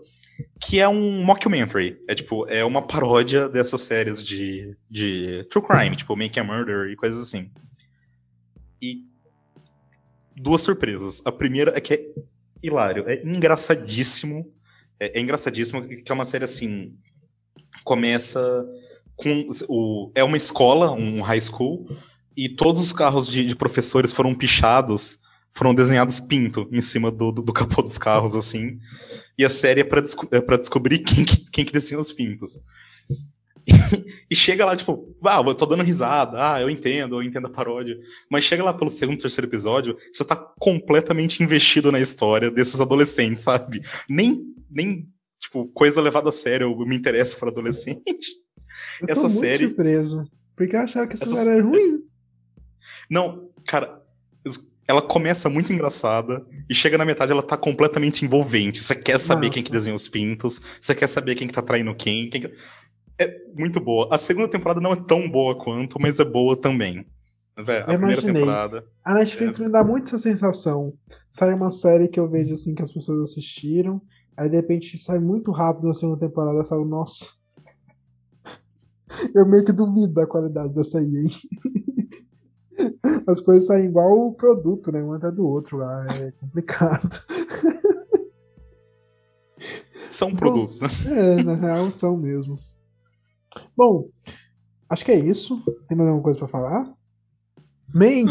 [0.61, 1.99] Que é um mockumentary.
[2.07, 6.91] É tipo, é uma paródia dessas séries de, de True Crime, tipo Make a Murder
[6.91, 7.51] e coisas assim.
[8.81, 9.03] E
[10.37, 11.23] duas surpresas.
[11.25, 12.01] A primeira é que é
[12.63, 14.53] hilário, é engraçadíssimo
[15.01, 16.95] é, é engraçadíssimo que é uma série assim.
[17.85, 18.65] Começa
[19.15, 19.49] com.
[19.69, 21.89] O, é uma escola, um high school,
[22.37, 25.19] e todos os carros de, de professores foram pichados,
[25.53, 28.79] foram desenhados pinto em cima do, do, do capô dos carros, assim.
[29.39, 32.61] E a série é pra, desco é descobrir quem que, quem que os pintos.
[34.29, 37.51] E, chega lá, tipo, ah, eu tô dando risada, ah, eu entendo, eu entendo a
[37.51, 37.97] paródia.
[38.29, 43.45] Mas chega lá pelo segundo, terceiro episódio, você tá completamente investido na história desses adolescentes,
[43.45, 43.83] sabe?
[44.11, 48.03] Nem nem, tipo, coisa levada a sério eu me interesso por adolescente.
[49.01, 49.69] Eu essa muito série.
[49.69, 50.23] surpreso.
[50.55, 52.03] Porque eu achava que essa, essa série era ruim.
[53.11, 54.03] Não, cara,
[54.89, 58.79] ela começa muito engraçada e chega na metade ela tá completamente envolvente.
[58.79, 59.55] Você quer saber Nossa.
[59.55, 62.53] quem que desenha os pintos, você quer saber quem que tá traindo quem, quem que...
[63.19, 64.09] É muito boa.
[64.11, 67.07] A segunda temporada não é tão boa quanto, mas é boa também.
[67.59, 68.85] Véio, a primeira temporada.
[69.03, 69.65] A Netflix é...
[69.65, 70.93] me dá muito essa sensação.
[71.31, 74.03] Sai uma série que eu vejo assim que as pessoas assistiram
[74.37, 77.27] Aí de repente sai muito rápido na segunda temporada e falo, nossa.
[79.35, 81.31] Eu meio que duvido da qualidade dessa aí, hein?
[83.27, 85.03] As coisas saem igual o produto, né?
[85.03, 86.07] Um até do outro lá.
[86.15, 87.25] É complicado.
[90.11, 90.89] São produtos, né?
[91.07, 92.57] É, na real são mesmo.
[93.77, 94.09] Bom,
[94.89, 95.63] acho que é isso.
[95.89, 96.93] Tem mais alguma coisa pra falar?
[97.95, 98.31] Mank!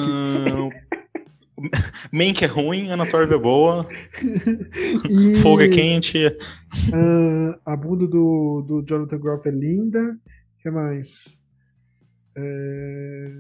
[2.12, 3.88] Mank é ruim, Ana Torv é boa,
[5.10, 6.20] E Fogo é quente.
[6.94, 10.02] ah, a bunda do, do Jonathan Groff é linda.
[10.02, 11.40] O que mais?
[12.38, 13.32] É,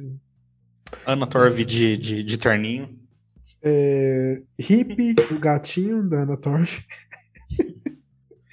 [1.05, 2.97] Ana Torv de, de, de terninho.
[3.61, 6.69] é, Hip, o gatinho da Ana Torv.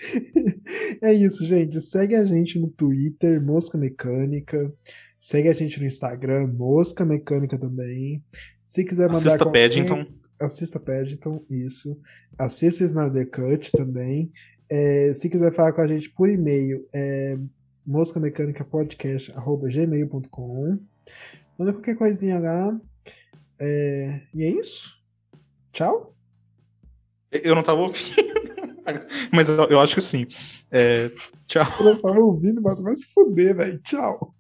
[1.03, 1.81] É isso, gente.
[1.81, 4.73] Segue a gente no Twitter, Mosca Mecânica.
[5.21, 8.23] Segue a gente no Instagram, Mosca Mecânica também.
[8.63, 10.07] Se quiser mandar Assista qualquer- Paddington.
[10.41, 11.99] Assista Paddington, isso.
[12.39, 14.33] Assista o Snyder Cut também.
[14.69, 17.37] É, se quiser falar com a gente por e-mail, é
[17.87, 20.79] moscamecanicapodcast.gmail.com
[21.59, 22.81] Manda qualquer coisinha lá.
[23.59, 24.99] É, e é isso.
[25.73, 26.15] Tchau.
[27.31, 28.33] Eu não tava ouvindo.
[29.33, 30.27] Mas eu, eu acho que sim.
[30.71, 31.11] É,
[31.47, 31.67] tchau.
[31.81, 33.79] Eu tava ouvindo, mas vai se fuder, velho.
[33.83, 34.35] Tchau.